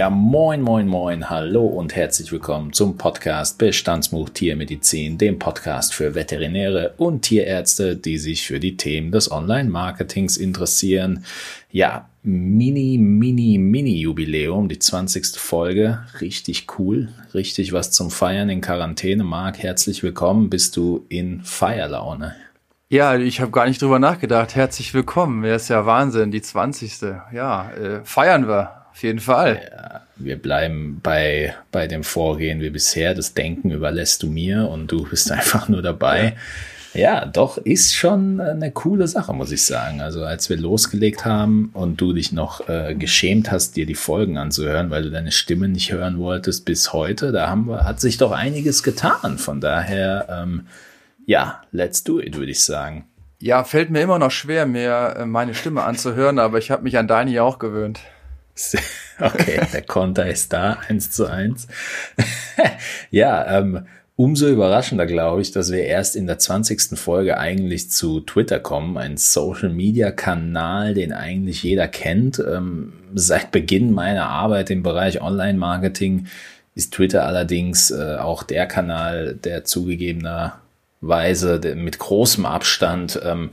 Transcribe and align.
Ja, 0.00 0.08
moin, 0.08 0.62
moin, 0.62 0.88
moin, 0.88 1.28
hallo 1.28 1.66
und 1.66 1.94
herzlich 1.94 2.32
willkommen 2.32 2.72
zum 2.72 2.96
Podcast 2.96 3.58
Bestandsbuch 3.58 4.30
Tiermedizin, 4.30 5.18
dem 5.18 5.38
Podcast 5.38 5.92
für 5.92 6.14
Veterinäre 6.14 6.94
und 6.96 7.20
Tierärzte, 7.20 7.96
die 7.96 8.16
sich 8.16 8.46
für 8.46 8.60
die 8.60 8.78
Themen 8.78 9.12
des 9.12 9.30
Online-Marketings 9.30 10.38
interessieren. 10.38 11.26
Ja, 11.70 12.08
Mini, 12.22 12.96
Mini, 12.96 13.58
Mini-Jubiläum, 13.58 14.70
die 14.70 14.78
20. 14.78 15.36
Folge. 15.36 15.98
Richtig 16.22 16.66
cool, 16.78 17.10
richtig 17.34 17.74
was 17.74 17.90
zum 17.90 18.10
Feiern 18.10 18.48
in 18.48 18.62
Quarantäne. 18.62 19.22
Marc, 19.22 19.58
herzlich 19.58 20.02
willkommen. 20.02 20.48
Bist 20.48 20.78
du 20.78 21.04
in 21.10 21.42
Feierlaune? 21.44 22.36
Ja, 22.88 23.18
ich 23.18 23.42
habe 23.42 23.50
gar 23.50 23.66
nicht 23.66 23.82
drüber 23.82 23.98
nachgedacht. 23.98 24.54
Herzlich 24.54 24.94
willkommen. 24.94 25.44
Ja, 25.44 25.56
ist 25.56 25.68
ja 25.68 25.84
Wahnsinn, 25.84 26.30
die 26.30 26.40
20. 26.40 27.02
Ja, 27.34 27.70
äh, 27.72 28.00
feiern 28.02 28.48
wir. 28.48 28.79
Auf 28.92 29.02
jeden 29.02 29.20
Fall. 29.20 29.60
Ja, 29.70 30.00
wir 30.16 30.36
bleiben 30.36 31.00
bei, 31.02 31.54
bei 31.72 31.86
dem 31.86 32.04
Vorgehen 32.04 32.60
wie 32.60 32.70
bisher. 32.70 33.14
Das 33.14 33.34
Denken 33.34 33.70
überlässt 33.70 34.22
du 34.22 34.28
mir 34.28 34.68
und 34.68 34.90
du 34.90 35.04
bist 35.08 35.30
einfach 35.32 35.68
nur 35.68 35.82
dabei. 35.82 36.36
Ja. 36.92 37.00
ja, 37.00 37.26
doch, 37.26 37.56
ist 37.58 37.94
schon 37.94 38.40
eine 38.40 38.72
coole 38.72 39.06
Sache, 39.08 39.32
muss 39.32 39.52
ich 39.52 39.64
sagen. 39.64 40.00
Also 40.00 40.24
als 40.24 40.50
wir 40.50 40.56
losgelegt 40.56 41.24
haben 41.24 41.70
und 41.72 42.00
du 42.00 42.12
dich 42.12 42.32
noch 42.32 42.68
äh, 42.68 42.94
geschämt 42.94 43.50
hast, 43.50 43.76
dir 43.76 43.86
die 43.86 43.94
Folgen 43.94 44.36
anzuhören, 44.38 44.90
weil 44.90 45.04
du 45.04 45.10
deine 45.10 45.32
Stimme 45.32 45.68
nicht 45.68 45.92
hören 45.92 46.18
wolltest 46.18 46.64
bis 46.64 46.92
heute, 46.92 47.32
da 47.32 47.48
haben 47.48 47.66
wir, 47.66 47.84
hat 47.84 48.00
sich 48.00 48.18
doch 48.18 48.32
einiges 48.32 48.82
getan. 48.82 49.38
Von 49.38 49.60
daher, 49.60 50.26
ähm, 50.30 50.66
ja, 51.26 51.62
let's 51.70 52.02
do 52.02 52.20
it, 52.20 52.36
würde 52.36 52.50
ich 52.50 52.62
sagen. 52.62 53.04
Ja, 53.38 53.64
fällt 53.64 53.88
mir 53.88 54.02
immer 54.02 54.18
noch 54.18 54.30
schwer, 54.30 54.66
mir 54.66 55.14
äh, 55.16 55.26
meine 55.26 55.54
Stimme 55.54 55.84
anzuhören, 55.84 56.38
aber 56.38 56.58
ich 56.58 56.70
habe 56.70 56.82
mich 56.82 56.98
an 56.98 57.08
deine 57.08 57.30
ja 57.30 57.42
auch 57.42 57.58
gewöhnt. 57.58 58.00
Okay, 59.20 59.60
der 59.70 59.82
Konter 59.82 60.26
ist 60.26 60.50
da, 60.52 60.78
eins 60.88 61.10
zu 61.10 61.26
eins. 61.26 61.68
ja, 63.10 63.58
ähm, 63.58 63.86
umso 64.16 64.48
überraschender 64.48 65.04
glaube 65.06 65.42
ich, 65.42 65.50
dass 65.50 65.70
wir 65.70 65.84
erst 65.84 66.16
in 66.16 66.26
der 66.26 66.38
20. 66.38 66.98
Folge 66.98 67.38
eigentlich 67.38 67.90
zu 67.90 68.20
Twitter 68.20 68.60
kommen, 68.60 68.96
ein 68.96 69.18
Social-Media-Kanal, 69.18 70.94
den 70.94 71.12
eigentlich 71.12 71.62
jeder 71.62 71.86
kennt. 71.86 72.38
Ähm, 72.38 72.94
seit 73.14 73.50
Beginn 73.50 73.92
meiner 73.92 74.28
Arbeit 74.28 74.70
im 74.70 74.82
Bereich 74.82 75.20
Online-Marketing 75.20 76.26
ist 76.74 76.94
Twitter 76.94 77.26
allerdings 77.26 77.90
äh, 77.90 78.16
auch 78.16 78.42
der 78.42 78.66
Kanal, 78.66 79.34
der 79.34 79.64
zugegebenerweise 79.64 81.60
mit 81.76 81.98
großem 81.98 82.46
Abstand 82.46 83.20
ähm, 83.24 83.50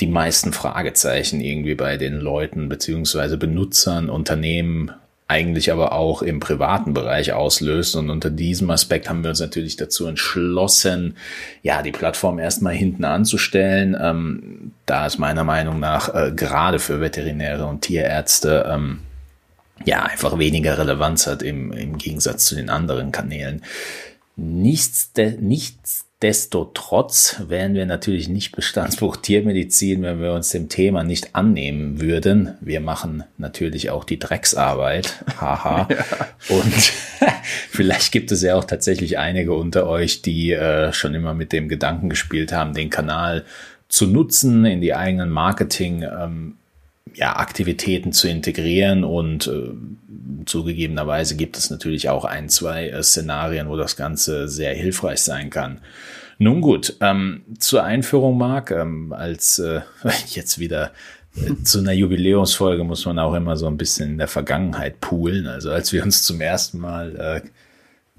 die 0.00 0.06
meisten 0.06 0.52
Fragezeichen 0.52 1.40
irgendwie 1.40 1.74
bei 1.74 1.96
den 1.96 2.14
Leuten 2.14 2.68
beziehungsweise 2.68 3.36
Benutzern, 3.36 4.10
Unternehmen, 4.10 4.92
eigentlich 5.28 5.70
aber 5.70 5.92
auch 5.92 6.22
im 6.22 6.40
privaten 6.40 6.94
Bereich 6.94 7.34
auslöst. 7.34 7.96
Und 7.96 8.08
unter 8.08 8.30
diesem 8.30 8.70
Aspekt 8.70 9.10
haben 9.10 9.22
wir 9.22 9.30
uns 9.30 9.40
natürlich 9.40 9.76
dazu 9.76 10.06
entschlossen, 10.06 11.16
ja, 11.62 11.82
die 11.82 11.92
Plattform 11.92 12.38
erstmal 12.38 12.74
hinten 12.74 13.04
anzustellen, 13.04 13.96
ähm, 14.00 14.72
da 14.86 15.06
es 15.06 15.18
meiner 15.18 15.44
Meinung 15.44 15.80
nach 15.80 16.14
äh, 16.14 16.32
gerade 16.34 16.78
für 16.78 17.00
Veterinäre 17.00 17.66
und 17.66 17.82
Tierärzte 17.82 18.66
ähm, 18.70 19.00
ja 19.84 20.02
einfach 20.02 20.38
weniger 20.38 20.78
Relevanz 20.78 21.26
hat 21.26 21.42
im, 21.42 21.72
im 21.72 21.98
Gegensatz 21.98 22.46
zu 22.46 22.54
den 22.54 22.70
anderen 22.70 23.12
Kanälen. 23.12 23.62
Nichts, 24.36 25.10
nichts 25.40 26.07
Nichtsdestotrotz 26.20 27.42
wären 27.46 27.74
wir 27.74 27.86
natürlich 27.86 28.28
nicht 28.28 28.50
Bestandsbuch 28.56 29.18
Tiermedizin, 29.18 30.02
wenn 30.02 30.20
wir 30.20 30.32
uns 30.32 30.50
dem 30.50 30.68
Thema 30.68 31.04
nicht 31.04 31.36
annehmen 31.36 32.00
würden. 32.00 32.56
Wir 32.60 32.80
machen 32.80 33.22
natürlich 33.36 33.90
auch 33.90 34.02
die 34.02 34.18
Drecksarbeit. 34.18 35.24
Haha. 35.40 35.86
ja. 36.48 36.56
Und 36.56 36.74
vielleicht 37.70 38.10
gibt 38.10 38.32
es 38.32 38.42
ja 38.42 38.56
auch 38.56 38.64
tatsächlich 38.64 39.16
einige 39.16 39.52
unter 39.52 39.86
euch, 39.86 40.20
die 40.20 40.50
äh, 40.50 40.92
schon 40.92 41.14
immer 41.14 41.34
mit 41.34 41.52
dem 41.52 41.68
Gedanken 41.68 42.08
gespielt 42.08 42.50
haben, 42.52 42.74
den 42.74 42.90
Kanal 42.90 43.44
zu 43.88 44.08
nutzen, 44.08 44.64
in 44.64 44.80
die 44.80 44.94
eigenen 44.94 45.30
Marketing 45.30 46.02
ähm, 46.02 46.56
ja, 47.18 47.36
Aktivitäten 47.36 48.12
zu 48.12 48.28
integrieren 48.28 49.02
und 49.02 49.48
äh, 49.48 49.70
zugegebenerweise 50.46 51.36
gibt 51.36 51.56
es 51.58 51.70
natürlich 51.70 52.08
auch 52.08 52.24
ein, 52.24 52.48
zwei 52.48 52.88
äh, 52.88 53.02
Szenarien, 53.02 53.68
wo 53.68 53.76
das 53.76 53.96
Ganze 53.96 54.48
sehr 54.48 54.72
hilfreich 54.74 55.20
sein 55.20 55.50
kann. 55.50 55.80
Nun 56.38 56.60
gut, 56.60 56.96
ähm, 57.00 57.42
zur 57.58 57.82
Einführung, 57.82 58.38
Marc, 58.38 58.70
ähm, 58.70 59.12
als 59.12 59.58
äh, 59.58 59.80
jetzt 60.28 60.60
wieder 60.60 60.92
äh, 61.36 61.62
zu 61.64 61.80
einer 61.80 61.92
Jubiläumsfolge 61.92 62.84
muss 62.84 63.04
man 63.04 63.18
auch 63.18 63.34
immer 63.34 63.56
so 63.56 63.66
ein 63.66 63.76
bisschen 63.76 64.10
in 64.10 64.18
der 64.18 64.28
Vergangenheit 64.28 65.00
poolen. 65.00 65.48
Also 65.48 65.72
als 65.72 65.92
wir 65.92 66.04
uns 66.04 66.22
zum 66.22 66.40
ersten 66.40 66.78
Mal 66.78 67.42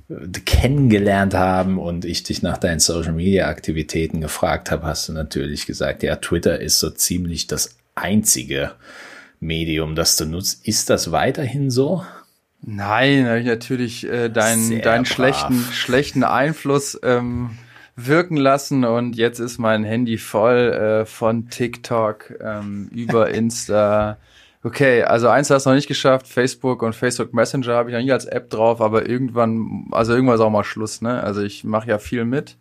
äh, 0.10 0.20
kennengelernt 0.46 1.36
haben 1.36 1.78
und 1.78 2.04
ich 2.04 2.24
dich 2.24 2.42
nach 2.42 2.58
deinen 2.58 2.80
Social 2.80 3.14
Media 3.14 3.48
Aktivitäten 3.48 4.20
gefragt 4.20 4.72
habe, 4.72 4.86
hast 4.86 5.08
du 5.08 5.14
natürlich 5.14 5.66
gesagt, 5.66 6.04
ja, 6.04 6.18
Twitter 6.18 6.60
ist 6.60 6.80
so 6.80 6.90
ziemlich 6.90 7.48
das 7.48 7.79
einzige 8.00 8.72
Medium, 9.40 9.96
das 9.96 10.18
du 10.18 10.26
nutzt. 10.26 10.68
Ist 10.68 10.90
das 10.90 11.12
weiterhin 11.12 11.70
so? 11.70 12.04
Nein, 12.62 13.26
habe 13.26 13.40
ich 13.40 13.46
natürlich 13.46 14.06
äh, 14.06 14.30
deinen, 14.30 14.82
deinen 14.82 15.06
schlechten, 15.06 15.56
schlechten 15.72 16.24
Einfluss 16.24 17.00
ähm, 17.04 17.52
wirken 17.96 18.36
lassen 18.38 18.84
und 18.84 19.16
jetzt 19.16 19.40
ist 19.40 19.60
mein 19.60 19.84
Handy 19.84 20.18
voll 20.18 20.74
äh, 20.74 21.06
von 21.06 21.50
TikTok 21.50 22.34
ähm, 22.42 22.90
über 22.94 23.30
Insta. 23.34 24.18
Okay, 24.62 25.04
also 25.04 25.30
eins 25.30 25.50
hast 25.50 25.66
du 25.66 25.70
noch 25.70 25.76
nicht 25.76 25.88
geschafft, 25.88 26.28
Facebook 26.28 26.82
und 26.84 26.94
Facebook 26.94 27.34
Messenger 27.34 27.76
habe 27.76 27.90
ich 27.90 27.96
noch 27.96 28.04
nie 28.04 28.12
als 28.12 28.26
App 28.26 28.50
drauf, 28.50 28.82
aber 28.82 29.08
irgendwann, 29.08 29.86
also 29.92 30.14
irgendwann 30.14 30.36
ist 30.36 30.42
auch 30.42 30.50
mal 30.50 30.66
Schluss, 30.66 31.02
ne? 31.02 31.24
Also 31.24 31.42
ich 31.42 31.64
mache 31.64 31.88
ja 31.88 31.98
viel 31.98 32.26
mit. 32.26 32.58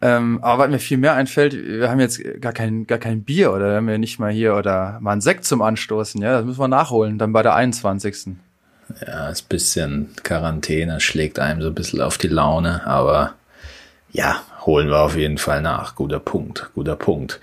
Ähm, 0.00 0.38
aber 0.42 0.64
was 0.64 0.70
mir 0.70 0.78
viel 0.78 0.98
mehr 0.98 1.14
einfällt, 1.14 1.54
wir 1.54 1.90
haben 1.90 1.98
jetzt 1.98 2.20
gar 2.40 2.52
kein, 2.52 2.86
gar 2.86 2.98
kein 2.98 3.24
Bier 3.24 3.52
oder 3.52 3.76
haben 3.76 3.88
wir 3.88 3.98
nicht 3.98 4.20
mal 4.20 4.30
hier 4.30 4.54
oder 4.54 4.98
mal 5.00 5.12
ein 5.12 5.20
Sekt 5.20 5.44
zum 5.44 5.60
Anstoßen, 5.60 6.22
ja, 6.22 6.32
das 6.32 6.44
müssen 6.44 6.60
wir 6.60 6.68
nachholen, 6.68 7.18
dann 7.18 7.32
bei 7.32 7.42
der 7.42 7.54
21. 7.54 8.36
Ja, 9.04 9.28
das 9.28 9.42
bisschen 9.42 10.10
Quarantäne 10.22 11.00
schlägt 11.00 11.38
einem 11.38 11.62
so 11.62 11.68
ein 11.68 11.74
bisschen 11.74 12.00
auf 12.00 12.16
die 12.16 12.28
Laune, 12.28 12.86
aber 12.86 13.34
ja, 14.12 14.40
holen 14.64 14.88
wir 14.88 15.00
auf 15.00 15.16
jeden 15.16 15.38
Fall 15.38 15.60
nach. 15.60 15.94
Guter 15.96 16.20
Punkt, 16.20 16.70
guter 16.74 16.96
Punkt. 16.96 17.40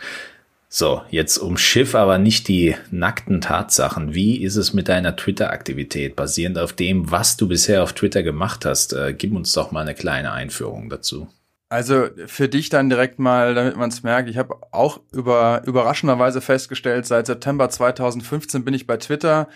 So, 0.68 1.04
jetzt 1.10 1.38
um 1.38 1.58
Schiff, 1.58 1.96
aber 1.96 2.18
nicht 2.18 2.48
die 2.48 2.76
nackten 2.92 3.40
Tatsachen. 3.40 4.14
Wie 4.14 4.44
ist 4.44 4.56
es 4.56 4.74
mit 4.74 4.90
deiner 4.90 5.16
Twitter-Aktivität? 5.16 6.16
Basierend 6.16 6.58
auf 6.58 6.74
dem, 6.74 7.12
was 7.12 7.38
du 7.38 7.48
bisher 7.48 7.84
auf 7.84 7.94
Twitter 7.94 8.24
gemacht 8.24 8.66
hast, 8.66 8.94
äh, 8.94 9.14
gib 9.14 9.34
uns 9.36 9.54
doch 9.54 9.72
mal 9.72 9.82
eine 9.82 9.96
kleine 9.96 10.34
Einführung 10.34 10.90
dazu. 10.90 11.28
Also 11.68 12.10
für 12.28 12.48
dich 12.48 12.70
dann 12.70 12.90
direkt 12.90 13.18
mal, 13.18 13.56
damit 13.56 13.76
man 13.76 13.90
es 13.90 14.04
merkt, 14.04 14.30
ich 14.30 14.38
habe 14.38 14.56
auch 14.72 15.00
über, 15.12 15.64
überraschenderweise 15.66 16.40
festgestellt, 16.40 17.08
seit 17.08 17.26
September 17.26 17.70
2015 17.70 18.64
bin 18.64 18.76
ich 18.76 18.86
bei 18.86 18.98
Twitter. 18.98 19.50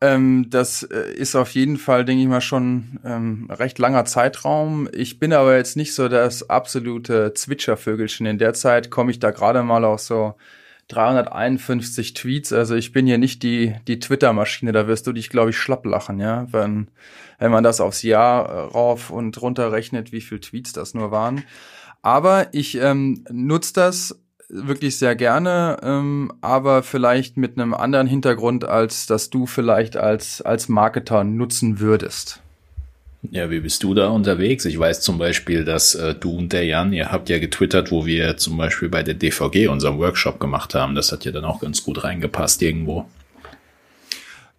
Ähm, 0.00 0.46
das 0.50 0.84
äh, 0.84 1.12
ist 1.12 1.34
auf 1.34 1.50
jeden 1.50 1.76
Fall, 1.76 2.04
denke 2.04 2.22
ich 2.22 2.28
mal, 2.28 2.40
schon 2.40 3.00
ähm, 3.04 3.48
recht 3.50 3.80
langer 3.80 4.04
Zeitraum. 4.04 4.88
Ich 4.92 5.18
bin 5.18 5.32
aber 5.32 5.56
jetzt 5.56 5.76
nicht 5.76 5.94
so 5.94 6.08
das 6.08 6.48
absolute 6.48 7.34
Zwitschervögelchen. 7.34 8.24
In 8.26 8.38
der 8.38 8.54
Zeit 8.54 8.90
komme 8.90 9.10
ich 9.10 9.18
da 9.18 9.32
gerade 9.32 9.62
mal 9.64 9.84
auf 9.84 10.00
so 10.00 10.34
351 10.88 12.14
Tweets. 12.14 12.52
Also 12.52 12.74
ich 12.74 12.92
bin 12.92 13.06
hier 13.06 13.18
nicht 13.18 13.42
die, 13.42 13.74
die 13.86 13.98
Twitter-Maschine. 13.98 14.72
Da 14.72 14.86
wirst 14.86 15.06
du 15.06 15.12
dich, 15.12 15.28
glaube 15.28 15.50
ich, 15.50 15.58
schlapp 15.58 15.84
lachen, 15.86 16.18
ja, 16.18 16.46
wenn 16.50 16.88
wenn 17.38 17.52
man 17.52 17.64
das 17.64 17.80
aufs 17.80 18.02
Jahr 18.02 18.48
äh, 18.48 18.58
rauf 18.60 19.10
und 19.10 19.40
runter 19.40 19.72
rechnet, 19.72 20.12
wie 20.12 20.20
viel 20.20 20.40
Tweets 20.40 20.72
das 20.72 20.94
nur 20.94 21.10
waren. 21.10 21.44
Aber 22.02 22.48
ich 22.52 22.76
ähm, 22.80 23.24
nutze 23.30 23.72
das 23.74 24.20
wirklich 24.48 24.98
sehr 24.98 25.14
gerne, 25.14 25.78
ähm, 25.82 26.32
aber 26.40 26.82
vielleicht 26.82 27.36
mit 27.36 27.58
einem 27.58 27.74
anderen 27.74 28.06
Hintergrund, 28.06 28.64
als 28.64 29.06
dass 29.06 29.30
du 29.30 29.46
vielleicht 29.46 29.96
als, 29.96 30.40
als 30.42 30.68
Marketer 30.68 31.24
nutzen 31.24 31.80
würdest. 31.80 32.42
Ja, 33.22 33.50
wie 33.50 33.60
bist 33.60 33.82
du 33.82 33.94
da 33.94 34.08
unterwegs? 34.08 34.64
Ich 34.64 34.78
weiß 34.78 35.00
zum 35.00 35.18
Beispiel, 35.18 35.64
dass 35.64 35.94
äh, 35.94 36.14
du 36.14 36.36
und 36.36 36.52
der 36.52 36.64
Jan, 36.64 36.92
ihr 36.92 37.10
habt 37.10 37.28
ja 37.28 37.38
getwittert, 37.38 37.90
wo 37.90 38.06
wir 38.06 38.36
zum 38.36 38.56
Beispiel 38.56 38.88
bei 38.88 39.02
der 39.02 39.14
DVG 39.14 39.68
unseren 39.68 39.98
Workshop 39.98 40.38
gemacht 40.38 40.74
haben. 40.74 40.94
Das 40.94 41.10
hat 41.10 41.24
ja 41.24 41.32
dann 41.32 41.44
auch 41.44 41.60
ganz 41.60 41.82
gut 41.82 42.04
reingepasst 42.04 42.62
irgendwo. 42.62 43.06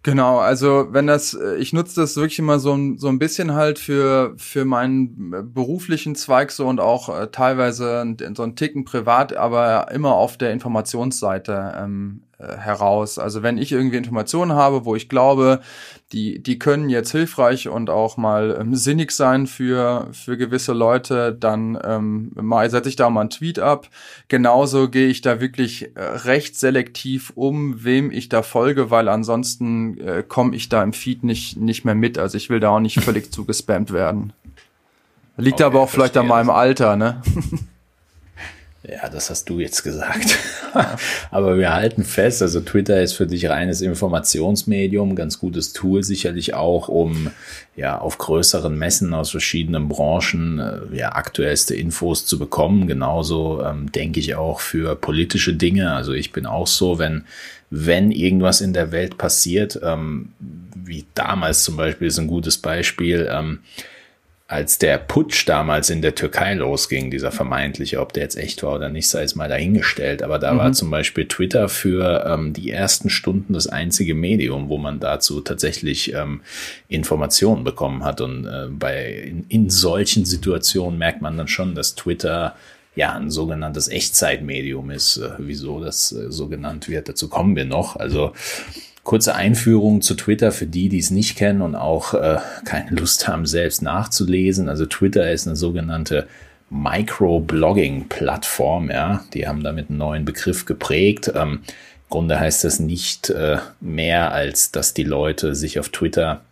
Genau, 0.02 0.38
also 0.38 0.88
wenn 0.90 1.06
das, 1.06 1.34
äh, 1.34 1.56
ich 1.56 1.74
nutze 1.74 2.00
das 2.00 2.16
wirklich 2.16 2.38
immer 2.38 2.58
so, 2.58 2.78
so 2.96 3.08
ein 3.08 3.18
bisschen 3.18 3.52
halt 3.52 3.78
für, 3.78 4.34
für 4.38 4.64
meinen 4.64 5.32
äh, 5.34 5.42
beruflichen 5.42 6.14
Zweig 6.14 6.52
so 6.52 6.66
und 6.66 6.80
auch 6.80 7.08
äh, 7.08 7.26
teilweise 7.30 8.16
so 8.34 8.42
ein 8.42 8.56
Ticken 8.56 8.84
privat, 8.84 9.34
aber 9.34 9.90
immer 9.90 10.14
auf 10.14 10.38
der 10.38 10.52
Informationsseite 10.52 11.74
ähm, 11.78 12.22
äh, 12.40 12.56
heraus. 12.56 13.18
Also 13.18 13.42
wenn 13.42 13.58
ich 13.58 13.72
irgendwie 13.72 13.96
Informationen 13.96 14.52
habe, 14.52 14.84
wo 14.84 14.96
ich 14.96 15.08
glaube, 15.08 15.60
die, 16.12 16.42
die 16.42 16.58
können 16.58 16.88
jetzt 16.88 17.12
hilfreich 17.12 17.68
und 17.68 17.90
auch 17.90 18.16
mal 18.16 18.56
ähm, 18.58 18.74
sinnig 18.74 19.12
sein 19.12 19.46
für, 19.46 20.08
für 20.12 20.36
gewisse 20.36 20.72
Leute, 20.72 21.36
dann 21.38 21.78
ähm, 21.84 22.32
mal 22.34 22.70
setze 22.70 22.88
ich 22.88 22.96
da 22.96 23.10
mal 23.10 23.22
einen 23.22 23.30
Tweet 23.30 23.58
ab. 23.58 23.88
Genauso 24.28 24.88
gehe 24.88 25.08
ich 25.08 25.20
da 25.20 25.40
wirklich 25.40 25.94
äh, 25.96 26.02
recht 26.02 26.56
selektiv 26.56 27.32
um, 27.34 27.84
wem 27.84 28.10
ich 28.10 28.28
da 28.28 28.42
folge, 28.42 28.90
weil 28.90 29.08
ansonsten 29.08 29.98
äh, 29.98 30.24
komme 30.26 30.56
ich 30.56 30.68
da 30.68 30.82
im 30.82 30.92
Feed 30.92 31.22
nicht, 31.22 31.58
nicht 31.58 31.84
mehr 31.84 31.94
mit. 31.94 32.18
Also 32.18 32.36
ich 32.38 32.50
will 32.50 32.60
da 32.60 32.70
auch 32.70 32.80
nicht 32.80 33.00
völlig 33.00 33.32
zugespammt 33.32 33.92
werden. 33.92 34.32
Liegt 35.36 35.54
okay, 35.54 35.64
aber 35.64 35.80
auch 35.80 35.88
vielleicht 35.88 36.16
an 36.16 36.26
meinem 36.26 36.50
Alter, 36.50 36.96
ne? 36.96 37.22
Ja, 38.82 39.10
das 39.10 39.28
hast 39.28 39.50
du 39.50 39.60
jetzt 39.60 39.82
gesagt. 39.82 40.38
Aber 41.30 41.58
wir 41.58 41.74
halten 41.74 42.02
fest, 42.02 42.40
also 42.40 42.60
Twitter 42.60 43.02
ist 43.02 43.12
für 43.12 43.26
dich 43.26 43.46
reines 43.46 43.82
Informationsmedium, 43.82 45.16
ganz 45.16 45.38
gutes 45.38 45.74
Tool 45.74 46.02
sicherlich 46.02 46.54
auch, 46.54 46.88
um 46.88 47.30
ja 47.76 47.98
auf 47.98 48.16
größeren 48.16 48.74
Messen 48.78 49.12
aus 49.12 49.30
verschiedenen 49.30 49.88
Branchen 49.88 50.58
äh, 50.60 50.96
ja 50.96 51.12
aktuellste 51.12 51.74
Infos 51.74 52.24
zu 52.24 52.38
bekommen. 52.38 52.86
Genauso 52.86 53.62
ähm, 53.62 53.92
denke 53.92 54.18
ich 54.18 54.34
auch 54.34 54.60
für 54.60 54.96
politische 54.96 55.52
Dinge. 55.52 55.92
Also 55.92 56.12
ich 56.14 56.32
bin 56.32 56.46
auch 56.46 56.66
so, 56.66 56.98
wenn 56.98 57.24
wenn 57.70 58.10
irgendwas 58.10 58.60
in 58.60 58.72
der 58.72 58.90
Welt 58.92 59.16
passiert, 59.16 59.78
ähm, 59.82 60.32
wie 60.74 61.04
damals 61.14 61.62
zum 61.64 61.76
Beispiel 61.76 62.08
ist 62.08 62.18
ein 62.18 62.26
gutes 62.26 62.58
Beispiel. 62.58 63.28
Ähm, 63.30 63.60
als 64.50 64.78
der 64.78 64.98
Putsch 64.98 65.48
damals 65.48 65.90
in 65.90 66.02
der 66.02 66.16
Türkei 66.16 66.54
losging, 66.54 67.12
dieser 67.12 67.30
vermeintliche, 67.30 68.00
ob 68.00 68.12
der 68.12 68.24
jetzt 68.24 68.36
echt 68.36 68.64
war 68.64 68.74
oder 68.74 68.88
nicht, 68.88 69.08
sei 69.08 69.22
es 69.22 69.36
mal 69.36 69.48
dahingestellt. 69.48 70.24
Aber 70.24 70.40
da 70.40 70.52
mhm. 70.52 70.58
war 70.58 70.72
zum 70.72 70.90
Beispiel 70.90 71.28
Twitter 71.28 71.68
für 71.68 72.26
ähm, 72.26 72.52
die 72.52 72.72
ersten 72.72 73.10
Stunden 73.10 73.52
das 73.52 73.68
einzige 73.68 74.16
Medium, 74.16 74.68
wo 74.68 74.76
man 74.76 74.98
dazu 74.98 75.40
tatsächlich 75.40 76.14
ähm, 76.14 76.40
Informationen 76.88 77.62
bekommen 77.62 78.02
hat. 78.02 78.20
Und 78.20 78.44
äh, 78.44 78.66
bei 78.68 79.12
in, 79.12 79.44
in 79.48 79.70
solchen 79.70 80.24
Situationen 80.24 80.98
merkt 80.98 81.22
man 81.22 81.38
dann 81.38 81.46
schon, 81.46 81.76
dass 81.76 81.94
Twitter 81.94 82.56
ja 82.96 83.14
ein 83.14 83.30
sogenanntes 83.30 83.86
Echtzeitmedium 83.86 84.90
ist. 84.90 85.18
Äh, 85.18 85.30
wieso 85.38 85.78
das 85.78 86.10
äh, 86.10 86.32
so 86.32 86.48
genannt 86.48 86.88
wird, 86.88 87.08
dazu 87.08 87.28
kommen 87.28 87.54
wir 87.54 87.66
noch. 87.66 87.94
Also 87.94 88.32
Kurze 89.02 89.34
Einführung 89.34 90.02
zu 90.02 90.14
Twitter 90.14 90.52
für 90.52 90.66
die, 90.66 90.88
die 90.88 90.98
es 90.98 91.10
nicht 91.10 91.36
kennen 91.36 91.62
und 91.62 91.74
auch 91.74 92.14
äh, 92.14 92.36
keine 92.64 92.90
Lust 92.90 93.26
haben, 93.26 93.46
selbst 93.46 93.82
nachzulesen. 93.82 94.68
Also 94.68 94.86
Twitter 94.86 95.32
ist 95.32 95.46
eine 95.46 95.56
sogenannte 95.56 96.28
Microblogging-Plattform. 96.70 98.90
Ja, 98.90 99.24
die 99.34 99.48
haben 99.48 99.62
damit 99.62 99.88
einen 99.88 99.98
neuen 99.98 100.24
Begriff 100.24 100.66
geprägt. 100.66 101.32
Ähm, 101.34 101.60
Im 101.64 102.10
Grunde 102.10 102.38
heißt 102.38 102.64
das 102.64 102.78
nicht 102.78 103.30
äh, 103.30 103.58
mehr, 103.80 104.32
als 104.32 104.70
dass 104.70 104.94
die 104.94 105.04
Leute 105.04 105.54
sich 105.54 105.78
auf 105.78 105.88
Twitter 105.88 106.42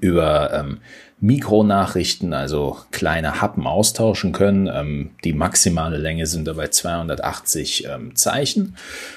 über 0.00 0.52
ähm, 0.52 0.78
Mikronachrichten, 1.20 2.32
also 2.32 2.78
kleine 2.92 3.40
Happen 3.40 3.66
austauschen 3.66 4.32
können. 4.32 4.68
Ähm, 4.72 5.10
die 5.24 5.32
maximale 5.32 5.98
Länge 5.98 6.26
sind 6.26 6.46
dabei 6.46 6.68
280 6.68 7.86
ähm, 7.86 8.16
Zeichen. 8.16 8.76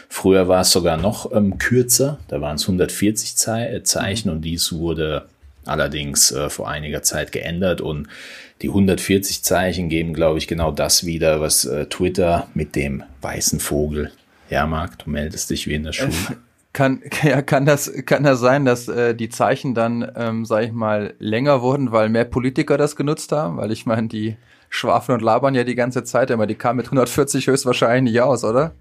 Früher 0.10 0.48
war 0.48 0.62
es 0.62 0.72
sogar 0.72 0.98
noch 0.98 1.32
ähm, 1.32 1.58
kürzer, 1.58 2.20
da 2.28 2.42
waren 2.42 2.56
es 2.56 2.64
140 2.64 3.36
Ze 3.36 3.70
äh, 3.70 3.84
Zeichen 3.84 4.30
und 4.30 4.42
dies 4.42 4.74
wurde 4.74 5.26
allerdings 5.66 6.32
äh, 6.32 6.50
vor 6.50 6.70
einiger 6.70 7.04
Zeit 7.04 7.32
geändert 7.32 7.80
und 7.80 8.08
die 8.62 8.68
140 8.68 9.44
Zeichen 9.44 9.90
geben, 9.90 10.14
glaube 10.14 10.38
ich, 10.38 10.48
genau 10.48 10.72
das 10.72 11.06
wieder, 11.06 11.40
was 11.40 11.66
äh, 11.66 11.86
Twitter 11.86 12.48
mit 12.54 12.76
dem 12.76 13.04
weißen 13.22 13.60
Vogel 13.60 14.12
ja, 14.54 14.68
Marc, 14.68 15.00
du 15.00 15.10
meldest 15.10 15.50
dich 15.50 15.68
wie 15.68 15.74
in 15.74 15.84
der 15.84 15.94
Schule. 15.94 16.14
Kann, 16.74 17.04
ja, 17.24 17.42
kann 17.42 17.66
das, 17.66 17.92
kann 18.06 18.24
das 18.24 18.40
sein, 18.40 18.66
dass 18.66 18.88
äh, 18.88 19.16
die 19.16 19.30
Zeichen 19.30 19.76
dann, 19.76 20.12
ähm, 20.16 20.46
sag 20.46 20.64
ich 20.64 20.72
mal, 20.72 21.14
länger 21.20 21.62
wurden, 21.62 21.92
weil 21.92 22.10
mehr 22.10 22.26
Politiker 22.26 22.78
das 22.78 22.96
genutzt 22.96 23.32
haben? 23.32 23.58
Weil 23.58 23.72
ich 23.72 23.86
meine, 23.86 24.08
die 24.08 24.36
schwafeln 24.70 25.20
und 25.20 25.24
labern 25.24 25.54
ja 25.54 25.64
die 25.64 25.76
ganze 25.76 26.04
Zeit 26.04 26.32
immer, 26.32 26.48
die 26.48 26.56
kamen 26.56 26.78
mit 26.78 26.88
140 26.88 27.48
höchstwahrscheinlich 27.48 28.14
nicht 28.14 28.22
aus, 28.22 28.44
oder? 28.44 28.74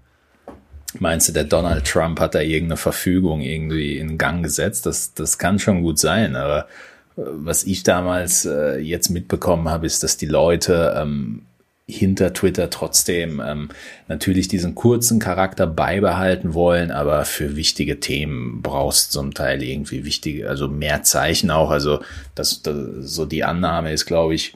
Meinst 0.99 1.29
du, 1.29 1.33
der 1.33 1.43
Donald 1.43 1.85
Trump 1.85 2.19
hat 2.19 2.35
da 2.35 2.39
irgendeine 2.39 2.77
Verfügung 2.77 3.41
irgendwie 3.41 3.97
in 3.97 4.17
Gang 4.17 4.43
gesetzt? 4.43 4.85
Das, 4.85 5.13
das 5.13 5.37
kann 5.37 5.59
schon 5.59 5.81
gut 5.81 5.99
sein, 5.99 6.35
aber 6.35 6.67
äh, 7.15 7.21
was 7.25 7.63
ich 7.63 7.83
damals 7.83 8.45
äh, 8.45 8.77
jetzt 8.77 9.09
mitbekommen 9.09 9.69
habe, 9.69 9.85
ist, 9.85 10.03
dass 10.03 10.17
die 10.17 10.25
Leute 10.25 10.95
ähm, 10.97 11.43
hinter 11.85 12.33
Twitter 12.33 12.69
trotzdem 12.69 13.41
ähm, 13.45 13.69
natürlich 14.07 14.47
diesen 14.47 14.73
kurzen 14.73 15.19
Charakter 15.19 15.67
beibehalten 15.67 16.53
wollen, 16.53 16.91
aber 16.91 17.25
für 17.25 17.57
wichtige 17.57 17.99
Themen 17.99 18.61
brauchst 18.61 19.11
zum 19.11 19.33
Teil 19.33 19.61
irgendwie 19.61 20.05
wichtige, 20.05 20.49
also 20.49 20.69
mehr 20.69 21.03
Zeichen 21.03 21.51
auch. 21.51 21.69
Also 21.69 22.01
das, 22.35 22.61
das 22.61 22.77
so 23.01 23.25
die 23.25 23.43
Annahme 23.43 23.91
ist, 23.91 24.05
glaube 24.05 24.33
ich, 24.33 24.55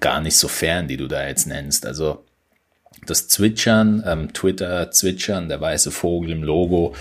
gar 0.00 0.20
nicht 0.20 0.36
so 0.36 0.46
fern, 0.46 0.86
die 0.86 0.96
du 0.96 1.08
da 1.08 1.26
jetzt 1.26 1.46
nennst. 1.46 1.84
Also 1.86 2.22
das 3.06 3.26
Zwitschern, 3.28 4.04
ähm, 4.06 4.32
Twitter 4.32 4.90
Zwitschern, 4.90 5.48
der 5.48 5.60
weiße 5.60 5.90
Vogel 5.90 6.30
im 6.30 6.42
Logo, 6.42 6.94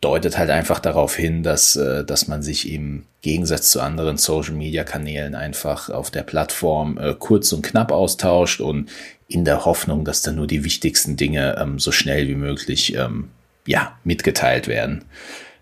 deutet 0.00 0.38
halt 0.38 0.50
einfach 0.50 0.78
darauf 0.78 1.16
hin, 1.16 1.42
dass, 1.42 1.76
äh, 1.76 2.04
dass 2.04 2.28
man 2.28 2.42
sich 2.42 2.70
im 2.72 3.04
Gegensatz 3.22 3.70
zu 3.70 3.80
anderen 3.80 4.16
Social-Media-Kanälen 4.16 5.34
einfach 5.34 5.90
auf 5.90 6.10
der 6.10 6.22
Plattform 6.22 6.98
äh, 6.98 7.14
kurz 7.18 7.52
und 7.52 7.62
knapp 7.62 7.90
austauscht 7.90 8.60
und 8.60 8.90
in 9.26 9.44
der 9.44 9.64
Hoffnung, 9.64 10.04
dass 10.04 10.22
dann 10.22 10.36
nur 10.36 10.46
die 10.46 10.64
wichtigsten 10.64 11.16
Dinge 11.16 11.56
ähm, 11.60 11.78
so 11.78 11.92
schnell 11.92 12.28
wie 12.28 12.34
möglich 12.34 12.94
ähm, 12.96 13.28
ja, 13.66 13.98
mitgeteilt 14.04 14.68
werden. 14.68 15.04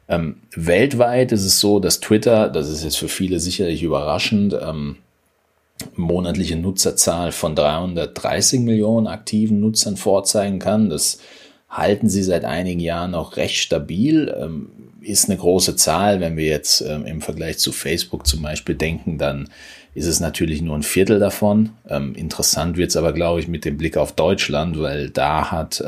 Ähm, 0.08 0.36
weltweit 0.54 1.32
ist 1.32 1.44
es 1.44 1.58
so, 1.58 1.80
dass 1.80 2.00
Twitter, 2.00 2.48
das 2.48 2.68
ist 2.68 2.84
jetzt 2.84 2.98
für 2.98 3.08
viele 3.08 3.40
sicherlich 3.40 3.82
überraschend, 3.82 4.56
ähm, 4.60 4.96
monatliche 5.94 6.56
Nutzerzahl 6.56 7.32
von 7.32 7.54
330 7.54 8.60
Millionen 8.60 9.06
aktiven 9.06 9.60
Nutzern 9.60 9.96
vorzeigen 9.96 10.58
kann. 10.58 10.88
Das 10.88 11.18
halten 11.76 12.08
sie 12.08 12.22
seit 12.22 12.44
einigen 12.44 12.80
Jahren 12.80 13.14
auch 13.14 13.36
recht 13.36 13.56
stabil. 13.56 14.34
Ähm, 14.40 14.68
ist 15.00 15.28
eine 15.28 15.38
große 15.38 15.76
Zahl. 15.76 16.20
Wenn 16.20 16.36
wir 16.36 16.46
jetzt 16.46 16.80
ähm, 16.80 17.06
im 17.06 17.20
Vergleich 17.20 17.58
zu 17.58 17.72
Facebook 17.72 18.26
zum 18.26 18.42
Beispiel 18.42 18.74
denken, 18.74 19.18
dann 19.18 19.48
ist 19.94 20.06
es 20.06 20.20
natürlich 20.20 20.62
nur 20.62 20.76
ein 20.76 20.82
Viertel 20.82 21.18
davon. 21.18 21.70
Ähm, 21.88 22.14
interessant 22.14 22.76
wird 22.76 22.90
es 22.90 22.96
aber, 22.96 23.12
glaube 23.12 23.40
ich, 23.40 23.48
mit 23.48 23.64
dem 23.64 23.78
Blick 23.78 23.96
auf 23.96 24.12
Deutschland, 24.12 24.78
weil 24.80 25.10
da 25.10 25.50
hat 25.50 25.82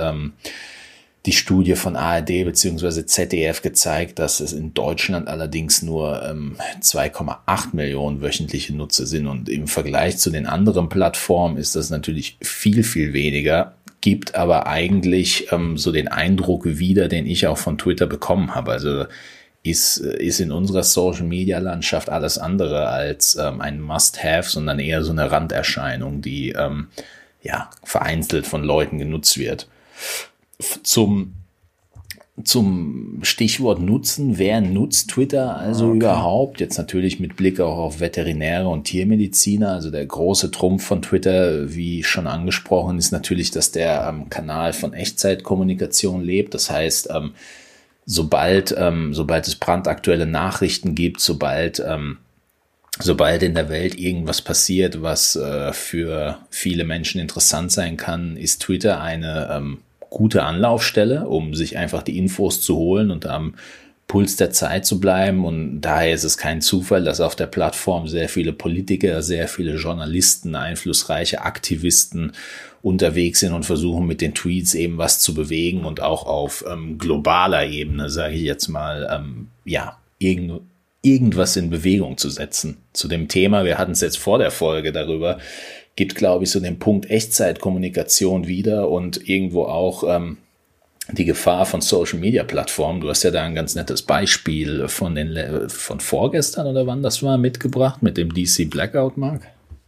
die 1.26 1.32
Studie 1.32 1.74
von 1.74 1.94
ARD 1.94 2.44
bzw. 2.44 3.04
ZDF 3.04 3.60
gezeigt, 3.60 4.18
dass 4.18 4.40
es 4.40 4.54
in 4.54 4.72
Deutschland 4.72 5.28
allerdings 5.28 5.82
nur 5.82 6.22
ähm, 6.22 6.56
2,8 6.80 7.68
Millionen 7.72 8.22
wöchentliche 8.22 8.74
Nutzer 8.74 9.04
sind 9.04 9.26
und 9.26 9.48
im 9.48 9.66
Vergleich 9.66 10.16
zu 10.16 10.30
den 10.30 10.46
anderen 10.46 10.88
Plattformen 10.88 11.58
ist 11.58 11.76
das 11.76 11.90
natürlich 11.90 12.38
viel, 12.40 12.82
viel 12.82 13.12
weniger, 13.12 13.74
gibt 14.00 14.34
aber 14.34 14.66
eigentlich 14.66 15.52
ähm, 15.52 15.76
so 15.76 15.92
den 15.92 16.08
Eindruck 16.08 16.64
wieder, 16.64 17.08
den 17.08 17.26
ich 17.26 17.46
auch 17.46 17.58
von 17.58 17.78
Twitter 17.78 18.06
bekommen 18.06 18.54
habe. 18.54 18.72
Also 18.72 19.06
ist, 19.62 19.98
ist 19.98 20.40
in 20.40 20.52
unserer 20.52 20.84
Social-Media-Landschaft 20.84 22.08
alles 22.08 22.38
andere 22.38 22.88
als 22.88 23.36
ähm, 23.36 23.60
ein 23.60 23.80
Must-Have, 23.80 24.48
sondern 24.48 24.78
eher 24.78 25.02
so 25.02 25.10
eine 25.12 25.30
Randerscheinung, 25.30 26.22
die 26.22 26.50
ähm, 26.50 26.88
ja 27.42 27.70
vereinzelt 27.82 28.46
von 28.46 28.62
Leuten 28.62 28.98
genutzt 28.98 29.38
wird 29.38 29.68
zum 30.82 31.34
zum 32.44 33.20
Stichwort 33.22 33.80
Nutzen. 33.80 34.38
Wer 34.38 34.60
nutzt 34.60 35.10
Twitter 35.10 35.56
also 35.56 35.88
okay. 35.88 35.96
überhaupt? 35.96 36.60
Jetzt 36.60 36.78
natürlich 36.78 37.20
mit 37.20 37.36
Blick 37.36 37.60
auch 37.60 37.78
auf 37.78 38.00
Veterinäre 38.00 38.68
und 38.68 38.84
Tiermediziner. 38.84 39.72
Also 39.72 39.90
der 39.90 40.06
große 40.06 40.50
Trumpf 40.50 40.84
von 40.84 41.02
Twitter, 41.02 41.74
wie 41.74 42.04
schon 42.04 42.26
angesprochen, 42.26 42.98
ist 42.98 43.12
natürlich, 43.12 43.50
dass 43.50 43.72
der 43.72 44.06
ähm, 44.08 44.28
Kanal 44.30 44.72
von 44.72 44.92
Echtzeitkommunikation 44.92 46.22
lebt. 46.22 46.54
Das 46.54 46.70
heißt, 46.70 47.08
ähm, 47.14 47.32
sobald, 48.06 48.74
ähm, 48.78 49.14
sobald 49.14 49.46
es 49.46 49.56
brandaktuelle 49.56 50.26
Nachrichten 50.26 50.94
gibt, 50.94 51.20
sobald, 51.20 51.82
ähm, 51.86 52.18
sobald 52.98 53.42
in 53.42 53.54
der 53.54 53.68
Welt 53.68 53.98
irgendwas 53.98 54.42
passiert, 54.42 55.02
was 55.02 55.36
äh, 55.36 55.72
für 55.72 56.38
viele 56.50 56.84
Menschen 56.84 57.20
interessant 57.20 57.72
sein 57.72 57.96
kann, 57.96 58.36
ist 58.36 58.62
Twitter 58.62 59.00
eine 59.00 59.50
ähm, 59.52 59.78
gute 60.10 60.42
Anlaufstelle, 60.44 61.28
um 61.28 61.54
sich 61.54 61.76
einfach 61.76 62.02
die 62.02 62.18
Infos 62.18 62.60
zu 62.60 62.76
holen 62.76 63.10
und 63.10 63.26
am 63.26 63.54
Puls 64.08 64.36
der 64.36 64.50
Zeit 64.50 64.86
zu 64.86 64.98
bleiben. 64.98 65.44
Und 65.44 65.82
daher 65.82 66.14
ist 66.14 66.24
es 66.24 66.38
kein 66.38 66.62
Zufall, 66.62 67.04
dass 67.04 67.20
auf 67.20 67.36
der 67.36 67.46
Plattform 67.46 68.08
sehr 68.08 68.28
viele 68.28 68.52
Politiker, 68.52 69.22
sehr 69.22 69.48
viele 69.48 69.76
Journalisten, 69.76 70.56
einflussreiche 70.56 71.42
Aktivisten 71.42 72.32
unterwegs 72.80 73.40
sind 73.40 73.52
und 73.52 73.66
versuchen 73.66 74.06
mit 74.06 74.20
den 74.20 74.34
Tweets 74.34 74.74
eben 74.74 74.98
was 74.98 75.20
zu 75.20 75.34
bewegen 75.34 75.84
und 75.84 76.00
auch 76.00 76.26
auf 76.26 76.64
ähm, 76.68 76.96
globaler 76.96 77.66
Ebene, 77.66 78.08
sage 78.08 78.34
ich 78.34 78.42
jetzt 78.42 78.68
mal, 78.68 79.08
ähm, 79.12 79.48
ja, 79.64 79.98
irgend, 80.18 80.62
irgendwas 81.02 81.56
in 81.56 81.70
Bewegung 81.70 82.16
zu 82.16 82.30
setzen. 82.30 82.78
Zu 82.92 83.08
dem 83.08 83.28
Thema, 83.28 83.64
wir 83.64 83.78
hatten 83.78 83.92
es 83.92 84.00
jetzt 84.00 84.18
vor 84.18 84.38
der 84.38 84.50
Folge 84.50 84.92
darüber, 84.92 85.38
gibt, 85.98 86.14
glaube 86.14 86.44
ich, 86.44 86.50
so 86.52 86.60
den 86.60 86.78
Punkt 86.78 87.10
Echtzeitkommunikation 87.10 88.46
wieder 88.46 88.88
und 88.88 89.28
irgendwo 89.28 89.64
auch 89.64 90.04
ähm, 90.06 90.38
die 91.10 91.24
Gefahr 91.24 91.66
von 91.66 91.80
Social 91.80 92.20
Media 92.20 92.44
Plattformen. 92.44 93.00
Du 93.00 93.08
hast 93.08 93.24
ja 93.24 93.32
da 93.32 93.42
ein 93.42 93.56
ganz 93.56 93.74
nettes 93.74 94.02
Beispiel 94.02 94.86
von 94.86 95.16
den 95.16 95.68
von 95.68 95.98
vorgestern 95.98 96.68
oder 96.68 96.86
wann 96.86 97.02
das 97.02 97.24
war 97.24 97.36
mitgebracht 97.36 98.00
mit 98.00 98.16
dem 98.16 98.32
DC 98.32 98.70
Blackout, 98.70 99.16
Mark. 99.16 99.42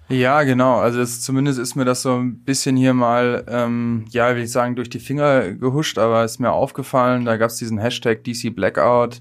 Ja, 0.08 0.42
genau. 0.42 0.78
Also 0.78 0.98
das, 0.98 1.20
zumindest 1.20 1.60
ist 1.60 1.76
mir 1.76 1.84
das 1.84 2.02
so 2.02 2.16
ein 2.16 2.40
bisschen 2.40 2.76
hier 2.76 2.92
mal, 2.92 3.44
ähm, 3.48 4.06
ja, 4.10 4.34
will 4.34 4.42
ich 4.42 4.50
sagen, 4.50 4.74
durch 4.74 4.90
die 4.90 4.98
Finger 4.98 5.52
gehuscht, 5.52 5.96
aber 5.96 6.24
ist 6.24 6.40
mir 6.40 6.50
aufgefallen. 6.50 7.24
Da 7.24 7.36
gab 7.36 7.50
es 7.50 7.56
diesen 7.58 7.78
Hashtag 7.78 8.24
DC 8.24 8.52
Blackout, 8.52 9.20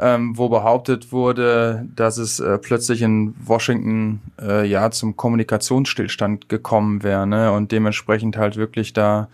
ähm, 0.00 0.36
wo 0.36 0.48
behauptet 0.48 1.12
wurde, 1.12 1.86
dass 1.94 2.18
es 2.18 2.40
äh, 2.40 2.58
plötzlich 2.58 3.02
in 3.02 3.34
Washington 3.44 4.20
äh, 4.40 4.66
ja 4.66 4.90
zum 4.90 5.16
Kommunikationsstillstand 5.16 6.48
gekommen 6.48 7.02
wäre, 7.02 7.26
ne? 7.26 7.52
Und 7.52 7.72
dementsprechend 7.72 8.36
halt 8.36 8.56
wirklich 8.56 8.92
da 8.92 9.28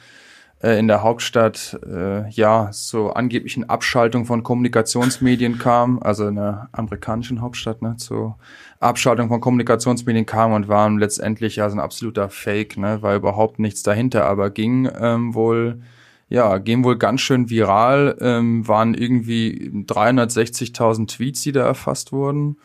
äh, 0.64 0.78
in 0.78 0.88
der 0.88 1.02
Hauptstadt 1.02 1.78
äh, 1.86 2.28
ja 2.30 2.68
so 2.72 3.10
angeblichen 3.10 3.68
Abschaltung 3.68 4.24
von 4.24 4.42
Kommunikationsmedien 4.42 5.58
kam, 5.58 5.98
also 6.02 6.28
in 6.28 6.36
der 6.36 6.68
amerikanischen 6.72 7.42
Hauptstadt, 7.42 7.82
ne, 7.82 7.96
zur 7.98 8.38
Abschaltung 8.80 9.28
von 9.28 9.40
Kommunikationsmedien 9.40 10.24
kam 10.24 10.52
und 10.52 10.68
waren 10.68 10.98
letztendlich 10.98 11.56
ja 11.56 11.68
so 11.68 11.76
ein 11.76 11.80
absoluter 11.80 12.30
Fake, 12.30 12.78
ne, 12.78 13.02
weil 13.02 13.18
überhaupt 13.18 13.58
nichts 13.58 13.82
dahinter, 13.82 14.24
aber 14.24 14.50
ging 14.50 14.88
ähm, 14.98 15.34
wohl 15.34 15.80
ja, 16.28 16.58
gehen 16.58 16.84
wohl 16.84 16.96
ganz 16.98 17.20
schön 17.20 17.50
viral, 17.50 18.16
ähm, 18.20 18.66
waren 18.66 18.94
irgendwie 18.94 19.70
360.000 19.86 21.08
Tweets, 21.08 21.42
die 21.42 21.52
da 21.52 21.66
erfasst 21.66 22.12
wurden. 22.12 22.56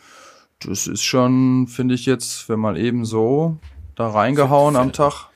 Das 0.60 0.86
ist 0.86 1.02
schon, 1.02 1.66
finde 1.68 1.94
ich 1.94 2.06
jetzt, 2.06 2.48
wenn 2.48 2.60
man 2.60 2.76
eben 2.76 3.04
so 3.04 3.58
da 3.94 4.08
reingehauen 4.08 4.76
am 4.76 4.92
Tag 4.92 5.30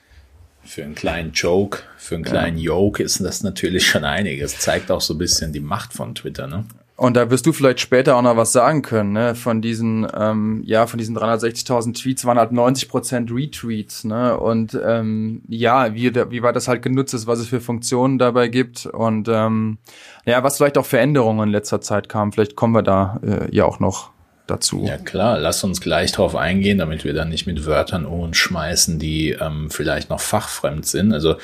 für 0.65 0.83
einen 0.83 0.95
kleinen 0.95 1.31
Joke, 1.31 1.79
für 1.97 2.15
einen 2.15 2.23
kleinen 2.23 2.57
ja. 2.57 2.65
Joke 2.65 3.01
ist 3.01 3.23
das 3.23 3.43
natürlich 3.43 3.87
schon 3.87 4.03
einiges. 4.03 4.57
Zeigt 4.59 4.89
auch 4.91 5.01
so 5.01 5.13
ein 5.13 5.19
bisschen 5.19 5.53
die 5.53 5.59
Macht 5.59 5.93
von 5.93 6.15
Twitter, 6.15 6.47
ne? 6.47 6.65
Und 6.97 7.17
da 7.17 7.29
wirst 7.29 7.45
du 7.45 7.51
vielleicht 7.51 7.81
später 7.81 8.15
auch 8.15 8.21
noch 8.21 8.37
was 8.37 8.53
sagen 8.53 8.81
können, 8.81 9.11
ne? 9.11 9.35
Von 9.35 9.61
diesen, 9.61 10.07
ähm, 10.17 10.61
ja, 10.65 10.87
von 10.87 10.97
diesen 10.97 11.17
360.000 11.17 12.01
Tweets 12.01 12.23
waren 12.23 12.37
halt 12.37 12.51
90% 12.51 13.35
Retweets, 13.35 14.05
ne? 14.05 14.37
Und 14.37 14.79
ähm, 14.81 15.41
ja, 15.49 15.93
wie, 15.93 16.15
wie 16.15 16.41
weit 16.41 16.55
das 16.55 16.69
halt 16.69 16.81
genutzt 16.81 17.13
ist, 17.13 17.27
was 17.27 17.39
es 17.39 17.47
für 17.47 17.59
Funktionen 17.59 18.17
dabei 18.17 18.47
gibt 18.47 18.85
und 18.85 19.27
ähm, 19.27 19.77
ja, 20.25 20.41
was 20.43 20.55
vielleicht 20.55 20.77
auch 20.77 20.85
Veränderungen 20.85 21.49
in 21.49 21.51
letzter 21.51 21.81
Zeit 21.81 22.07
kamen. 22.07 22.31
Vielleicht 22.31 22.55
kommen 22.55 22.73
wir 22.73 22.83
da 22.83 23.19
äh, 23.23 23.53
ja 23.53 23.65
auch 23.65 23.81
noch 23.81 24.11
dazu. 24.47 24.85
Ja 24.85 24.97
klar, 24.97 25.37
lass 25.37 25.63
uns 25.65 25.81
gleich 25.81 26.13
drauf 26.13 26.33
eingehen, 26.35 26.77
damit 26.77 27.03
wir 27.03 27.13
dann 27.13 27.27
nicht 27.27 27.45
mit 27.45 27.65
Wörtern 27.65 28.05
um 28.05 28.21
uns 28.21 28.37
schmeißen, 28.37 28.99
die 28.99 29.31
ähm, 29.31 29.69
vielleicht 29.69 30.09
noch 30.09 30.21
fachfremd 30.21 30.85
sind. 30.85 31.11
Also 31.11 31.35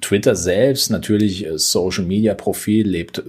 Twitter 0.00 0.34
selbst, 0.34 0.90
natürlich 0.90 1.46
äh, 1.46 1.56
Social 1.56 2.04
Media 2.04 2.34
Profil 2.34 2.88
lebt 2.88 3.18
äh, 3.18 3.22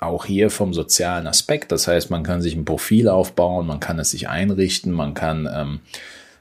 auch 0.00 0.24
hier 0.24 0.50
vom 0.50 0.72
sozialen 0.72 1.26
Aspekt. 1.26 1.70
Das 1.72 1.86
heißt, 1.86 2.10
man 2.10 2.22
kann 2.22 2.42
sich 2.42 2.56
ein 2.56 2.64
Profil 2.64 3.08
aufbauen, 3.08 3.66
man 3.66 3.80
kann 3.80 3.98
es 3.98 4.10
sich 4.10 4.28
einrichten, 4.28 4.92
man 4.92 5.14
kann 5.14 5.48
ähm, 5.52 5.80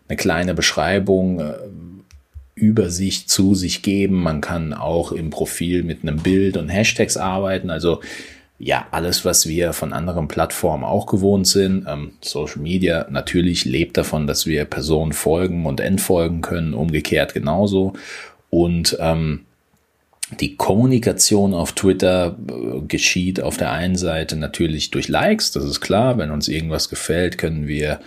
eine 0.08 0.18
kleine 0.18 0.54
Beschreibung 0.54 1.39
äh, 1.39 1.54
über 2.56 2.89
sich 2.89 3.28
zu 3.28 3.56
sich 3.56 3.82
geben, 3.82 4.22
man 4.22 4.42
kann 4.42 4.74
auch 4.74 5.12
im 5.12 5.30
Profil 5.30 5.84
mit 5.84 6.04
einem 6.04 6.18
Bild 6.18 6.58
und 6.58 6.70
Hashtags 6.70 7.18
arbeiten. 7.18 7.70
Also 7.70 8.01
ja, 8.58 8.88
alles, 8.92 9.24
was 9.24 9.48
wir 9.48 9.72
von 9.72 9.94
anderen 9.94 10.28
Plattformen 10.28 10.84
auch 10.84 11.06
gewohnt 11.06 11.48
sind. 11.48 11.86
Ähm, 11.88 12.13
Social 12.22 12.62
Media 12.62 13.08
natürlich 13.10 13.63
lebt 13.66 13.98
davon, 13.98 14.28
dass 14.28 14.46
wir 14.46 14.66
Personen 14.66 15.13
folgen 15.13 15.66
und 15.66 15.80
entfolgen 15.80 16.42
können, 16.42 16.74
umgekehrt 16.74 17.34
genauso. 17.34 17.94
Und 18.50 18.98
ähm, 19.00 19.46
die 20.39 20.55
Kommunikation 20.55 21.53
auf 21.53 21.74
Twitter 21.74 22.38
äh, 22.48 22.81
geschieht 22.88 23.41
auf 23.41 23.57
der 23.57 23.71
einen 23.71 23.95
Seite 23.95 24.36
natürlich 24.36 24.91
durch 24.91 25.07
Likes, 25.07 25.51
das 25.51 25.63
ist 25.63 25.81
klar. 25.81 26.17
Wenn 26.17 26.31
uns 26.31 26.48
irgendwas 26.48 26.89
gefällt, 26.89 27.38
können 27.38 27.67
wir 27.67 28.00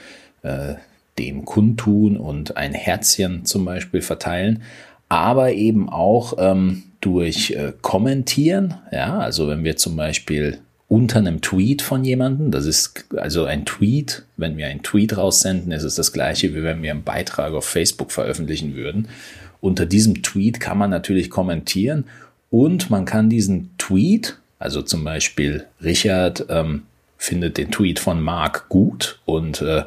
äh, 0.43 0.75
dem 1.19 1.45
kundtun 1.45 2.17
und 2.17 2.57
ein 2.57 2.75
Herzchen 2.75 3.45
zum 3.45 3.65
Beispiel 3.65 4.03
verteilen. 4.03 4.63
Aber 5.09 5.53
eben 5.53 5.89
auch 5.91 6.35
ähm, 6.39 6.85
durch 7.01 7.51
äh, 7.51 7.73
Kommentieren. 7.83 8.75
Ja, 8.91 9.19
also 9.19 9.49
wenn 9.49 9.65
wir 9.65 9.77
zum 9.77 9.97
Beispiel 9.97 10.61
unter 10.89 11.19
einem 11.19 11.41
Tweet 11.41 11.83
von 11.83 12.05
jemandem, 12.05 12.51
das 12.51 12.67
ist 12.67 13.07
also 13.17 13.45
ein 13.45 13.65
Tweet, 13.65 14.25
wenn 14.37 14.57
wir 14.57 14.67
einen 14.67 14.83
Tweet 14.83 15.17
raussenden, 15.17 15.73
ist 15.73 15.85
es 15.85 15.95
das 15.95 16.13
gleiche, 16.13 16.55
wie 16.55 16.63
wenn 16.63 16.83
wir 16.83 16.91
einen 16.91 17.03
Beitrag 17.03 17.55
auf 17.55 17.65
Facebook 17.65 18.13
veröffentlichen 18.13 18.75
würden. 18.75 19.09
Unter 19.63 19.87
diesem 19.87 20.25
Tweet 20.25 20.59
kann 20.59 20.77
man 20.77 20.91
natürlich 20.91 21.31
kommentieren 21.31 22.05
und 22.51 22.91
man 22.91 23.05
kann 23.05 23.31
diesen 23.31 23.71
Tweet, 23.79 24.39
also 24.59 24.83
zum 24.83 25.05
Beispiel 25.05 25.67
Richard 25.81 26.47
ähm, 26.49 26.83
findet 27.17 27.59
den 27.59 27.71
Tweet 27.71 28.01
von 28.01 28.21
Mark 28.21 28.69
gut 28.69 29.21
und 29.25 29.63
äh, 29.63 29.85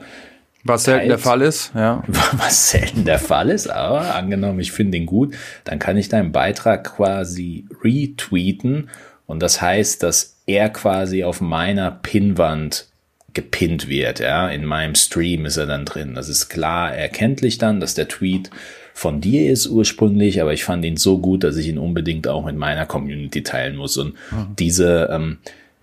was 0.63 0.86
selten 0.86 1.10
der 1.10 1.20
Fall 1.20 1.41
ist, 1.41 1.74
ja. 1.75 2.01
Was 2.08 2.72
selten 2.72 3.03
der 3.03 3.20
Fall 3.20 3.50
ist, 3.50 3.70
aber 3.70 4.15
angenommen, 4.15 4.62
ich 4.62 4.72
finde 4.72 4.98
ihn 4.98 5.05
gut, 5.05 5.36
dann 5.65 5.77
kann 5.77 5.98
ich 5.98 6.08
deinen 6.08 6.32
Beitrag 6.32 6.96
quasi 6.96 7.65
retweeten 7.84 8.89
und 9.27 9.44
das 9.44 9.62
heißt, 9.62 10.01
dass 10.01 10.38
er 10.46 10.70
quasi 10.70 11.25
auf 11.25 11.41
meiner 11.41 11.91
Pinnwand 11.91 12.88
gepinnt 13.34 13.89
wird, 13.89 14.22
ja. 14.22 14.48
In 14.48 14.63
meinem 14.63 14.96
Stream 14.96 15.46
ist 15.46 15.58
er 15.58 15.65
dann 15.65 15.84
drin. 15.84 16.15
Das 16.15 16.29
ist 16.29 16.48
klar 16.48 16.96
erkenntlich 16.96 17.58
dann, 17.58 17.82
dass 17.82 17.94
der 17.94 18.08
Tweet 18.08 18.50
von 18.98 19.20
dir 19.20 19.52
ist 19.52 19.68
ursprünglich, 19.68 20.42
aber 20.42 20.54
ich 20.54 20.64
fand 20.64 20.86
ihn 20.86 20.96
so 20.96 21.18
gut, 21.18 21.44
dass 21.44 21.58
ich 21.58 21.68
ihn 21.68 21.78
unbedingt 21.78 22.30
auch 22.30 22.46
mit 22.46 22.56
meiner 22.56 22.86
Community 22.86 23.44
teilen 23.44 23.75
muss 23.75 23.98
und 23.98 24.14
mhm. 24.32 24.56
diese, 24.58 25.10
ähm, 25.12 25.38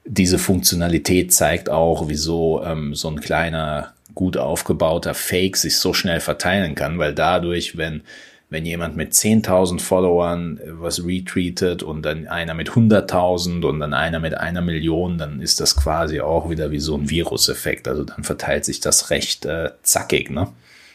diese 0.06 0.38
Funktionalität 0.38 1.30
zeigt 1.30 1.68
auch, 1.68 2.08
wieso 2.08 2.62
ähm, 2.64 2.94
so 2.94 3.08
ein 3.10 3.20
kleiner 3.20 3.92
gut 4.14 4.38
aufgebauter 4.38 5.12
Fake 5.12 5.58
sich 5.58 5.76
so 5.76 5.92
schnell 5.92 6.20
verteilen 6.20 6.74
kann, 6.74 6.98
weil 6.98 7.14
dadurch, 7.14 7.76
wenn 7.76 8.00
wenn 8.48 8.66
jemand 8.66 8.96
mit 8.96 9.12
10.000 9.12 9.80
Followern 9.80 10.60
was 10.66 11.06
retweetet 11.06 11.82
und 11.82 12.02
dann 12.02 12.28
einer 12.28 12.52
mit 12.52 12.70
100.000 12.70 13.64
und 13.64 13.80
dann 13.80 13.94
einer 13.94 14.20
mit 14.20 14.34
einer 14.34 14.60
Million, 14.60 15.16
dann 15.16 15.40
ist 15.40 15.58
das 15.60 15.74
quasi 15.74 16.20
auch 16.20 16.50
wieder 16.50 16.70
wie 16.70 16.78
so 16.78 16.94
ein 16.94 17.08
Viruseffekt. 17.08 17.88
Also 17.88 18.04
dann 18.04 18.24
verteilt 18.24 18.66
sich 18.66 18.80
das 18.80 19.08
recht 19.08 19.46
äh, 19.46 19.70
zackig, 19.82 20.30
ne? 20.30 20.48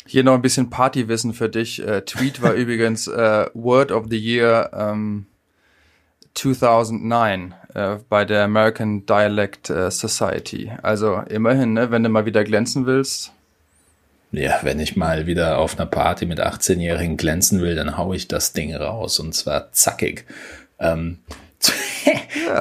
Hier 0.07 0.23
noch 0.23 0.33
ein 0.33 0.41
bisschen 0.41 0.69
Partywissen 0.69 1.33
für 1.33 1.49
dich. 1.49 1.85
Äh, 1.85 2.01
Tweet 2.01 2.41
war 2.41 2.53
übrigens 2.53 3.07
äh, 3.07 3.45
Word 3.53 3.91
of 3.91 4.05
the 4.09 4.17
Year 4.17 4.71
ähm, 4.73 5.25
2009 6.33 7.53
äh, 7.73 7.97
bei 8.07 8.23
der 8.23 8.43
American 8.43 9.05
Dialect 9.05 9.69
äh, 9.69 9.91
Society. 9.91 10.71
Also 10.81 11.17
immerhin, 11.29 11.73
ne, 11.73 11.91
wenn 11.91 12.03
du 12.03 12.09
mal 12.09 12.25
wieder 12.25 12.43
glänzen 12.43 12.85
willst. 12.85 13.33
Ja, 14.31 14.59
wenn 14.61 14.79
ich 14.79 14.95
mal 14.95 15.25
wieder 15.25 15.57
auf 15.57 15.77
einer 15.77 15.85
Party 15.85 16.25
mit 16.25 16.39
18-Jährigen 16.39 17.17
glänzen 17.17 17.61
will, 17.61 17.75
dann 17.75 17.97
hau 17.97 18.13
ich 18.13 18.27
das 18.27 18.53
Ding 18.53 18.75
raus 18.75 19.19
und 19.19 19.33
zwar 19.33 19.71
zackig. 19.71 20.25
Ähm, 20.79 21.19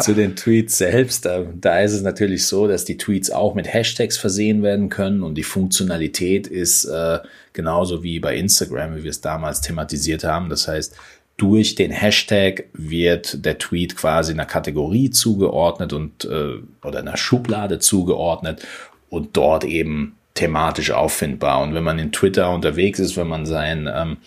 zu 0.00 0.14
den 0.14 0.36
Tweets 0.36 0.78
selbst, 0.78 1.24
da, 1.24 1.44
da 1.54 1.80
ist 1.80 1.92
es 1.92 2.02
natürlich 2.02 2.46
so, 2.46 2.66
dass 2.66 2.84
die 2.84 2.96
Tweets 2.96 3.30
auch 3.30 3.54
mit 3.54 3.72
Hashtags 3.72 4.18
versehen 4.18 4.62
werden 4.62 4.88
können 4.88 5.22
und 5.22 5.34
die 5.34 5.42
Funktionalität 5.42 6.46
ist 6.46 6.84
äh, 6.84 7.18
genauso 7.52 8.02
wie 8.02 8.20
bei 8.20 8.36
Instagram, 8.36 8.96
wie 8.96 9.04
wir 9.04 9.10
es 9.10 9.20
damals 9.20 9.60
thematisiert 9.60 10.24
haben. 10.24 10.48
Das 10.48 10.68
heißt, 10.68 10.94
durch 11.36 11.74
den 11.74 11.90
Hashtag 11.90 12.64
wird 12.72 13.44
der 13.44 13.58
Tweet 13.58 13.96
quasi 13.96 14.32
einer 14.32 14.46
Kategorie 14.46 15.10
zugeordnet 15.10 15.92
und 15.92 16.24
äh, 16.24 16.86
oder 16.86 17.00
einer 17.00 17.16
Schublade 17.16 17.78
zugeordnet 17.78 18.66
und 19.10 19.36
dort 19.36 19.64
eben 19.64 20.16
thematisch 20.34 20.90
auffindbar. 20.92 21.62
Und 21.62 21.74
wenn 21.74 21.84
man 21.84 21.98
in 21.98 22.12
Twitter 22.12 22.50
unterwegs 22.50 22.98
ist, 22.98 23.16
wenn 23.16 23.28
man 23.28 23.46
sein 23.46 23.88
ähm, 23.92 24.18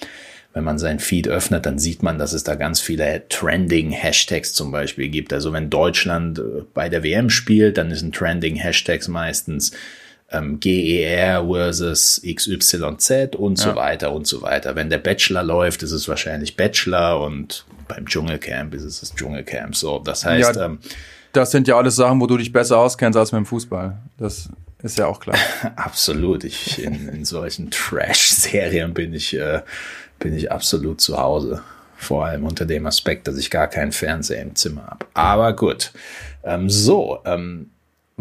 wenn 0.53 0.63
man 0.63 0.79
sein 0.79 0.99
Feed 0.99 1.27
öffnet, 1.27 1.65
dann 1.65 1.77
sieht 1.77 2.01
man, 2.01 2.17
dass 2.17 2.33
es 2.33 2.43
da 2.43 2.55
ganz 2.55 2.81
viele 2.81 3.27
trending 3.29 3.91
Hashtags 3.91 4.53
zum 4.53 4.71
Beispiel 4.71 5.09
gibt. 5.09 5.31
Also 5.31 5.53
wenn 5.53 5.69
Deutschland 5.69 6.39
äh, 6.39 6.63
bei 6.73 6.89
der 6.89 7.03
WM 7.03 7.29
spielt, 7.29 7.77
dann 7.77 7.91
ist 7.91 8.01
ein 8.01 8.11
trending 8.11 8.55
Hashtags 8.55 9.07
meistens 9.07 9.71
ähm, 10.31 10.59
GER 10.59 11.47
versus 11.47 12.21
XYZ 12.25 13.35
und 13.35 13.59
ja. 13.59 13.65
so 13.65 13.75
weiter 13.75 14.11
und 14.13 14.27
so 14.27 14.41
weiter. 14.41 14.75
Wenn 14.75 14.89
der 14.89 14.97
Bachelor 14.97 15.43
läuft, 15.43 15.83
ist 15.83 15.91
es 15.91 16.07
wahrscheinlich 16.07 16.55
Bachelor 16.55 17.21
und 17.21 17.65
beim 17.87 18.05
Dschungelcamp 18.05 18.73
ist 18.73 18.83
es 18.83 18.99
das 19.01 19.15
Dschungelcamp. 19.15 19.75
So, 19.75 19.99
das 19.99 20.25
heißt, 20.25 20.55
ja, 20.55 20.65
ähm, 20.65 20.79
das 21.31 21.51
sind 21.51 21.67
ja 21.67 21.77
alles 21.77 21.95
Sachen, 21.95 22.19
wo 22.19 22.27
du 22.27 22.37
dich 22.37 22.51
besser 22.51 22.77
auskennst 22.77 23.17
als 23.17 23.31
mit 23.31 23.39
dem 23.39 23.45
Fußball. 23.45 23.97
Das 24.17 24.49
ist 24.81 24.97
ja 24.97 25.07
auch 25.07 25.19
klar. 25.19 25.37
absolut. 25.75 26.43
Ich 26.43 26.83
in, 26.83 27.07
in 27.09 27.25
solchen 27.25 27.69
Trash-Serien 27.69 28.93
bin 28.93 29.13
ich 29.13 29.35
äh, 29.35 29.61
bin 30.19 30.35
ich 30.35 30.51
absolut 30.51 31.01
zu 31.01 31.17
Hause. 31.17 31.61
Vor 31.95 32.25
allem 32.25 32.45
unter 32.45 32.65
dem 32.65 32.85
Aspekt, 32.85 33.27
dass 33.27 33.37
ich 33.37 33.49
gar 33.49 33.67
keinen 33.67 33.91
Fernseher 33.91 34.41
im 34.41 34.55
Zimmer 34.55 34.87
habe. 34.87 35.05
Aber 35.13 35.53
gut. 35.53 35.91
Ähm, 36.43 36.69
so, 36.69 37.19
ähm, 37.25 37.71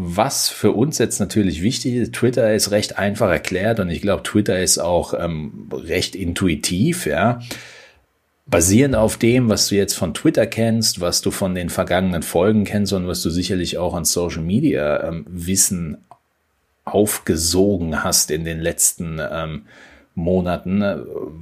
was 0.01 0.49
für 0.49 0.73
uns 0.73 0.99
jetzt 0.99 1.19
natürlich 1.19 1.61
wichtig 1.61 1.95
ist, 1.95 2.13
Twitter 2.13 2.55
ist 2.55 2.71
recht 2.71 2.99
einfach 2.99 3.31
erklärt 3.31 3.81
und 3.81 3.91
ich 3.91 4.01
glaube, 4.01 4.23
Twitter 4.23 4.61
ist 4.61 4.79
auch 4.79 5.13
ähm, 5.13 5.69
recht 5.73 6.15
intuitiv, 6.15 7.05
ja. 7.05 7.41
basierend 8.47 8.95
auf 8.95 9.17
dem, 9.17 9.49
was 9.49 9.69
du 9.69 9.75
jetzt 9.75 9.95
von 9.95 10.15
Twitter 10.15 10.47
kennst, 10.47 11.01
was 11.01 11.21
du 11.21 11.33
von 11.33 11.57
den 11.57 11.69
vergangenen 11.69 12.23
Folgen 12.23 12.65
kennst 12.65 12.93
und 12.93 13.09
was 13.09 13.23
du 13.23 13.31
sicherlich 13.31 13.77
auch 13.77 13.95
an 13.95 14.05
Social 14.05 14.43
Media 14.43 15.03
ähm, 15.03 15.27
Wissen 15.29 15.99
aufgesogen 16.85 18.05
hast 18.05 18.31
in 18.31 18.45
den 18.45 18.61
letzten 18.61 19.21
ähm, 19.21 19.63
Monaten. 20.19 20.83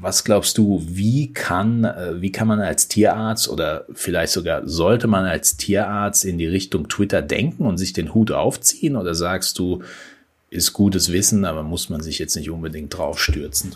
Was 0.00 0.23
glaubst 0.23 0.59
du, 0.59 0.83
wie 0.87 1.33
kann, 1.33 1.85
äh, 1.85 2.21
wie 2.21 2.30
kann 2.30 2.47
man 2.47 2.61
als 2.61 2.88
Tierarzt 2.88 3.49
oder 3.49 3.87
vielleicht 3.95 4.33
sogar 4.33 4.68
sollte 4.68 5.09
man 5.09 5.25
als 5.25 5.56
Tierarzt 5.56 6.25
in 6.25 6.38
die 6.38 6.47
Richtung 6.47 6.88
Twitter 6.88 7.23
denken 7.23 7.64
und 7.64 7.78
sich 7.78 7.92
den 7.92 8.14
Hut 8.14 8.30
aufziehen? 8.30 8.97
Oder 8.97 9.14
sagst 9.14 9.59
du, 9.59 9.83
ist 10.50 10.73
gutes 10.73 11.11
Wissen, 11.11 11.45
aber 11.45 11.62
muss 11.62 11.88
man 11.88 12.02
sich 12.02 12.18
jetzt 12.18 12.37
nicht 12.37 12.50
unbedingt 12.50 12.97
drauf 12.97 13.18
stürzen? 13.18 13.75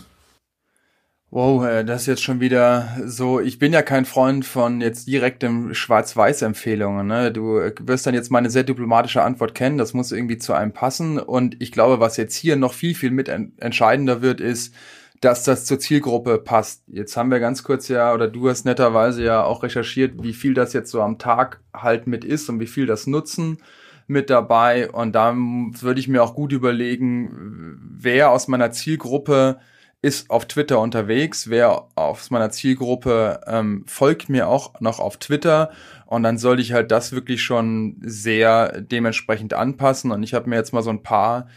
Wow, 1.33 1.63
äh, 1.65 1.85
das 1.85 2.01
ist 2.01 2.07
jetzt 2.07 2.23
schon 2.23 2.41
wieder 2.41 2.89
so. 3.05 3.39
Ich 3.39 3.57
bin 3.57 3.71
ja 3.71 3.81
kein 3.81 4.03
Freund 4.03 4.45
von 4.45 4.81
jetzt 4.81 5.07
direktem 5.07 5.73
Schwarz-Weiß-Empfehlungen. 5.73 7.07
Ne? 7.07 7.31
Du 7.31 7.57
äh, 7.57 7.73
wirst 7.83 8.05
dann 8.05 8.13
jetzt 8.13 8.31
meine 8.31 8.49
sehr 8.49 8.65
diplomatische 8.65 9.23
Antwort 9.23 9.55
kennen. 9.55 9.77
Das 9.77 9.93
muss 9.93 10.11
irgendwie 10.11 10.37
zu 10.39 10.51
einem 10.51 10.73
passen. 10.73 11.19
Und 11.19 11.55
ich 11.61 11.71
glaube, 11.71 12.01
was 12.01 12.17
jetzt 12.17 12.35
hier 12.35 12.57
noch 12.57 12.73
viel, 12.73 12.95
viel 12.95 13.11
mit 13.11 13.29
entscheidender 13.29 14.21
wird, 14.21 14.41
ist, 14.41 14.75
dass 15.21 15.45
das 15.45 15.63
zur 15.63 15.79
Zielgruppe 15.79 16.37
passt. 16.37 16.83
Jetzt 16.87 17.15
haben 17.15 17.31
wir 17.31 17.39
ganz 17.39 17.63
kurz 17.63 17.87
ja, 17.87 18.13
oder 18.13 18.27
du 18.27 18.49
hast 18.49 18.65
netterweise 18.65 19.23
ja 19.23 19.41
auch 19.41 19.63
recherchiert, 19.63 20.21
wie 20.21 20.33
viel 20.33 20.53
das 20.53 20.73
jetzt 20.73 20.91
so 20.91 21.01
am 21.01 21.17
Tag 21.17 21.61
halt 21.73 22.07
mit 22.07 22.25
ist 22.25 22.49
und 22.49 22.59
wie 22.59 22.67
viel 22.67 22.87
das 22.87 23.07
nutzen 23.07 23.59
mit 24.05 24.29
dabei. 24.29 24.91
Und 24.91 25.13
da 25.13 25.33
würde 25.33 26.01
ich 26.01 26.09
mir 26.09 26.23
auch 26.23 26.35
gut 26.35 26.51
überlegen, 26.51 27.79
wer 27.97 28.31
aus 28.31 28.49
meiner 28.49 28.71
Zielgruppe 28.71 29.59
ist 30.01 30.29
auf 30.29 30.45
Twitter 30.47 30.79
unterwegs. 30.79 31.49
Wer 31.49 31.87
aus 31.95 32.31
meiner 32.31 32.49
Zielgruppe 32.49 33.41
ähm, 33.45 33.83
folgt 33.87 34.29
mir 34.29 34.47
auch 34.47 34.79
noch 34.79 34.99
auf 34.99 35.17
Twitter. 35.17 35.71
Und 36.07 36.23
dann 36.23 36.37
sollte 36.37 36.61
ich 36.61 36.73
halt 36.73 36.91
das 36.91 37.11
wirklich 37.11 37.43
schon 37.43 37.97
sehr 38.01 38.81
dementsprechend 38.81 39.53
anpassen. 39.53 40.11
Und 40.11 40.23
ich 40.23 40.33
habe 40.33 40.49
mir 40.49 40.55
jetzt 40.55 40.73
mal 40.73 40.81
so 40.81 40.89
ein 40.89 41.03
paar 41.03 41.47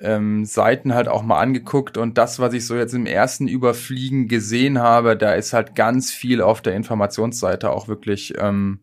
ähm, 0.00 0.44
Seiten 0.44 0.94
halt 0.94 1.06
auch 1.06 1.22
mal 1.22 1.38
angeguckt. 1.38 1.96
Und 1.96 2.18
das, 2.18 2.40
was 2.40 2.54
ich 2.54 2.66
so 2.66 2.74
jetzt 2.74 2.92
im 2.92 3.06
ersten 3.06 3.46
Überfliegen 3.46 4.26
gesehen 4.26 4.80
habe, 4.80 5.16
da 5.16 5.34
ist 5.34 5.52
halt 5.52 5.76
ganz 5.76 6.10
viel 6.10 6.42
auf 6.42 6.60
der 6.60 6.74
Informationsseite 6.74 7.70
auch 7.70 7.86
wirklich 7.86 8.34
ähm, 8.38 8.80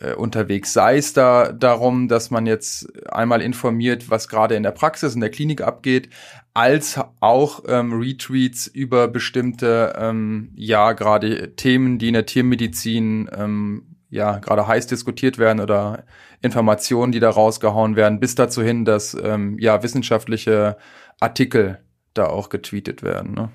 äh, 0.00 0.14
unterwegs. 0.14 0.72
Sei 0.72 0.96
es 0.96 1.12
da 1.12 1.52
darum, 1.52 2.08
dass 2.08 2.30
man 2.30 2.46
jetzt 2.46 2.88
einmal 3.10 3.40
informiert, 3.40 4.10
was 4.10 4.28
gerade 4.28 4.54
in 4.54 4.62
der 4.62 4.72
Praxis, 4.72 5.14
in 5.14 5.20
der 5.20 5.30
Klinik 5.30 5.60
abgeht, 5.60 6.08
als 6.54 6.98
auch 7.20 7.64
ähm, 7.68 7.92
Retweets 7.92 8.66
über 8.66 9.08
bestimmte, 9.08 9.94
ähm, 9.96 10.50
ja, 10.56 10.92
gerade 10.92 11.54
Themen, 11.54 11.98
die 11.98 12.08
in 12.08 12.14
der 12.14 12.26
Tiermedizin 12.26 13.30
ähm, 13.36 13.96
ja 14.08 14.38
gerade 14.38 14.66
heiß 14.66 14.88
diskutiert 14.88 15.38
werden 15.38 15.60
oder 15.60 16.04
Informationen, 16.42 17.12
die 17.12 17.20
da 17.20 17.30
rausgehauen 17.30 17.94
werden, 17.94 18.18
bis 18.18 18.34
dazu 18.34 18.62
hin, 18.62 18.84
dass 18.84 19.14
ähm, 19.14 19.58
ja 19.58 19.82
wissenschaftliche 19.82 20.76
Artikel 21.20 21.78
da 22.14 22.26
auch 22.26 22.48
getweetet 22.48 23.02
werden. 23.02 23.34
Ne? 23.34 23.50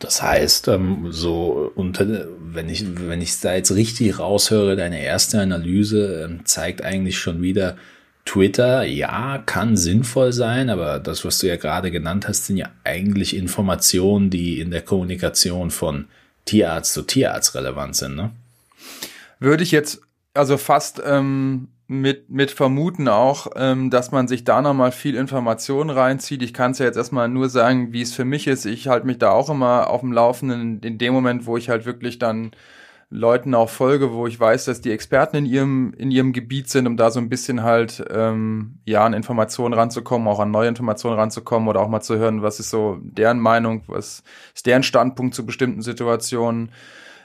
Das 0.00 0.22
heißt, 0.22 0.68
ähm, 0.68 1.12
so 1.12 1.70
unter, 1.74 2.26
wenn 2.40 2.68
ich 2.68 2.84
wenn 2.96 3.20
ich 3.20 3.38
da 3.40 3.54
jetzt 3.54 3.72
richtig 3.72 4.18
raushöre, 4.18 4.74
deine 4.74 5.02
erste 5.02 5.40
Analyse 5.40 6.24
ähm, 6.24 6.46
zeigt 6.46 6.82
eigentlich 6.82 7.18
schon 7.18 7.42
wieder, 7.42 7.76
Twitter, 8.24 8.84
ja, 8.84 9.42
kann 9.44 9.76
sinnvoll 9.76 10.32
sein, 10.32 10.70
aber 10.70 10.98
das, 10.98 11.24
was 11.24 11.38
du 11.38 11.48
ja 11.48 11.56
gerade 11.56 11.90
genannt 11.90 12.28
hast, 12.28 12.46
sind 12.46 12.56
ja 12.56 12.70
eigentlich 12.84 13.36
Informationen, 13.36 14.30
die 14.30 14.60
in 14.60 14.70
der 14.70 14.82
Kommunikation 14.82 15.70
von 15.70 16.06
Tierarzt 16.44 16.92
zu 16.92 17.02
Tierarzt 17.02 17.54
relevant 17.54 17.96
sind, 17.96 18.16
ne? 18.16 18.30
Würde 19.38 19.62
ich 19.62 19.70
jetzt 19.70 20.00
also 20.32 20.58
fast 20.58 21.02
ähm, 21.04 21.68
mit, 21.90 22.30
mit 22.30 22.52
vermuten 22.52 23.08
auch, 23.08 23.48
ähm, 23.56 23.90
dass 23.90 24.12
man 24.12 24.28
sich 24.28 24.44
da 24.44 24.62
nochmal 24.62 24.92
viel 24.92 25.16
Informationen 25.16 25.90
reinzieht. 25.90 26.40
Ich 26.40 26.54
kann 26.54 26.70
es 26.70 26.78
ja 26.78 26.86
jetzt 26.86 26.94
erstmal 26.94 27.28
nur 27.28 27.48
sagen, 27.48 27.92
wie 27.92 28.00
es 28.00 28.14
für 28.14 28.24
mich 28.24 28.46
ist. 28.46 28.64
Ich 28.64 28.86
halte 28.86 29.08
mich 29.08 29.18
da 29.18 29.32
auch 29.32 29.50
immer 29.50 29.90
auf 29.90 30.02
dem 30.02 30.12
Laufenden 30.12 30.78
in 30.82 30.98
dem 30.98 31.12
Moment, 31.12 31.46
wo 31.46 31.56
ich 31.56 31.68
halt 31.68 31.86
wirklich 31.86 32.20
dann 32.20 32.52
Leuten 33.10 33.56
auch 33.56 33.68
folge, 33.68 34.12
wo 34.12 34.28
ich 34.28 34.38
weiß, 34.38 34.66
dass 34.66 34.80
die 34.80 34.92
Experten 34.92 35.38
in 35.38 35.46
ihrem, 35.46 35.92
in 35.94 36.12
ihrem 36.12 36.32
Gebiet 36.32 36.68
sind, 36.68 36.86
um 36.86 36.96
da 36.96 37.10
so 37.10 37.18
ein 37.18 37.28
bisschen 37.28 37.64
halt, 37.64 38.04
ähm, 38.08 38.78
ja, 38.84 39.04
an 39.04 39.12
Informationen 39.12 39.74
ranzukommen, 39.74 40.28
auch 40.28 40.38
an 40.38 40.52
neue 40.52 40.68
Informationen 40.68 41.18
ranzukommen 41.18 41.68
oder 41.68 41.80
auch 41.80 41.88
mal 41.88 42.02
zu 42.02 42.18
hören, 42.18 42.40
was 42.42 42.60
ist 42.60 42.70
so 42.70 42.98
deren 43.02 43.40
Meinung, 43.40 43.82
was 43.88 44.22
ist 44.54 44.64
deren 44.64 44.84
Standpunkt 44.84 45.34
zu 45.34 45.44
bestimmten 45.44 45.82
Situationen. 45.82 46.70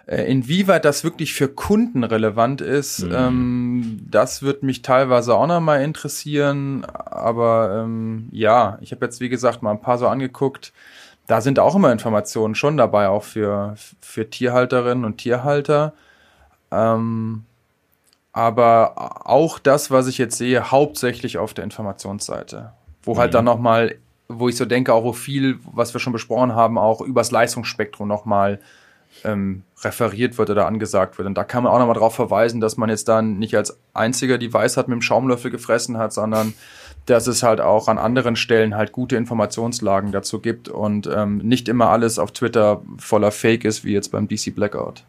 Äh, 0.08 0.24
inwieweit 0.32 0.86
das 0.86 1.04
wirklich 1.04 1.34
für 1.34 1.48
Kunden 1.48 2.04
relevant 2.04 2.62
ist, 2.62 3.04
mhm. 3.04 3.12
ähm, 3.14 4.00
das 4.10 4.44
wird 4.44 4.64
mich 4.64 4.82
teilweise 4.82 5.36
auch 5.36 5.48
noch 5.48 5.62
mal 5.62 5.82
interessieren. 5.82 6.86
Aber 6.86 7.84
ähm, 7.84 8.30
ja, 8.32 8.78
ich 8.82 8.92
habe 8.92 9.06
jetzt, 9.06 9.20
wie 9.20 9.30
gesagt, 9.30 9.62
mal 9.62 9.72
ein 9.72 9.82
paar 9.82 9.98
so 9.98 10.08
angeguckt 10.08 10.74
da 11.28 11.42
sind 11.42 11.60
auch 11.60 11.76
immer 11.76 11.92
Informationen 11.92 12.56
schon 12.56 12.78
dabei, 12.78 13.08
auch 13.08 13.24
für, 13.24 13.76
für 14.00 14.30
Tierhalterinnen 14.30 15.06
und 15.06 15.18
Tierhalter. 15.18 15.94
Ähm, 16.72 17.46
aber 18.32 19.28
auch 19.28 19.60
das, 19.60 19.92
was 19.92 20.08
ich 20.08 20.18
jetzt 20.18 20.38
sehe, 20.38 20.72
hauptsächlich 20.72 21.38
auf 21.38 21.54
der 21.54 21.64
Informationsseite. 21.64 22.74
Wo 23.02 23.12
halt 23.12 23.18
mhm. 23.18 23.20
halt 23.22 23.34
dann 23.34 23.46
nochmal, 23.46 23.96
wo 24.28 24.50
ich 24.50 24.58
so 24.58 24.66
denke, 24.66 24.94
auch 24.94 25.04
wo 25.04 25.14
viel, 25.14 25.60
was 25.64 25.94
wir 25.94 26.00
schon 26.00 26.14
besprochen 26.14 26.54
haben, 26.54 26.78
auch 26.78 27.02
übers 27.02 27.32
Leistungsspektrum 27.32 28.08
nochmal 28.08 28.60
ähm, 29.24 29.64
referiert 29.84 30.38
wird 30.38 30.50
oder 30.50 30.68
angesagt 30.68 31.18
wird. 31.18 31.28
Und 31.28 31.36
da 31.38 31.44
kann 31.44 31.64
man 31.64 31.72
auch 31.72 31.80
nochmal 31.80 31.96
darauf 31.96 32.16
verweisen, 32.16 32.62
dass 32.62 32.78
man 32.78 32.90
jetzt 32.90 33.08
dann 33.08 33.40
nicht 33.40 33.56
als 33.56 33.78
einziger 33.94 34.38
die 34.38 34.54
Weisheit 34.54 34.88
mit 34.88 34.96
dem 34.96 35.02
Schaumlöffel 35.02 35.52
gefressen 35.52 35.98
hat, 35.98 36.14
sondern 36.14 36.54
dass 37.06 37.28
es 37.28 37.44
halt 37.44 37.62
auch 37.62 37.88
an 37.88 37.98
anderen 37.98 38.36
Stellen 38.36 38.76
halt 38.76 38.92
gute 38.92 39.16
Informationslagen 39.16 40.12
dazu 40.12 40.40
gibt 40.40 40.70
und 40.70 41.08
ähm, 41.08 41.38
nicht 41.38 41.70
immer 41.70 41.90
alles 41.90 42.18
auf 42.18 42.32
Twitter 42.32 42.82
voller 42.98 43.32
Fake 43.32 43.64
ist, 43.64 43.86
wie 43.86 43.94
jetzt 43.94 44.12
beim 44.12 44.28
DC 44.28 44.56
Blackout. 44.56 45.04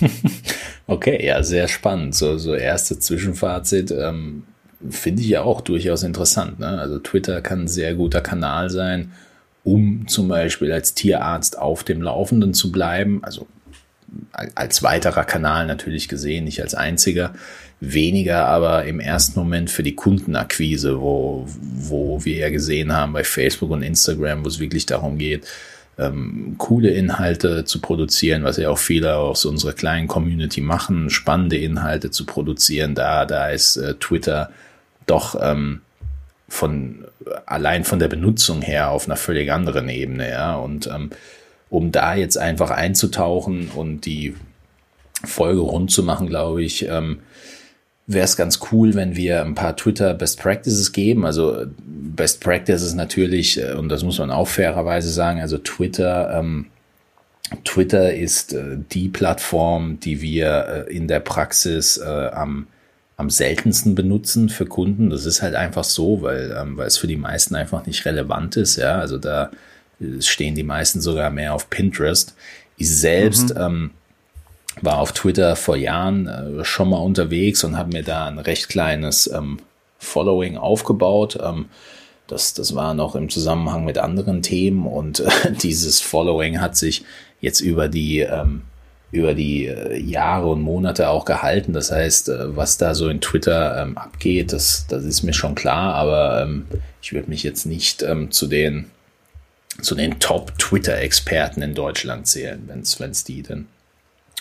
okay, 0.86 1.24
ja, 1.24 1.42
sehr 1.42 1.68
spannend. 1.68 2.14
So, 2.14 2.36
so 2.36 2.54
erste 2.54 2.98
Zwischenfazit 2.98 3.90
ähm, 3.90 4.44
finde 4.90 5.22
ich 5.22 5.28
ja 5.28 5.42
auch 5.42 5.60
durchaus 5.60 6.02
interessant. 6.02 6.58
Ne? 6.58 6.78
Also 6.78 6.98
Twitter 6.98 7.40
kann 7.40 7.62
ein 7.62 7.68
sehr 7.68 7.94
guter 7.94 8.20
Kanal 8.20 8.68
sein, 8.68 9.12
um 9.68 10.08
zum 10.08 10.28
Beispiel 10.28 10.72
als 10.72 10.94
Tierarzt 10.94 11.58
auf 11.58 11.84
dem 11.84 12.00
Laufenden 12.00 12.54
zu 12.54 12.72
bleiben. 12.72 13.20
Also 13.22 13.46
als 14.54 14.82
weiterer 14.82 15.24
Kanal 15.24 15.66
natürlich 15.66 16.08
gesehen, 16.08 16.44
nicht 16.44 16.62
als 16.62 16.74
einziger 16.74 17.34
weniger 17.80 18.46
aber 18.46 18.86
im 18.86 18.98
ersten 18.98 19.38
Moment 19.38 19.70
für 19.70 19.82
die 19.82 19.94
Kundenakquise, 19.94 21.00
wo, 21.00 21.46
wo 21.60 22.24
wir 22.24 22.36
ja 22.36 22.50
gesehen 22.50 22.92
haben 22.92 23.12
bei 23.12 23.22
Facebook 23.22 23.70
und 23.70 23.82
Instagram, 23.82 24.44
wo 24.44 24.48
es 24.48 24.58
wirklich 24.58 24.86
darum 24.86 25.18
geht, 25.18 25.46
ähm, 25.98 26.54
coole 26.58 26.90
Inhalte 26.90 27.64
zu 27.64 27.80
produzieren, 27.80 28.44
was 28.44 28.56
ja 28.56 28.70
auch 28.70 28.78
viele 28.78 29.16
aus 29.16 29.44
unserer 29.44 29.74
kleinen 29.74 30.08
Community 30.08 30.60
machen, 30.60 31.10
spannende 31.10 31.58
Inhalte 31.58 32.10
zu 32.10 32.24
produzieren. 32.24 32.94
Da, 32.94 33.26
da 33.26 33.50
ist 33.50 33.76
äh, 33.76 33.94
Twitter 33.94 34.50
doch 35.06 35.36
ähm, 35.40 35.82
von 36.48 37.04
allein 37.46 37.84
von 37.84 37.98
der 37.98 38.08
Benutzung 38.08 38.62
her 38.62 38.90
auf 38.90 39.06
einer 39.06 39.16
völlig 39.16 39.50
anderen 39.52 39.88
Ebene, 39.88 40.30
ja. 40.30 40.56
Und 40.56 40.86
ähm, 40.86 41.10
um 41.70 41.92
da 41.92 42.14
jetzt 42.14 42.38
einfach 42.38 42.70
einzutauchen 42.70 43.70
und 43.74 44.06
die 44.06 44.34
Folge 45.24 45.60
rund 45.60 45.90
zu 45.90 46.02
machen, 46.02 46.28
glaube 46.28 46.62
ich, 46.62 46.88
ähm, 46.88 47.20
wäre 48.06 48.24
es 48.24 48.36
ganz 48.36 48.60
cool, 48.72 48.94
wenn 48.94 49.16
wir 49.16 49.44
ein 49.44 49.54
paar 49.54 49.76
Twitter 49.76 50.14
Best 50.14 50.40
Practices 50.40 50.92
geben. 50.92 51.26
Also 51.26 51.66
Best 51.76 52.40
Practices 52.40 52.94
natürlich, 52.94 53.60
äh, 53.60 53.74
und 53.74 53.90
das 53.90 54.02
muss 54.02 54.18
man 54.18 54.30
auch 54.30 54.48
fairerweise 54.48 55.10
sagen, 55.10 55.40
also 55.40 55.58
Twitter, 55.58 56.38
ähm, 56.38 56.66
Twitter 57.64 58.14
ist 58.14 58.54
äh, 58.54 58.78
die 58.92 59.08
Plattform, 59.08 60.00
die 60.00 60.22
wir 60.22 60.86
äh, 60.88 60.96
in 60.96 61.08
der 61.08 61.20
Praxis 61.20 61.98
äh, 61.98 62.28
am, 62.32 62.66
am 63.18 63.30
seltensten 63.30 63.94
benutzen 63.94 64.48
für 64.48 64.64
Kunden. 64.64 65.10
Das 65.10 65.26
ist 65.26 65.42
halt 65.42 65.54
einfach 65.54 65.84
so, 65.84 66.22
weil, 66.22 66.56
ähm, 66.58 66.76
weil 66.76 66.86
es 66.86 66.96
für 66.96 67.08
die 67.08 67.16
meisten 67.16 67.56
einfach 67.56 67.84
nicht 67.84 68.06
relevant 68.06 68.56
ist. 68.56 68.76
Ja, 68.76 68.98
also 68.98 69.18
da 69.18 69.50
äh, 70.00 70.22
stehen 70.22 70.54
die 70.54 70.62
meisten 70.62 71.00
sogar 71.00 71.28
mehr 71.30 71.52
auf 71.52 71.68
Pinterest. 71.68 72.34
Ich 72.76 72.88
selbst 72.88 73.54
mhm. 73.54 73.60
ähm, 73.60 73.90
war 74.80 74.98
auf 74.98 75.12
Twitter 75.12 75.56
vor 75.56 75.76
Jahren 75.76 76.28
äh, 76.28 76.64
schon 76.64 76.90
mal 76.90 76.98
unterwegs 76.98 77.64
und 77.64 77.76
habe 77.76 77.92
mir 77.92 78.04
da 78.04 78.26
ein 78.26 78.38
recht 78.38 78.68
kleines 78.68 79.28
ähm, 79.30 79.58
Following 79.98 80.56
aufgebaut. 80.56 81.38
Ähm, 81.42 81.66
das, 82.28 82.54
das 82.54 82.76
war 82.76 82.94
noch 82.94 83.16
im 83.16 83.30
Zusammenhang 83.30 83.84
mit 83.84 83.98
anderen 83.98 84.42
Themen 84.42 84.86
und 84.86 85.20
äh, 85.20 85.28
dieses 85.62 86.00
Following 86.00 86.60
hat 86.60 86.76
sich 86.76 87.04
jetzt 87.40 87.58
über 87.58 87.88
die, 87.88 88.20
ähm, 88.20 88.62
über 89.10 89.34
die 89.34 89.66
äh, 89.66 89.98
Jahre 89.98 90.48
und 90.48 90.60
Monate 90.60 91.08
auch 91.08 91.24
gehalten. 91.24 91.72
Das 91.72 91.90
heißt, 91.90 92.28
äh, 92.28 92.56
was 92.56 92.76
da 92.76 92.94
so 92.94 93.08
in 93.08 93.20
Twitter 93.20 93.82
ähm, 93.82 93.96
abgeht, 93.96 94.52
das, 94.52 94.86
das 94.88 95.04
ist 95.04 95.22
mir 95.22 95.32
schon 95.32 95.54
klar, 95.54 95.94
aber 95.94 96.42
ähm, 96.42 96.66
ich 97.00 97.12
würde 97.12 97.30
mich 97.30 97.42
jetzt 97.42 97.64
nicht 97.64 98.02
ähm, 98.02 98.30
zu 98.30 98.46
den 98.46 98.90
zu 99.80 99.94
den 99.94 100.18
Top-Twitter-Experten 100.18 101.62
in 101.62 101.74
Deutschland 101.74 102.26
zählen, 102.26 102.68
wenn 102.68 102.80
es 103.10 103.22
die 103.22 103.42
denn 103.42 103.68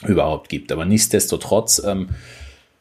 überhaupt 0.06 0.49
gibt. 0.49 0.71
Aber 0.71 0.84
nichtsdestotrotz, 0.86 1.80
ähm, 1.86 2.10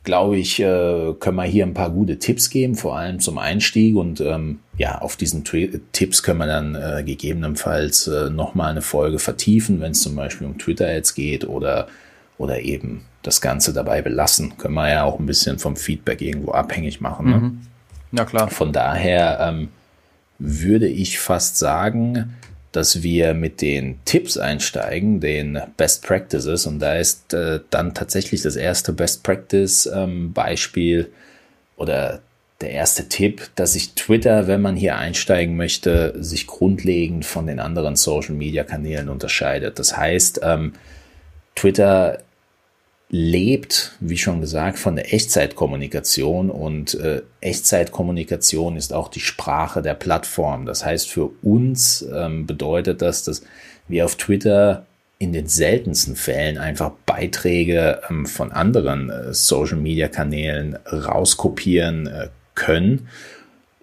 glaube 0.07 0.38
ich, 0.38 0.59
äh, 0.61 1.12
können 1.21 1.37
wir 1.37 1.45
hier 1.45 1.66
ein 1.66 1.75
paar 1.75 1.90
gute 1.90 2.19
Tipps 2.19 2.49
geben, 2.49 2.77
vor 2.77 2.97
allem 2.97 3.21
zum 3.21 3.37
Einstieg. 3.37 3.97
Und 3.97 4.23
ähm, 4.23 4.61
ja, 4.79 4.99
auf 4.99 5.16
diesen 5.16 5.45
Tri 5.45 5.81
Tipps 5.92 6.23
können 6.23 6.38
wir 6.38 6.47
dann 6.47 6.75
äh, 6.75 7.03
gegebenenfalls 7.05 8.07
äh, 8.07 8.31
nochmal 8.31 8.71
eine 8.71 8.81
Folge 8.81 9.19
vertiefen, 9.19 9.81
wenn 9.81 9.92
es 9.92 10.01
zum 10.01 10.16
Beispiel 10.16 10.47
um 10.47 10.57
Twitter-Ads 10.57 11.14
geht 11.14 11.47
oder, 11.47 11.88
oder 12.38 12.61
eben 12.61 13.03
das 13.23 13.42
Ganze 13.42 13.75
dabei 13.75 14.01
belassen. 14.01 14.57
Können 14.57 14.75
wir 14.75 14.88
ja 14.88 15.05
auch 15.05 15.19
ein 15.19 15.27
bisschen 15.27 15.59
vom 15.59 15.77
Feedback 15.77 16.23
irgendwo 16.23 16.53
abhängig 16.53 17.03
machen. 17.03 17.29
Ne? 17.29 17.37
Mhm. 17.37 17.61
Ja, 18.12 18.25
klar. 18.25 18.49
Von 18.49 18.73
daher 18.73 19.40
ähm, 19.40 19.69
würde 20.38 20.87
ich 20.87 21.19
fast 21.19 21.59
sagen, 21.59 22.37
dass 22.76 23.02
wir 23.02 23.32
mit 23.32 23.62
den 23.62 23.98
Tipps 24.04 24.36
einsteigen, 24.36 25.20
den 25.20 25.58
Best 25.78 26.04
Practices. 26.06 26.66
Und 26.66 26.80
da 26.80 26.96
ist 26.96 27.32
äh, 27.32 27.60
dann 27.70 27.94
tatsächlich 27.94 28.42
das 28.42 28.54
erste 28.54 28.92
Best 28.92 29.22
Practice 29.22 29.86
ähm, 29.86 30.34
oder 31.76 32.20
der 32.60 32.70
erste 32.70 33.08
Tipp, 33.08 33.48
dass 33.54 33.72
sich 33.72 33.94
Twitter, 33.94 34.46
wenn 34.46 34.60
man 34.60 34.76
hier 34.76 34.96
einsteigen 34.96 35.56
möchte, 35.56 36.14
sich 36.22 36.46
grundlegend 36.46 37.24
von 37.24 37.46
den 37.46 37.60
anderen 37.60 37.96
Social 37.96 38.34
Media 38.34 38.64
Kanälen 38.64 39.08
unterscheidet. 39.08 39.78
Das 39.78 39.96
heißt, 39.96 40.40
ähm, 40.42 40.74
Twitter 41.54 42.18
lebt, 43.09 43.92
wie 44.01 44.19
schon 44.19 44.40
gesagt, 44.40 44.79
von 44.79 44.97
der 44.97 45.14
Echtzeitkommunikation 45.14 46.51
und 46.51 46.95
äh, 46.95 47.23
Echtzeitkommunikation 47.40 48.77
ist 48.77 48.92
auch 48.92 49.09
die 49.09 49.21
Sprache 49.21 49.81
der 49.81 49.95
Plattform. 49.95 50.66
Das 50.66 50.85
heißt, 50.85 51.09
für 51.09 51.31
uns 51.42 52.05
ähm, 52.12 52.47
bedeutet 52.47 53.03
das, 53.03 53.23
dass 53.23 53.42
wir 53.87 54.05
auf 54.05 54.16
Twitter 54.16 54.87
in 55.19 55.33
den 55.33 55.47
seltensten 55.47 56.16
Fällen 56.16 56.59
einfach 56.59 56.92
Beiträge 57.07 58.03
ähm, 58.11 58.27
von 58.27 58.51
anderen 58.53 59.09
äh, 59.09 59.33
Social-Media-Kanälen 59.33 60.77
rauskopieren 60.87 62.07
äh, 62.09 62.29
können 62.55 63.09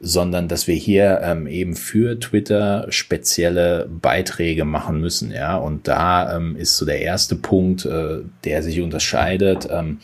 sondern 0.05 0.49
dass 0.49 0.67
wir 0.67 0.75
hier 0.75 1.21
ähm, 1.23 1.47
eben 1.47 1.75
für 1.77 2.19
Twitter 2.19 2.85
spezielle 2.89 3.87
Beiträge 3.89 4.65
machen 4.65 4.99
müssen, 4.99 5.31
ja. 5.31 5.55
Und 5.55 5.87
da 5.87 6.35
ähm, 6.35 6.57
ist 6.57 6.75
so 6.75 6.85
der 6.85 7.01
erste 7.01 7.35
Punkt, 7.35 7.85
äh, 7.85 8.19
der 8.43 8.63
sich 8.63 8.81
unterscheidet. 8.81 9.67
Ähm, 9.71 9.99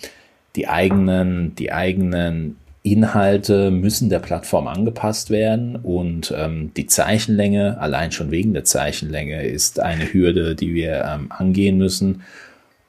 die 0.56 0.70
eigenen, 0.70 1.54
die 1.56 1.74
eigenen 1.74 2.56
Inhalte 2.82 3.72
müssen 3.72 4.10
der 4.10 4.20
Plattform 4.20 4.68
angepasst 4.68 5.30
werden 5.30 5.76
und 5.76 6.34
ähm, 6.36 6.72
die 6.78 6.88
Zeichenlänge, 6.88 7.78
allein 7.80 8.14
schon 8.14 8.32
wegen 8.32 8.54
der 8.54 8.64
Zeichenlänge, 8.64 9.44
ist 9.44 9.82
eine 9.82 10.14
Hürde, 10.14 10.56
die 10.56 10.74
wir 10.74 11.04
ähm, 11.06 11.28
angehen 11.30 11.78
müssen 11.78 12.24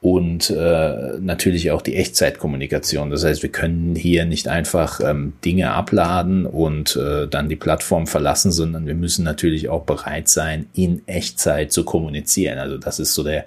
und 0.01 0.49
äh, 0.49 1.19
natürlich 1.19 1.69
auch 1.69 1.83
die 1.83 1.95
Echtzeitkommunikation. 1.95 3.11
Das 3.11 3.23
heißt, 3.23 3.43
wir 3.43 3.51
können 3.51 3.95
hier 3.95 4.25
nicht 4.25 4.47
einfach 4.47 4.99
ähm, 4.99 5.33
Dinge 5.45 5.71
abladen 5.71 6.47
und 6.47 6.95
äh, 6.95 7.27
dann 7.27 7.49
die 7.49 7.55
Plattform 7.55 8.07
verlassen, 8.07 8.51
sondern 8.51 8.87
wir 8.87 8.95
müssen 8.95 9.23
natürlich 9.23 9.69
auch 9.69 9.83
bereit 9.83 10.27
sein, 10.27 10.65
in 10.73 11.07
Echtzeit 11.07 11.71
zu 11.71 11.85
kommunizieren. 11.85 12.57
Also 12.57 12.79
das 12.79 12.99
ist 12.99 13.13
so 13.13 13.23
der 13.23 13.45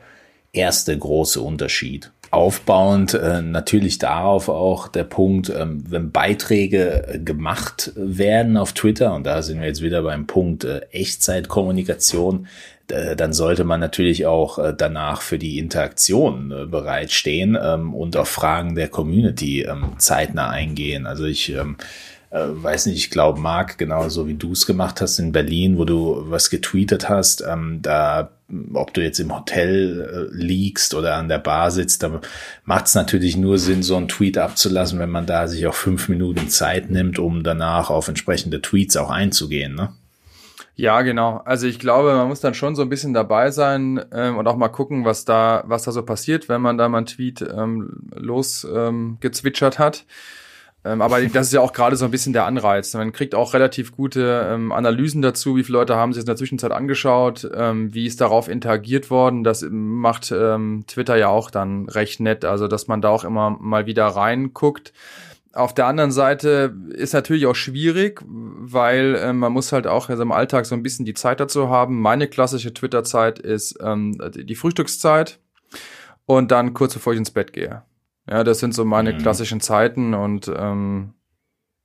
erste 0.53 0.97
große 0.97 1.41
Unterschied. 1.41 2.13
Aufbauend 2.31 3.15
äh, 3.15 3.43
natürlich 3.43 3.99
darauf 3.99 4.49
auch 4.49 4.87
der 4.87 5.05
Punkt, 5.05 5.51
ähm, 5.51 5.85
wenn 5.89 6.13
Beiträge 6.13 7.09
äh, 7.09 7.19
gemacht 7.19 7.93
werden 7.97 8.57
auf 8.57 8.73
Twitter, 8.73 9.15
und 9.15 9.25
da 9.25 9.43
sind 9.43 9.61
wir 9.61 9.67
jetzt 9.67 9.83
wieder 9.83 10.03
beim 10.03 10.27
Punkt 10.27 10.65
äh, 10.65 10.81
Echtzeitkommunikation, 10.91 12.47
dann 12.87 13.33
sollte 13.33 13.65
man 13.65 13.81
natürlich 13.81 14.27
auch 14.27 14.59
äh, 14.59 14.75
danach 14.77 15.23
für 15.23 15.39
die 15.39 15.59
Interaktion 15.59 16.51
äh, 16.51 16.67
bereitstehen 16.67 17.57
ähm, 17.61 17.95
und 17.95 18.17
auf 18.17 18.29
Fragen 18.29 18.75
der 18.75 18.89
Community 18.89 19.63
ähm, 19.63 19.95
zeitnah 19.99 20.51
eingehen. 20.51 21.07
Also 21.07 21.25
ich 21.25 21.51
ähm, 21.51 21.77
weiß 22.31 22.87
nicht, 22.87 22.97
ich 22.97 23.11
glaube, 23.11 23.41
Marc, 23.41 23.79
genauso 23.79 24.27
wie 24.27 24.35
du 24.35 24.53
es 24.53 24.67
gemacht 24.67 25.01
hast 25.01 25.21
in 25.21 25.31
Berlin, 25.31 25.79
wo 25.79 25.85
du 25.85 26.25
was 26.29 26.51
getweetet 26.51 27.09
hast, 27.09 27.45
da, 27.81 28.31
ob 28.73 28.93
du 28.93 29.05
jetzt 29.05 29.21
im 29.21 29.33
Hotel 29.33 30.31
liegst 30.33 30.95
oder 30.95 31.15
an 31.15 31.29
der 31.29 31.39
Bar 31.39 31.71
sitzt, 31.71 32.03
da 32.03 32.21
macht 32.65 32.87
es 32.87 32.97
natürlich 32.97 33.37
nur 33.37 33.59
Sinn, 33.59 33.85
so 33.85 33.97
einen 33.97 34.09
Tweet 34.09 34.37
abzulassen, 34.37 34.99
wenn 34.99 35.11
man 35.11 35.27
da 35.27 35.47
sich 35.47 35.65
auch 35.69 35.75
fünf 35.75 36.09
Minuten 36.09 36.49
Zeit 36.49 36.91
nimmt, 36.91 37.21
um 37.21 37.45
danach 37.45 37.89
auf 37.91 38.09
entsprechende 38.09 38.61
Tweets 38.61 38.97
auch 38.97 39.11
einzugehen. 39.11 39.77
Ne? 39.77 39.91
Ja, 40.77 41.03
genau. 41.03 41.41
Also 41.45 41.67
ich 41.69 41.79
glaube, 41.79 42.15
man 42.15 42.27
muss 42.27 42.41
dann 42.41 42.55
schon 42.55 42.75
so 42.75 42.83
ein 42.83 42.89
bisschen 42.89 43.15
dabei 43.15 43.51
sein 43.51 44.05
ähm, 44.13 44.37
und 44.37 44.49
auch 44.49 44.57
mal 44.57 44.69
gucken, 44.69 45.05
was 45.05 45.25
da, 45.25 45.63
was 45.67 45.85
da 45.85 45.93
so 45.93 46.03
passiert, 46.03 46.49
wenn 46.49 46.61
man 46.61 46.77
da 46.79 46.89
mal 46.89 46.99
einen 46.99 47.07
Tweet 47.07 47.43
ähm, 47.43 48.09
losgezwitschert 48.13 49.79
ähm, 49.79 49.85
hat. 49.85 50.05
Ähm, 50.85 51.01
aber 51.01 51.21
das 51.33 51.47
ist 51.47 51.53
ja 51.53 51.61
auch 51.61 51.73
gerade 51.73 51.95
so 51.95 52.05
ein 52.05 52.11
bisschen 52.11 52.33
der 52.33 52.47
Anreiz. 52.47 52.93
Man 52.95 53.13
kriegt 53.13 53.37
auch 53.37 53.55
relativ 53.55 53.93
gute 53.93 54.49
ähm, 54.51 54.73
Analysen 54.73 55.23
dazu, 55.23 55.57
wie 55.57 55.63
viele 55.63 55.79
Leute 55.79 55.95
haben 55.95 56.13
sich 56.13 56.23
in 56.23 56.27
der 56.27 56.37
Zwischenzeit 56.37 56.73
angeschaut, 56.73 57.49
ähm, 57.55 57.95
wie 57.95 58.07
ist 58.07 58.21
darauf 58.21 58.49
interagiert 58.49 59.11
worden. 59.11 59.45
Das 59.45 59.65
macht 59.71 60.33
ähm, 60.33 60.85
Twitter 60.89 61.17
ja 61.17 61.29
auch 61.29 61.51
dann 61.51 61.89
recht 61.89 62.19
nett, 62.19 62.45
also 62.45 62.67
dass 62.67 62.89
man 62.89 63.01
da 63.01 63.11
auch 63.11 63.25
immer 63.25 63.57
mal 63.61 63.87
wieder 63.87 64.07
reinguckt. 64.07 64.93
Auf 65.55 65.73
der 65.73 65.87
anderen 65.87 66.11
Seite 66.11 66.75
ist 66.91 67.15
natürlich 67.15 67.47
auch 67.47 67.55
schwierig, 67.55 68.21
weil 68.27 69.15
äh, 69.15 69.33
man 69.33 69.53
muss 69.53 69.71
halt 69.71 69.87
auch 69.87 70.09
also 70.09 70.23
im 70.23 70.33
Alltag 70.33 70.67
so 70.67 70.75
ein 70.75 70.83
bisschen 70.83 71.05
die 71.05 71.15
Zeit 71.15 71.39
dazu 71.39 71.69
haben. 71.69 72.01
Meine 72.01 72.27
klassische 72.27 72.75
Twitter-Zeit 72.75 73.39
ist 73.39 73.79
ähm, 73.81 74.19
die 74.35 74.57
Frühstückszeit 74.57 75.39
und 76.27 76.51
dann 76.51 76.75
kurz 76.75 76.95
bevor 76.95 77.13
ich 77.13 77.19
ins 77.19 77.31
Bett 77.31 77.53
gehe. 77.53 77.83
Ja, 78.29 78.43
das 78.43 78.59
sind 78.59 78.75
so 78.75 78.85
meine 78.85 79.13
mhm. 79.13 79.19
klassischen 79.19 79.61
Zeiten 79.61 80.15
und 80.15 80.51
ähm, 80.57 81.15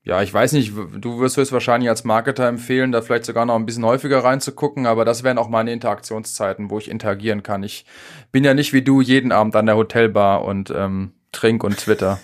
ja, 0.04 0.24
ich 0.24 0.34
weiß 0.34 0.54
nicht, 0.54 0.74
du 0.76 1.20
wirst 1.20 1.38
es 1.38 1.52
wahrscheinlich 1.52 1.90
als 1.90 2.06
Marketer 2.06 2.48
empfehlen, 2.48 2.92
da 2.92 3.02
vielleicht 3.02 3.26
sogar 3.26 3.46
noch 3.46 3.56
ein 3.56 3.66
bisschen 3.66 3.86
häufiger 3.86 4.24
reinzugucken, 4.24 4.88
aber 4.88 5.06
das 5.06 5.24
wären 5.24 5.38
auch 5.38 5.50
meine 5.50 5.74
Interaktionszeiten, 5.74 6.72
wo 6.72 6.80
ich 6.80 6.90
interagieren 6.90 7.44
kann. 7.44 7.62
Ich 7.62 7.86
bin 8.32 8.44
ja 8.44 8.54
nicht 8.54 8.74
wie 8.74 8.82
du 8.82 9.02
jeden 9.02 9.32
Abend 9.32 9.56
an 9.56 9.68
der 9.68 9.76
Hotelbar 9.76 10.46
und 10.46 10.74
ähm, 10.76 11.12
trink 11.32 11.64
und 11.64 11.78
twitter. 11.78 12.20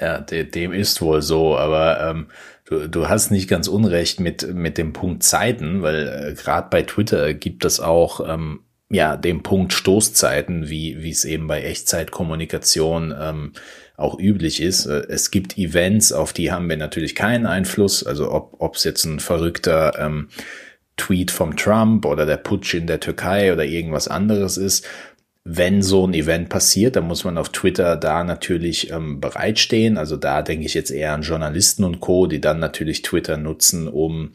Ja, 0.00 0.20
de, 0.20 0.44
dem 0.44 0.72
ist 0.72 1.00
wohl 1.00 1.22
so, 1.22 1.56
aber 1.56 2.00
ähm, 2.00 2.26
du, 2.64 2.88
du 2.88 3.08
hast 3.08 3.30
nicht 3.30 3.48
ganz 3.48 3.68
unrecht 3.68 4.20
mit, 4.20 4.54
mit 4.54 4.78
dem 4.78 4.92
Punkt 4.92 5.22
Zeiten, 5.22 5.82
weil 5.82 6.08
äh, 6.08 6.34
gerade 6.34 6.68
bei 6.70 6.82
Twitter 6.82 7.34
gibt 7.34 7.64
es 7.64 7.80
auch 7.80 8.26
ähm, 8.28 8.60
ja 8.90 9.16
den 9.16 9.42
Punkt 9.42 9.72
Stoßzeiten, 9.72 10.68
wie 10.68 11.02
wie 11.02 11.10
es 11.10 11.24
eben 11.24 11.46
bei 11.46 11.62
Echtzeitkommunikation 11.62 13.14
ähm, 13.18 13.52
auch 13.96 14.18
üblich 14.18 14.60
ist. 14.60 14.86
Äh, 14.86 15.06
es 15.08 15.30
gibt 15.30 15.58
Events, 15.58 16.12
auf 16.12 16.32
die 16.32 16.50
haben 16.50 16.68
wir 16.68 16.76
natürlich 16.76 17.14
keinen 17.14 17.46
Einfluss, 17.46 18.04
also 18.04 18.32
ob 18.32 18.76
es 18.76 18.84
jetzt 18.84 19.04
ein 19.04 19.20
verrückter 19.20 19.98
ähm, 19.98 20.28
Tweet 20.96 21.30
vom 21.30 21.56
Trump 21.56 22.04
oder 22.04 22.26
der 22.26 22.36
Putsch 22.36 22.74
in 22.74 22.86
der 22.86 23.00
Türkei 23.00 23.52
oder 23.52 23.64
irgendwas 23.64 24.08
anderes 24.08 24.56
ist, 24.56 24.86
wenn 25.44 25.82
so 25.82 26.06
ein 26.06 26.14
Event 26.14 26.48
passiert, 26.48 26.94
dann 26.94 27.08
muss 27.08 27.24
man 27.24 27.36
auf 27.36 27.48
Twitter 27.48 27.96
da 27.96 28.22
natürlich 28.22 28.90
ähm, 28.90 29.20
bereitstehen. 29.20 29.98
Also 29.98 30.16
da 30.16 30.42
denke 30.42 30.66
ich 30.66 30.74
jetzt 30.74 30.90
eher 30.90 31.12
an 31.12 31.22
Journalisten 31.22 31.84
und 31.84 32.00
Co., 32.00 32.26
die 32.26 32.40
dann 32.40 32.60
natürlich 32.60 33.02
Twitter 33.02 33.36
nutzen, 33.36 33.88
um 33.88 34.32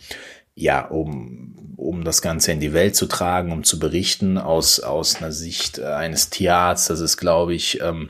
ja, 0.59 0.87
um, 0.87 1.53
um 1.77 2.03
das 2.03 2.23
Ganze 2.23 2.51
in 2.51 2.59
die 2.59 2.73
Welt 2.73 2.95
zu 2.95 3.05
tragen, 3.05 3.51
um 3.51 3.63
zu 3.63 3.77
berichten 3.77 4.39
aus, 4.39 4.79
aus 4.79 5.17
einer 5.17 5.31
Sicht 5.31 5.77
äh, 5.77 5.85
eines 5.85 6.31
Theaters. 6.31 6.87
Das 6.87 6.99
ist, 6.99 7.17
glaube 7.17 7.53
ich, 7.53 7.79
ähm, 7.81 8.09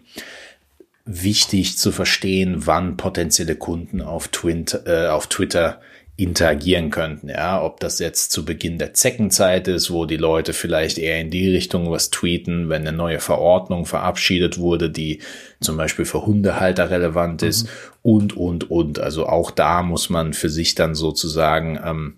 wichtig 1.03 1.77
zu 1.77 1.91
verstehen, 1.91 2.65
wann 2.65 2.95
potenzielle 2.95 3.55
Kunden 3.55 4.01
auf, 4.01 4.29
Twint, 4.29 4.79
äh, 4.86 5.07
auf 5.07 5.27
Twitter 5.27 5.81
interagieren 6.17 6.89
könnten. 6.89 7.30
Ja, 7.30 7.63
ob 7.63 7.80
das 7.80 7.99
jetzt 7.99 8.32
zu 8.32 8.43
Beginn 8.43 8.80
der 8.80 8.95
Zeckenzeit 8.95 9.67
ist, 9.67 9.91
wo 9.91 10.06
die 10.06 10.17
Leute 10.17 10.53
vielleicht 10.53 10.97
eher 10.97 11.21
in 11.21 11.30
die 11.30 11.49
Richtung 11.49 11.91
was 11.91 12.10
tweeten, 12.10 12.69
wenn 12.69 12.88
eine 12.88 12.97
neue 12.97 13.19
Verordnung 13.19 13.86
verabschiedet 13.86 14.58
wurde, 14.58 14.89
die 14.89 15.21
zum 15.62 15.77
Beispiel 15.77 16.06
für 16.06 16.25
Hundehalter 16.25 16.89
relevant 16.89 17.43
ist 17.43 17.65
mhm. 17.65 17.69
und, 18.01 18.36
und, 18.36 18.71
und. 18.71 18.99
Also 18.99 19.27
auch 19.27 19.51
da 19.51 19.84
muss 19.84 20.10
man 20.10 20.34
für 20.34 20.49
sich 20.49 20.73
dann 20.73 20.95
sozusagen 20.95 21.80
ähm, 21.86 22.17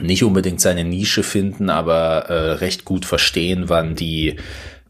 nicht 0.00 0.24
unbedingt 0.24 0.62
seine 0.62 0.84
Nische 0.84 1.22
finden, 1.22 1.68
aber 1.68 2.30
äh, 2.30 2.52
recht 2.52 2.86
gut 2.86 3.04
verstehen, 3.04 3.68
wann 3.68 3.94
die 3.94 4.36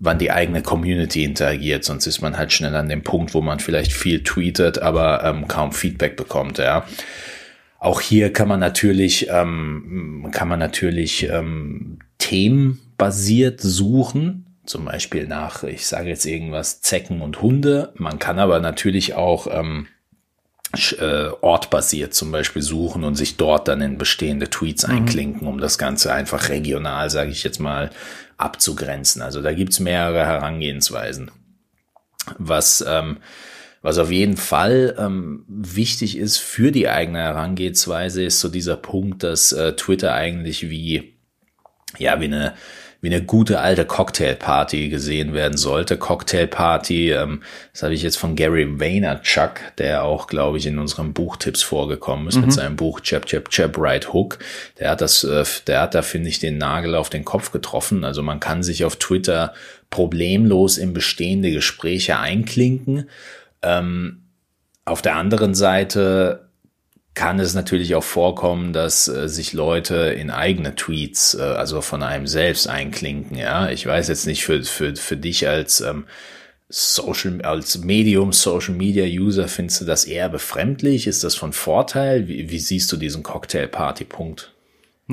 wann 0.02 0.18
die 0.18 0.30
eigene 0.30 0.62
Community 0.62 1.24
interagiert, 1.24 1.84
sonst 1.84 2.06
ist 2.06 2.22
man 2.22 2.38
halt 2.38 2.52
schnell 2.54 2.74
an 2.74 2.88
dem 2.88 3.02
Punkt, 3.02 3.34
wo 3.34 3.42
man 3.42 3.60
vielleicht 3.60 3.92
viel 3.92 4.22
tweetet, 4.24 4.78
aber 4.78 5.22
ähm, 5.24 5.46
kaum 5.46 5.72
Feedback 5.72 6.16
bekommt, 6.16 6.56
ja. 6.56 6.86
Auch 7.80 8.02
hier 8.02 8.30
kann 8.30 8.46
man 8.46 8.60
natürlich, 8.60 9.28
ähm, 9.30 10.28
kann 10.32 10.48
man 10.48 10.58
natürlich 10.58 11.28
ähm, 11.30 11.98
themenbasiert 12.18 13.62
suchen, 13.62 14.58
zum 14.66 14.84
Beispiel 14.84 15.26
nach, 15.26 15.64
ich 15.64 15.86
sage 15.86 16.10
jetzt 16.10 16.26
irgendwas, 16.26 16.82
Zecken 16.82 17.22
und 17.22 17.40
Hunde. 17.40 17.92
Man 17.96 18.18
kann 18.18 18.38
aber 18.38 18.60
natürlich 18.60 19.14
auch 19.14 19.46
ähm, 19.50 19.86
äh, 20.98 21.30
ortbasiert 21.40 22.12
zum 22.12 22.30
Beispiel 22.30 22.60
suchen 22.60 23.02
und 23.02 23.14
sich 23.14 23.38
dort 23.38 23.66
dann 23.66 23.80
in 23.80 23.96
bestehende 23.96 24.50
Tweets 24.50 24.86
mhm. 24.86 24.94
einklinken, 24.94 25.48
um 25.48 25.58
das 25.58 25.78
Ganze 25.78 26.12
einfach 26.12 26.50
regional, 26.50 27.08
sage 27.08 27.30
ich 27.30 27.42
jetzt 27.44 27.60
mal, 27.60 27.90
abzugrenzen. 28.36 29.22
Also 29.22 29.40
da 29.40 29.54
gibt's 29.54 29.80
mehrere 29.80 30.26
Herangehensweisen. 30.26 31.30
Was, 32.36 32.84
ähm, 32.86 33.16
was 33.82 33.98
auf 33.98 34.10
jeden 34.10 34.36
Fall 34.36 34.94
ähm, 34.98 35.44
wichtig 35.48 36.18
ist 36.18 36.38
für 36.38 36.70
die 36.70 36.88
eigene 36.88 37.18
Herangehensweise, 37.18 38.22
ist 38.22 38.40
so 38.40 38.48
dieser 38.48 38.76
Punkt, 38.76 39.22
dass 39.22 39.52
äh, 39.52 39.74
Twitter 39.74 40.14
eigentlich 40.14 40.68
wie, 40.68 41.14
ja, 41.98 42.20
wie 42.20 42.26
eine 42.26 42.54
wie 43.00 43.08
eine 43.08 43.24
gute 43.24 43.60
alte 43.60 43.86
Cocktailparty 43.86 44.90
gesehen 44.90 45.32
werden 45.32 45.56
sollte. 45.56 45.96
Cocktailparty, 45.96 47.12
ähm, 47.12 47.42
das 47.72 47.82
habe 47.82 47.94
ich 47.94 48.02
jetzt 48.02 48.16
von 48.16 48.36
Gary 48.36 48.78
Vaynerchuk, 48.78 49.60
der 49.78 50.04
auch, 50.04 50.26
glaube 50.26 50.58
ich, 50.58 50.66
in 50.66 50.78
unserem 50.78 51.14
Buchtipps 51.14 51.62
vorgekommen 51.62 52.28
ist 52.28 52.36
mhm. 52.36 52.42
mit 52.42 52.52
seinem 52.52 52.76
Buch 52.76 53.00
Chap 53.00 53.26
Chap 53.26 53.48
Chap 53.48 53.76
Right 53.78 54.12
Hook. 54.12 54.38
Der 54.78 54.90
hat 54.90 55.00
das, 55.00 55.24
äh, 55.24 55.44
der 55.66 55.80
hat 55.80 55.94
da 55.94 56.02
finde 56.02 56.28
ich 56.28 56.40
den 56.40 56.58
Nagel 56.58 56.94
auf 56.94 57.08
den 57.08 57.24
Kopf 57.24 57.52
getroffen. 57.52 58.04
Also 58.04 58.22
man 58.22 58.38
kann 58.38 58.62
sich 58.62 58.84
auf 58.84 58.96
Twitter 58.96 59.54
problemlos 59.88 60.76
in 60.76 60.92
bestehende 60.92 61.50
Gespräche 61.50 62.18
einklinken. 62.18 63.08
Ähm, 63.62 64.30
auf 64.84 65.02
der 65.02 65.16
anderen 65.16 65.54
Seite 65.54 66.50
kann 67.14 67.40
es 67.40 67.54
natürlich 67.54 67.94
auch 67.94 68.04
vorkommen, 68.04 68.72
dass 68.72 69.08
äh, 69.08 69.28
sich 69.28 69.52
Leute 69.52 69.96
in 69.96 70.30
eigene 70.30 70.74
Tweets, 70.74 71.34
äh, 71.34 71.42
also 71.42 71.80
von 71.80 72.02
einem 72.02 72.26
selbst 72.26 72.68
einklinken. 72.68 73.36
Ja, 73.36 73.68
ich 73.68 73.84
weiß 73.84 74.08
jetzt 74.08 74.26
nicht 74.26 74.44
für 74.44 74.62
für 74.62 74.94
für 74.96 75.16
dich 75.16 75.48
als 75.48 75.80
ähm, 75.80 76.06
Social 76.68 77.42
als 77.42 77.78
Medium 77.78 78.32
Social 78.32 78.74
Media 78.74 79.04
User 79.04 79.48
findest 79.48 79.80
du 79.80 79.84
das 79.84 80.04
eher 80.04 80.28
befremdlich? 80.28 81.06
Ist 81.06 81.24
das 81.24 81.34
von 81.34 81.52
Vorteil? 81.52 82.28
Wie, 82.28 82.50
wie 82.50 82.60
siehst 82.60 82.90
du 82.92 82.96
diesen 82.96 83.22
Cocktail 83.22 83.66
Party 83.66 84.04
Punkt? 84.04 84.52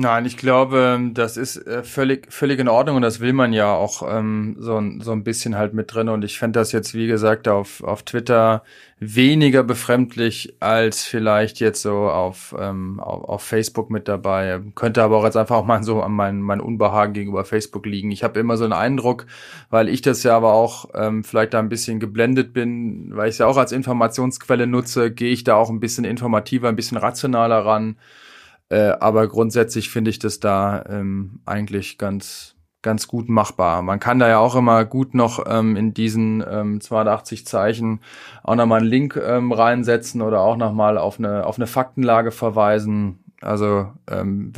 Nein, 0.00 0.26
ich 0.26 0.36
glaube, 0.36 1.10
das 1.12 1.36
ist 1.36 1.56
äh, 1.66 1.82
völlig, 1.82 2.32
völlig 2.32 2.60
in 2.60 2.68
Ordnung 2.68 2.94
und 2.94 3.02
das 3.02 3.18
will 3.18 3.32
man 3.32 3.52
ja 3.52 3.74
auch 3.74 4.08
ähm, 4.08 4.54
so, 4.60 4.80
so 5.00 5.10
ein 5.10 5.24
bisschen 5.24 5.56
halt 5.56 5.74
mit 5.74 5.92
drin. 5.92 6.08
Und 6.08 6.24
ich 6.24 6.38
fände 6.38 6.60
das 6.60 6.70
jetzt, 6.70 6.94
wie 6.94 7.08
gesagt, 7.08 7.48
auf, 7.48 7.82
auf 7.82 8.04
Twitter 8.04 8.62
weniger 9.00 9.64
befremdlich 9.64 10.54
als 10.60 11.02
vielleicht 11.02 11.58
jetzt 11.58 11.82
so 11.82 12.10
auf, 12.10 12.54
ähm, 12.56 13.00
auf, 13.00 13.24
auf 13.24 13.42
Facebook 13.42 13.90
mit 13.90 14.06
dabei. 14.06 14.60
Könnte 14.76 15.02
aber 15.02 15.16
auch 15.16 15.24
jetzt 15.24 15.36
einfach 15.36 15.56
auch 15.56 15.66
mal 15.66 15.82
so 15.82 16.00
an 16.00 16.12
mein, 16.12 16.42
mein 16.42 16.60
Unbehagen 16.60 17.12
gegenüber 17.12 17.44
Facebook 17.44 17.84
liegen. 17.84 18.12
Ich 18.12 18.22
habe 18.22 18.38
immer 18.38 18.56
so 18.56 18.62
einen 18.62 18.74
Eindruck, 18.74 19.26
weil 19.68 19.88
ich 19.88 20.00
das 20.00 20.22
ja 20.22 20.36
aber 20.36 20.52
auch 20.52 20.90
ähm, 20.94 21.24
vielleicht 21.24 21.54
da 21.54 21.58
ein 21.58 21.68
bisschen 21.68 21.98
geblendet 21.98 22.52
bin, 22.52 23.16
weil 23.16 23.30
ich 23.30 23.34
es 23.34 23.38
ja 23.38 23.46
auch 23.46 23.56
als 23.56 23.72
Informationsquelle 23.72 24.68
nutze, 24.68 25.10
gehe 25.10 25.32
ich 25.32 25.42
da 25.42 25.56
auch 25.56 25.70
ein 25.70 25.80
bisschen 25.80 26.04
informativer, 26.04 26.68
ein 26.68 26.76
bisschen 26.76 26.98
rationaler 26.98 27.66
ran 27.66 27.96
äh, 28.70 28.90
aber 29.00 29.28
grundsätzlich 29.28 29.90
finde 29.90 30.10
ich 30.10 30.18
das 30.18 30.40
da 30.40 30.84
ähm, 30.88 31.40
eigentlich 31.46 31.98
ganz, 31.98 32.54
ganz 32.82 33.08
gut 33.08 33.28
machbar. 33.28 33.82
Man 33.82 34.00
kann 34.00 34.18
da 34.18 34.28
ja 34.28 34.38
auch 34.38 34.54
immer 34.54 34.84
gut 34.84 35.14
noch 35.14 35.44
ähm, 35.48 35.76
in 35.76 35.94
diesen 35.94 36.44
ähm, 36.48 36.80
280 36.80 37.46
Zeichen 37.46 38.00
auch 38.42 38.56
nochmal 38.56 38.80
einen 38.80 38.88
Link 38.88 39.16
ähm, 39.16 39.52
reinsetzen 39.52 40.22
oder 40.22 40.40
auch 40.40 40.56
nochmal 40.56 40.98
auf 40.98 41.18
eine, 41.18 41.46
auf 41.46 41.58
eine 41.58 41.66
Faktenlage 41.66 42.30
verweisen. 42.30 43.20
Also 43.40 43.92
ähm, 44.10 44.52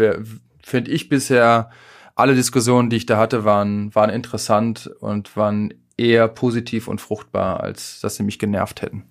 finde 0.62 0.90
ich 0.90 1.08
bisher, 1.08 1.70
alle 2.14 2.34
Diskussionen, 2.34 2.90
die 2.90 2.96
ich 2.96 3.06
da 3.06 3.16
hatte, 3.16 3.44
waren, 3.44 3.94
waren 3.94 4.10
interessant 4.10 4.90
und 5.00 5.36
waren 5.36 5.72
eher 5.96 6.28
positiv 6.28 6.88
und 6.88 7.00
fruchtbar, 7.00 7.60
als 7.60 8.00
dass 8.00 8.16
sie 8.16 8.22
mich 8.22 8.38
genervt 8.38 8.82
hätten. 8.82 9.04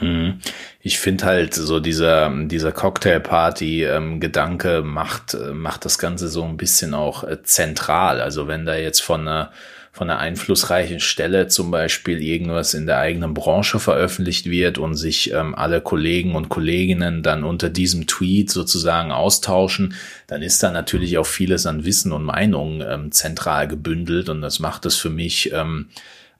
Mhm. 0.00 0.38
Ich 0.80 0.98
finde 0.98 1.26
halt 1.26 1.54
so 1.54 1.80
dieser, 1.80 2.32
dieser 2.46 2.72
Cocktailparty-Gedanke 2.72 4.78
ähm, 4.78 4.86
macht, 4.86 5.36
macht 5.52 5.84
das 5.84 5.98
Ganze 5.98 6.28
so 6.28 6.44
ein 6.44 6.56
bisschen 6.56 6.94
auch 6.94 7.24
äh, 7.24 7.42
zentral. 7.42 8.20
Also 8.20 8.48
wenn 8.48 8.64
da 8.64 8.74
jetzt 8.74 9.00
von 9.00 9.22
einer, 9.22 9.52
von 9.92 10.08
einer 10.08 10.18
einflussreichen 10.18 11.00
Stelle 11.00 11.48
zum 11.48 11.70
Beispiel 11.70 12.22
irgendwas 12.22 12.72
in 12.72 12.86
der 12.86 12.98
eigenen 12.98 13.34
Branche 13.34 13.78
veröffentlicht 13.78 14.46
wird 14.46 14.78
und 14.78 14.94
sich 14.94 15.32
ähm, 15.32 15.54
alle 15.54 15.82
Kollegen 15.82 16.34
und 16.34 16.48
Kolleginnen 16.48 17.22
dann 17.22 17.44
unter 17.44 17.68
diesem 17.68 18.06
Tweet 18.06 18.50
sozusagen 18.50 19.12
austauschen, 19.12 19.94
dann 20.26 20.40
ist 20.40 20.62
da 20.62 20.70
natürlich 20.70 21.18
auch 21.18 21.26
vieles 21.26 21.66
an 21.66 21.84
Wissen 21.84 22.12
und 22.12 22.24
Meinungen 22.24 22.82
ähm, 22.88 23.12
zentral 23.12 23.68
gebündelt 23.68 24.30
und 24.30 24.40
das 24.40 24.58
macht 24.58 24.86
es 24.86 24.96
für 24.96 25.10
mich 25.10 25.52
ähm, 25.52 25.88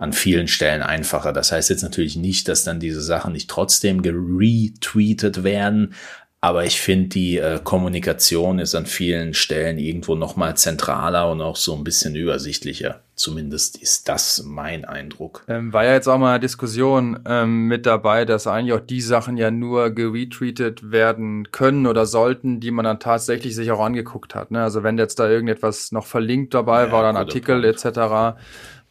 an 0.02 0.12
vielen 0.12 0.48
Stellen 0.48 0.82
einfacher. 0.82 1.32
Das 1.32 1.52
heißt 1.52 1.70
jetzt 1.70 1.82
natürlich 1.82 2.16
nicht, 2.16 2.48
dass 2.48 2.64
dann 2.64 2.80
diese 2.80 3.00
Sachen 3.00 3.32
nicht 3.32 3.48
trotzdem 3.48 4.02
geretweetet 4.02 5.44
werden, 5.44 5.94
aber 6.44 6.64
ich 6.64 6.80
finde, 6.80 7.08
die 7.10 7.38
äh, 7.38 7.60
Kommunikation 7.62 8.58
ist 8.58 8.74
an 8.74 8.84
vielen 8.84 9.32
Stellen 9.32 9.78
irgendwo 9.78 10.16
nochmal 10.16 10.56
zentraler 10.56 11.30
und 11.30 11.40
auch 11.40 11.54
so 11.54 11.76
ein 11.76 11.84
bisschen 11.84 12.16
übersichtlicher. 12.16 13.02
Zumindest 13.14 13.80
ist 13.80 14.08
das 14.08 14.42
mein 14.44 14.84
Eindruck. 14.84 15.44
Ähm, 15.46 15.72
war 15.72 15.84
ja 15.84 15.92
jetzt 15.92 16.08
auch 16.08 16.18
mal 16.18 16.30
eine 16.30 16.40
Diskussion 16.40 17.20
ähm, 17.26 17.68
mit 17.68 17.86
dabei, 17.86 18.24
dass 18.24 18.48
eigentlich 18.48 18.72
auch 18.72 18.84
die 18.84 19.02
Sachen 19.02 19.36
ja 19.36 19.52
nur 19.52 19.90
geretweetet 19.90 20.90
werden 20.90 21.52
können 21.52 21.86
oder 21.86 22.06
sollten, 22.06 22.58
die 22.58 22.72
man 22.72 22.86
dann 22.86 22.98
tatsächlich 22.98 23.54
sich 23.54 23.70
auch 23.70 23.78
angeguckt 23.78 24.34
hat. 24.34 24.50
Ne? 24.50 24.64
Also 24.64 24.82
wenn 24.82 24.98
jetzt 24.98 25.20
da 25.20 25.30
irgendetwas 25.30 25.92
noch 25.92 26.06
verlinkt 26.06 26.54
dabei 26.54 26.86
ja, 26.86 26.92
war, 26.92 27.04
dann 27.04 27.16
Artikel 27.16 27.62
Punkt. 27.62 27.84
etc., 27.84 28.36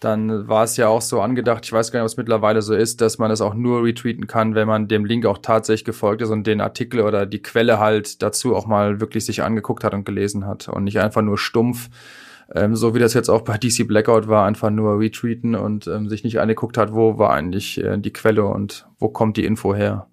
dann 0.01 0.47
war 0.47 0.63
es 0.63 0.77
ja 0.77 0.87
auch 0.87 1.01
so 1.01 1.21
angedacht, 1.21 1.63
ich 1.63 1.71
weiß 1.71 1.91
gar 1.91 1.99
nicht, 1.99 2.05
ob 2.05 2.11
es 2.11 2.17
mittlerweile 2.17 2.61
so 2.63 2.73
ist, 2.73 3.01
dass 3.01 3.19
man 3.19 3.29
es 3.29 3.39
auch 3.39 3.53
nur 3.53 3.83
retweeten 3.83 4.25
kann, 4.25 4.55
wenn 4.55 4.67
man 4.67 4.87
dem 4.87 5.05
Link 5.05 5.27
auch 5.27 5.37
tatsächlich 5.37 5.85
gefolgt 5.85 6.23
ist 6.23 6.31
und 6.31 6.47
den 6.47 6.59
Artikel 6.59 7.01
oder 7.01 7.27
die 7.27 7.41
Quelle 7.41 7.79
halt 7.79 8.21
dazu 8.23 8.55
auch 8.55 8.65
mal 8.65 8.99
wirklich 8.99 9.25
sich 9.25 9.43
angeguckt 9.43 9.83
hat 9.83 9.93
und 9.93 10.03
gelesen 10.03 10.47
hat 10.47 10.67
und 10.67 10.85
nicht 10.85 10.99
einfach 10.99 11.21
nur 11.21 11.37
stumpf, 11.37 11.89
ähm, 12.53 12.75
so 12.75 12.95
wie 12.95 12.99
das 12.99 13.13
jetzt 13.13 13.29
auch 13.29 13.41
bei 13.41 13.57
DC 13.57 13.87
Blackout 13.87 14.27
war, 14.27 14.45
einfach 14.45 14.71
nur 14.71 14.99
retweeten 14.99 15.53
und 15.53 15.85
ähm, 15.85 16.09
sich 16.09 16.23
nicht 16.23 16.39
angeguckt 16.39 16.79
hat, 16.79 16.93
wo 16.93 17.19
war 17.19 17.31
eigentlich 17.31 17.81
äh, 17.83 17.97
die 17.97 18.11
Quelle 18.11 18.45
und 18.45 18.87
wo 18.97 19.07
kommt 19.07 19.37
die 19.37 19.45
Info 19.45 19.75
her. 19.75 20.07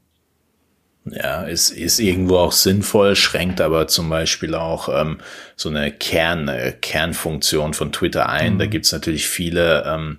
Ja, 1.14 1.42
ist, 1.42 1.70
ist 1.70 1.98
irgendwo 1.98 2.38
auch 2.38 2.52
sinnvoll, 2.52 3.16
schränkt 3.16 3.60
aber 3.60 3.88
zum 3.88 4.08
Beispiel 4.08 4.54
auch 4.54 4.88
ähm, 4.88 5.18
so 5.56 5.68
eine 5.68 5.90
Kern, 5.90 6.48
äh, 6.48 6.72
Kernfunktion 6.80 7.74
von 7.74 7.92
Twitter 7.92 8.28
ein. 8.28 8.54
Mhm. 8.54 8.58
Da 8.58 8.66
gibt's 8.66 8.92
natürlich 8.92 9.26
viele, 9.26 9.84
ähm, 9.86 10.18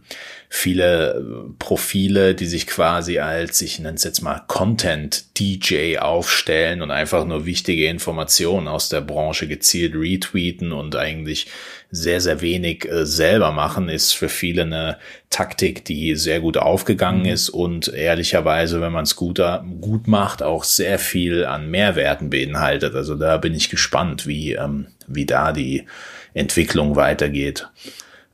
viele 0.52 1.14
äh, 1.14 1.54
Profile, 1.60 2.34
die 2.34 2.48
sich 2.48 2.66
quasi 2.66 3.20
als, 3.20 3.62
ich 3.62 3.80
nenne 3.80 3.96
es 3.96 4.04
jetzt 4.04 4.22
mal, 4.22 4.42
Content-DJ 4.48 6.00
aufstellen 6.00 6.82
und 6.82 6.90
einfach 6.90 7.24
nur 7.26 7.46
wichtige 7.46 7.88
Informationen 7.88 8.68
aus 8.68 8.90
der 8.90 9.02
Branche 9.02 9.48
gezielt 9.48 9.94
retweeten 9.96 10.72
und 10.72 10.96
eigentlich 10.96 11.48
sehr, 11.92 12.20
sehr 12.20 12.42
wenig 12.42 12.90
äh, 12.90 13.06
selber 13.06 13.52
machen, 13.52 13.90
ist 13.90 14.14
für 14.14 14.28
viele 14.28 14.64
eine 14.64 14.98
Taktik, 15.30 15.86
die 15.86 16.16
sehr 16.16 16.40
gut 16.40 16.58
aufgegangen 16.58 17.22
mhm. 17.22 17.30
ist 17.30 17.50
und 17.50 17.88
ehrlicherweise, 17.88 18.82
wenn 18.82 18.92
man 18.92 19.04
es 19.04 19.16
gut, 19.16 19.40
gut 19.80 20.08
macht, 20.08 20.42
auch 20.42 20.64
sehr 20.64 20.98
viel 20.98 21.46
an 21.46 21.70
Mehrwerten 21.70 22.32
beinhaltet. 22.32 22.96
Also 22.96 23.14
da 23.14 23.38
bin 23.38 23.54
ich 23.54 23.70
gespannt, 23.70 24.26
wie, 24.26 24.54
ähm, 24.54 24.88
wie 25.06 25.28
da 25.28 25.52
die 25.52 25.86
Entwicklung 26.34 26.96
weitergeht. 26.96 27.68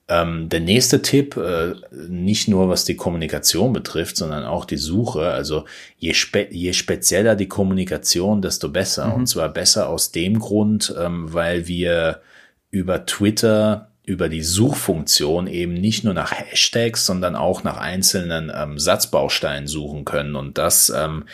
Ähm, 0.07 0.49
der 0.49 0.59
nächste 0.59 1.01
Tipp, 1.01 1.35
äh, 1.35 1.73
nicht 2.07 2.47
nur 2.47 2.69
was 2.69 2.85
die 2.85 2.95
Kommunikation 2.95 3.73
betrifft, 3.73 4.17
sondern 4.17 4.43
auch 4.45 4.65
die 4.65 4.77
Suche. 4.77 5.31
Also 5.31 5.65
je, 5.97 6.13
spe 6.13 6.47
je 6.51 6.73
spezieller 6.73 7.35
die 7.35 7.47
Kommunikation, 7.47 8.41
desto 8.41 8.69
besser. 8.69 9.07
Mhm. 9.07 9.13
Und 9.13 9.27
zwar 9.27 9.49
besser 9.49 9.89
aus 9.89 10.11
dem 10.11 10.39
Grund, 10.39 10.93
ähm, 10.99 11.33
weil 11.33 11.67
wir 11.67 12.21
über 12.69 13.05
Twitter 13.05 13.89
über 14.05 14.29
die 14.29 14.43
Suchfunktion 14.43 15.47
eben 15.47 15.73
nicht 15.73 16.03
nur 16.03 16.13
nach 16.13 16.31
Hashtags, 16.31 17.05
sondern 17.05 17.35
auch 17.35 17.63
nach 17.63 17.77
einzelnen 17.77 18.51
ähm, 18.55 18.77
Satzbausteinen 18.77 19.67
suchen 19.67 20.05
können. 20.05 20.35
Und 20.35 20.59
das, 20.59 20.91
ähm, 20.95 21.25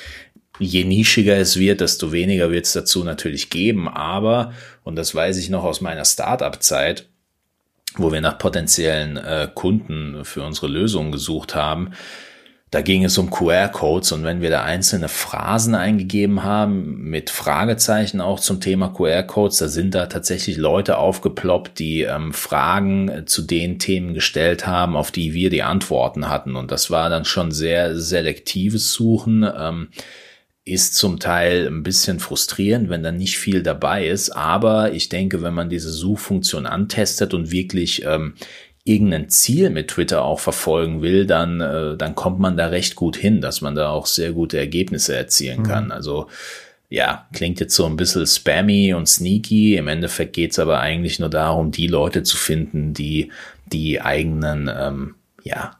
je 0.57 0.85
nischiger 0.85 1.37
es 1.37 1.57
wird, 1.59 1.81
desto 1.81 2.13
weniger 2.13 2.51
wird 2.51 2.65
es 2.65 2.73
dazu 2.73 3.03
natürlich 3.03 3.49
geben. 3.49 3.89
Aber, 3.89 4.53
und 4.83 4.95
das 4.95 5.13
weiß 5.13 5.37
ich 5.37 5.49
noch 5.49 5.65
aus 5.65 5.81
meiner 5.81 6.05
Startup-Zeit, 6.05 7.09
wo 7.95 8.11
wir 8.11 8.21
nach 8.21 8.37
potenziellen 8.37 9.17
äh, 9.17 9.47
Kunden 9.53 10.23
für 10.23 10.43
unsere 10.43 10.67
Lösung 10.67 11.11
gesucht 11.11 11.55
haben, 11.55 11.91
da 12.71 12.79
ging 12.81 13.03
es 13.03 13.17
um 13.17 13.29
QR-Codes 13.29 14.13
und 14.13 14.23
wenn 14.23 14.39
wir 14.39 14.49
da 14.49 14.63
einzelne 14.63 15.09
Phrasen 15.09 15.75
eingegeben 15.75 16.43
haben, 16.43 17.01
mit 17.01 17.29
Fragezeichen 17.29 18.21
auch 18.21 18.39
zum 18.39 18.61
Thema 18.61 18.87
QR-Codes, 18.87 19.57
da 19.57 19.67
sind 19.67 19.93
da 19.93 20.05
tatsächlich 20.05 20.55
Leute 20.55 20.97
aufgeploppt, 20.97 21.79
die 21.79 22.03
ähm, 22.03 22.31
Fragen 22.31 23.09
äh, 23.09 23.25
zu 23.25 23.41
den 23.41 23.77
Themen 23.77 24.13
gestellt 24.13 24.67
haben, 24.67 24.95
auf 24.95 25.11
die 25.11 25.33
wir 25.33 25.49
die 25.49 25.63
Antworten 25.63 26.29
hatten. 26.29 26.55
Und 26.55 26.71
das 26.71 26.89
war 26.89 27.09
dann 27.09 27.25
schon 27.25 27.51
sehr 27.51 27.99
selektives 27.99 28.93
Suchen. 28.93 29.45
Ähm, 29.53 29.89
ist 30.63 30.95
zum 30.95 31.19
Teil 31.19 31.67
ein 31.67 31.83
bisschen 31.83 32.19
frustrierend, 32.19 32.89
wenn 32.89 33.03
da 33.03 33.11
nicht 33.11 33.37
viel 33.37 33.63
dabei 33.63 34.07
ist. 34.07 34.29
Aber 34.29 34.93
ich 34.93 35.09
denke, 35.09 35.41
wenn 35.41 35.53
man 35.53 35.69
diese 35.69 35.89
Suchfunktion 35.89 36.67
antestet 36.67 37.33
und 37.33 37.51
wirklich 37.51 38.05
ähm, 38.05 38.35
irgendein 38.83 39.29
Ziel 39.29 39.69
mit 39.69 39.89
Twitter 39.89 40.23
auch 40.23 40.39
verfolgen 40.39 41.01
will, 41.01 41.25
dann, 41.25 41.61
äh, 41.61 41.97
dann 41.97 42.15
kommt 42.15 42.39
man 42.39 42.57
da 42.57 42.67
recht 42.67 42.95
gut 42.95 43.17
hin, 43.17 43.41
dass 43.41 43.61
man 43.61 43.75
da 43.75 43.89
auch 43.89 44.05
sehr 44.05 44.33
gute 44.33 44.57
Ergebnisse 44.57 45.15
erzielen 45.15 45.59
mhm. 45.59 45.67
kann. 45.67 45.91
Also 45.91 46.27
ja, 46.89 47.25
klingt 47.33 47.59
jetzt 47.59 47.75
so 47.75 47.85
ein 47.85 47.95
bisschen 47.95 48.27
spammy 48.27 48.93
und 48.93 49.07
sneaky. 49.07 49.77
Im 49.77 49.87
Endeffekt 49.87 50.33
geht's 50.33 50.59
aber 50.59 50.79
eigentlich 50.79 51.19
nur 51.19 51.29
darum, 51.29 51.71
die 51.71 51.87
Leute 51.87 52.21
zu 52.23 52.37
finden, 52.37 52.93
die 52.93 53.31
die 53.71 54.01
eigenen, 54.01 54.69
ähm, 54.73 55.15
ja, 55.43 55.77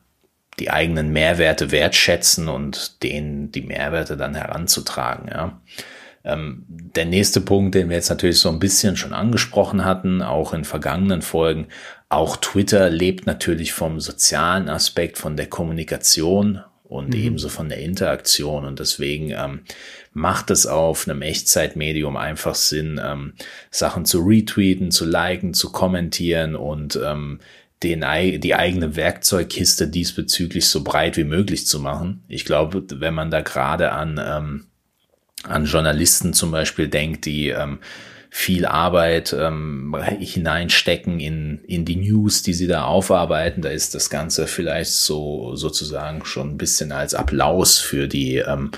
die 0.62 0.70
eigenen 0.70 1.12
Mehrwerte 1.12 1.72
wertschätzen 1.72 2.48
und 2.48 3.02
denen 3.02 3.52
die 3.52 3.64
Mehrwerte 3.64 4.16
dann 4.16 4.36
heranzutragen. 4.36 5.28
Ja. 5.28 5.60
Ähm, 6.24 6.66
der 6.68 7.06
nächste 7.06 7.42
Punkt, 7.42 7.74
den 7.74 7.90
wir 7.90 7.96
jetzt 7.96 8.10
natürlich 8.10 8.38
so 8.38 8.50
ein 8.50 8.60
bisschen 8.60 8.96
schon 8.96 9.12
angesprochen 9.12 9.84
hatten, 9.84 10.22
auch 10.22 10.54
in 10.54 10.64
vergangenen 10.64 11.24
Folgen, 11.24 11.68
auch 12.10 12.38
Twitter 12.38 12.92
lebt 12.92 13.26
natürlich 13.26 13.74
vom 13.74 14.00
sozialen 14.00 14.70
Aspekt, 14.70 15.18
von 15.18 15.36
der 15.36 15.48
Kommunikation 15.48 16.62
und 16.84 17.16
mhm. 17.16 17.24
ebenso 17.24 17.50
von 17.50 17.68
der 17.68 17.80
Interaktion. 17.80 18.64
Und 18.66 18.80
deswegen 18.80 19.32
ähm, 19.32 19.62
macht 20.14 20.52
es 20.52 20.68
auf 20.68 21.08
einem 21.08 21.24
Echtzeitmedium 21.24 22.18
einfach 22.18 22.54
Sinn, 22.54 23.02
ähm, 23.04 23.34
Sachen 23.72 24.06
zu 24.06 24.20
retweeten, 24.20 24.92
zu 24.92 25.06
liken, 25.06 25.56
zu 25.56 25.72
kommentieren 25.72 26.56
und 26.56 27.00
ähm, 27.04 27.40
den, 27.84 28.06
die 28.40 28.56
eigene 28.56 28.96
Werkzeugkiste 28.96 29.88
diesbezüglich 29.88 30.68
so 30.68 30.84
breit 30.84 31.18
wie 31.18 31.24
möglich 31.24 31.66
zu 31.66 31.80
machen. 31.80 32.24
Ich 32.28 32.46
glaube, 32.46 32.84
wenn 32.92 33.14
man 33.14 33.32
da 33.32 33.42
gerade 33.42 33.92
an, 33.92 34.20
ähm, 34.24 34.66
an 35.44 35.66
Journalisten 35.66 36.34
zum 36.34 36.52
Beispiel 36.52 36.88
denkt, 36.88 37.26
die 37.26 37.50
ähm, 37.50 37.80
viel 38.30 38.66
Arbeit 38.66 39.36
ähm, 39.38 39.96
hineinstecken 40.20 41.20
in, 41.20 41.60
in 41.66 41.84
die 41.84 41.98
News, 41.98 42.44
die 42.44 42.54
sie 42.54 42.68
da 42.68 42.86
aufarbeiten, 42.86 43.62
da 43.62 43.70
ist 43.70 43.94
das 43.94 44.10
Ganze 44.10 44.48
vielleicht 44.48 44.94
so 44.94 45.56
sozusagen 45.56 46.24
schon 46.24 46.52
ein 46.52 46.58
bisschen 46.58 46.94
als 46.94 47.14
Applaus 47.14 47.80
für 47.80 48.08
die 48.08 48.38
ähm, 48.38 48.72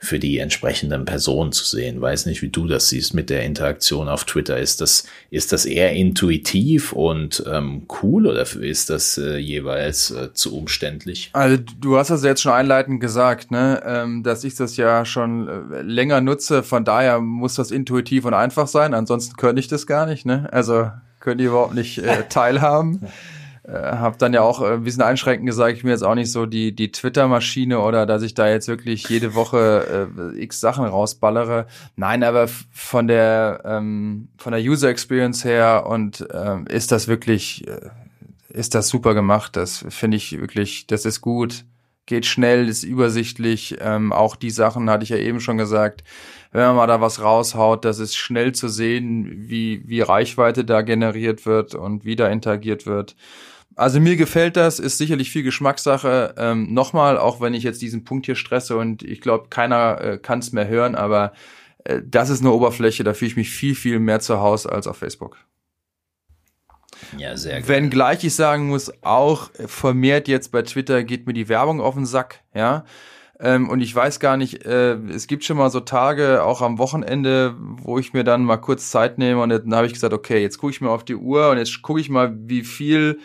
für 0.00 0.20
die 0.20 0.38
entsprechenden 0.38 1.04
Personen 1.04 1.50
zu 1.50 1.64
sehen. 1.64 2.00
Weiß 2.00 2.26
nicht, 2.26 2.40
wie 2.40 2.48
du 2.48 2.66
das 2.68 2.88
siehst 2.88 3.14
mit 3.14 3.30
der 3.30 3.42
Interaktion 3.42 4.08
auf 4.08 4.24
Twitter. 4.24 4.58
Ist 4.58 4.80
das, 4.80 5.04
ist 5.30 5.52
das 5.52 5.66
eher 5.66 5.92
intuitiv 5.92 6.92
und 6.92 7.42
ähm, 7.50 7.86
cool 8.02 8.28
oder 8.28 8.46
ist 8.60 8.90
das 8.90 9.18
äh, 9.18 9.38
jeweils 9.38 10.10
äh, 10.12 10.32
zu 10.32 10.56
umständlich? 10.56 11.30
Also 11.32 11.62
du 11.80 11.96
hast 11.96 12.10
das 12.10 12.22
jetzt 12.22 12.42
schon 12.42 12.52
einleitend 12.52 13.00
gesagt, 13.00 13.50
ne, 13.50 13.82
ähm, 13.84 14.22
dass 14.22 14.44
ich 14.44 14.54
das 14.54 14.76
ja 14.76 15.04
schon 15.04 15.48
äh, 15.48 15.82
länger 15.82 16.20
nutze. 16.20 16.62
Von 16.62 16.84
daher 16.84 17.20
muss 17.20 17.56
das 17.56 17.72
intuitiv 17.72 18.24
und 18.24 18.34
einfach 18.34 18.68
sein. 18.68 18.94
Ansonsten 18.94 19.36
könnte 19.36 19.58
ich 19.58 19.68
das 19.68 19.86
gar 19.88 20.06
nicht. 20.06 20.24
Ne? 20.24 20.48
Also 20.52 20.90
können 21.18 21.38
die 21.38 21.44
überhaupt 21.44 21.74
nicht 21.74 21.98
äh, 21.98 22.24
teilhaben. 22.28 23.00
Äh, 23.68 23.72
habe 23.72 24.16
dann 24.16 24.32
ja 24.32 24.40
auch 24.40 24.62
äh, 24.62 24.74
ein 24.74 24.84
bisschen 24.84 25.02
einschränkend 25.02 25.46
gesagt, 25.46 25.76
ich 25.76 25.82
bin 25.82 25.90
jetzt 25.90 26.02
auch 26.02 26.14
nicht 26.14 26.32
so 26.32 26.46
die, 26.46 26.74
die 26.74 26.90
Twitter-Maschine 26.90 27.80
oder 27.80 28.06
dass 28.06 28.22
ich 28.22 28.32
da 28.32 28.48
jetzt 28.48 28.66
wirklich 28.66 29.06
jede 29.10 29.34
Woche 29.34 30.08
äh, 30.34 30.42
x 30.42 30.60
Sachen 30.60 30.86
rausballere. 30.86 31.66
Nein, 31.94 32.24
aber 32.24 32.48
von 32.72 33.06
der, 33.08 33.60
ähm, 33.66 34.28
von 34.38 34.52
der 34.52 34.62
User 34.62 34.88
Experience 34.88 35.44
her 35.44 35.84
und 35.86 36.26
ähm, 36.32 36.66
ist 36.66 36.92
das 36.92 37.08
wirklich, 37.08 37.68
äh, 37.68 37.90
ist 38.48 38.74
das 38.74 38.88
super 38.88 39.12
gemacht. 39.12 39.54
Das 39.56 39.84
finde 39.90 40.16
ich 40.16 40.40
wirklich, 40.40 40.86
das 40.86 41.04
ist 41.04 41.20
gut. 41.20 41.66
Geht 42.06 42.24
schnell, 42.24 42.68
ist 42.68 42.84
übersichtlich. 42.84 43.76
Ähm, 43.80 44.14
auch 44.14 44.34
die 44.36 44.50
Sachen 44.50 44.88
hatte 44.88 45.04
ich 45.04 45.10
ja 45.10 45.18
eben 45.18 45.40
schon 45.40 45.58
gesagt 45.58 46.04
wenn 46.50 46.62
man 46.62 46.76
mal 46.76 46.86
da 46.86 47.00
was 47.00 47.20
raushaut, 47.20 47.84
das 47.84 47.98
ist 47.98 48.16
schnell 48.16 48.52
zu 48.52 48.68
sehen, 48.68 49.48
wie, 49.48 49.86
wie 49.86 50.00
Reichweite 50.00 50.64
da 50.64 50.80
generiert 50.80 51.44
wird 51.44 51.74
und 51.74 52.06
wie 52.06 52.16
da 52.16 52.28
interagiert 52.28 52.86
wird. 52.86 53.16
Also 53.78 54.00
mir 54.00 54.16
gefällt 54.16 54.56
das, 54.56 54.80
ist 54.80 54.98
sicherlich 54.98 55.30
viel 55.30 55.44
Geschmackssache. 55.44 56.34
Ähm, 56.36 56.74
Nochmal, 56.74 57.16
auch 57.16 57.40
wenn 57.40 57.54
ich 57.54 57.62
jetzt 57.62 57.80
diesen 57.80 58.02
Punkt 58.02 58.26
hier 58.26 58.34
stresse 58.34 58.76
und 58.76 59.04
ich 59.04 59.20
glaube, 59.20 59.50
keiner 59.50 60.00
äh, 60.00 60.18
kann 60.18 60.40
es 60.40 60.50
mehr 60.50 60.66
hören, 60.66 60.96
aber 60.96 61.32
äh, 61.84 62.00
das 62.04 62.28
ist 62.28 62.40
eine 62.40 62.50
Oberfläche, 62.50 63.04
da 63.04 63.14
fühle 63.14 63.30
ich 63.30 63.36
mich 63.36 63.50
viel, 63.50 63.76
viel 63.76 64.00
mehr 64.00 64.18
zu 64.18 64.40
Hause 64.40 64.72
als 64.72 64.88
auf 64.88 64.96
Facebook. 64.96 65.36
Ja, 67.16 67.36
sehr 67.36 67.60
gut. 67.60 67.68
Wenngleich 67.68 68.24
ich 68.24 68.34
sagen 68.34 68.66
muss, 68.66 68.90
auch 69.02 69.50
vermehrt 69.66 70.26
jetzt 70.26 70.50
bei 70.50 70.62
Twitter 70.62 71.04
geht 71.04 71.28
mir 71.28 71.32
die 71.32 71.48
Werbung 71.48 71.80
auf 71.80 71.94
den 71.94 72.04
Sack, 72.04 72.40
ja. 72.54 72.84
Ähm, 73.38 73.68
und 73.68 73.80
ich 73.80 73.94
weiß 73.94 74.18
gar 74.18 74.36
nicht, 74.36 74.64
äh, 74.64 74.94
es 74.94 75.28
gibt 75.28 75.44
schon 75.44 75.56
mal 75.56 75.70
so 75.70 75.78
Tage, 75.78 76.42
auch 76.42 76.62
am 76.62 76.78
Wochenende, 76.78 77.54
wo 77.56 78.00
ich 78.00 78.12
mir 78.12 78.24
dann 78.24 78.42
mal 78.42 78.56
kurz 78.56 78.90
Zeit 78.90 79.18
nehme 79.18 79.40
und 79.40 79.50
dann 79.50 79.72
habe 79.72 79.86
ich 79.86 79.92
gesagt, 79.92 80.12
okay, 80.12 80.42
jetzt 80.42 80.58
gucke 80.58 80.72
ich 80.72 80.80
mir 80.80 80.90
auf 80.90 81.04
die 81.04 81.14
Uhr 81.14 81.50
und 81.50 81.58
jetzt 81.58 81.80
gucke 81.82 82.00
ich 82.00 82.10
mal, 82.10 82.36
wie 82.36 82.64
viel 82.64 83.20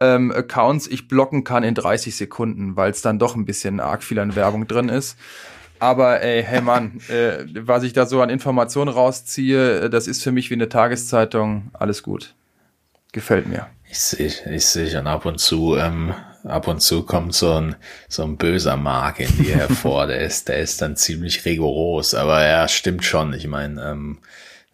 ähm, 0.00 0.30
Accounts 0.32 0.86
ich 0.86 1.08
blocken 1.08 1.44
kann 1.44 1.62
in 1.62 1.74
30 1.74 2.14
Sekunden, 2.16 2.76
weil 2.76 2.90
es 2.90 3.02
dann 3.02 3.18
doch 3.18 3.34
ein 3.34 3.46
bisschen 3.46 3.80
arg 3.80 4.02
viel 4.02 4.18
an 4.18 4.36
Werbung 4.36 4.66
drin 4.66 4.88
ist. 4.88 5.16
Aber 5.78 6.22
ey, 6.22 6.42
hey 6.42 6.60
Mann, 6.60 7.00
äh, 7.08 7.44
was 7.60 7.82
ich 7.82 7.92
da 7.92 8.06
so 8.06 8.20
an 8.22 8.30
Informationen 8.30 8.90
rausziehe, 8.90 9.80
äh, 9.80 9.90
das 9.90 10.06
ist 10.06 10.22
für 10.22 10.32
mich 10.32 10.50
wie 10.50 10.54
eine 10.54 10.68
Tageszeitung. 10.68 11.70
Alles 11.72 12.02
gut. 12.02 12.34
Gefällt 13.12 13.46
mir. 13.46 13.66
Ich 13.88 13.98
sehe 13.98 14.26
ich 14.26 14.66
seh 14.66 14.90
schon 14.90 15.06
ab 15.06 15.26
und 15.26 15.38
zu, 15.38 15.76
ähm, 15.76 16.12
ab 16.44 16.66
und 16.68 16.80
zu 16.80 17.04
kommt 17.04 17.34
so 17.34 17.52
ein, 17.52 17.76
so 18.08 18.24
ein 18.24 18.36
böser 18.36 18.76
Mark 18.76 19.20
in 19.20 19.38
dir 19.38 19.56
hervor. 19.56 20.06
der 20.08 20.20
ist, 20.20 20.48
der 20.48 20.58
ist 20.58 20.82
dann 20.82 20.96
ziemlich 20.96 21.44
rigoros. 21.44 22.14
Aber 22.14 22.44
ja, 22.44 22.68
stimmt 22.68 23.04
schon. 23.04 23.32
Ich 23.32 23.46
meine, 23.46 23.82
ähm, 23.82 24.18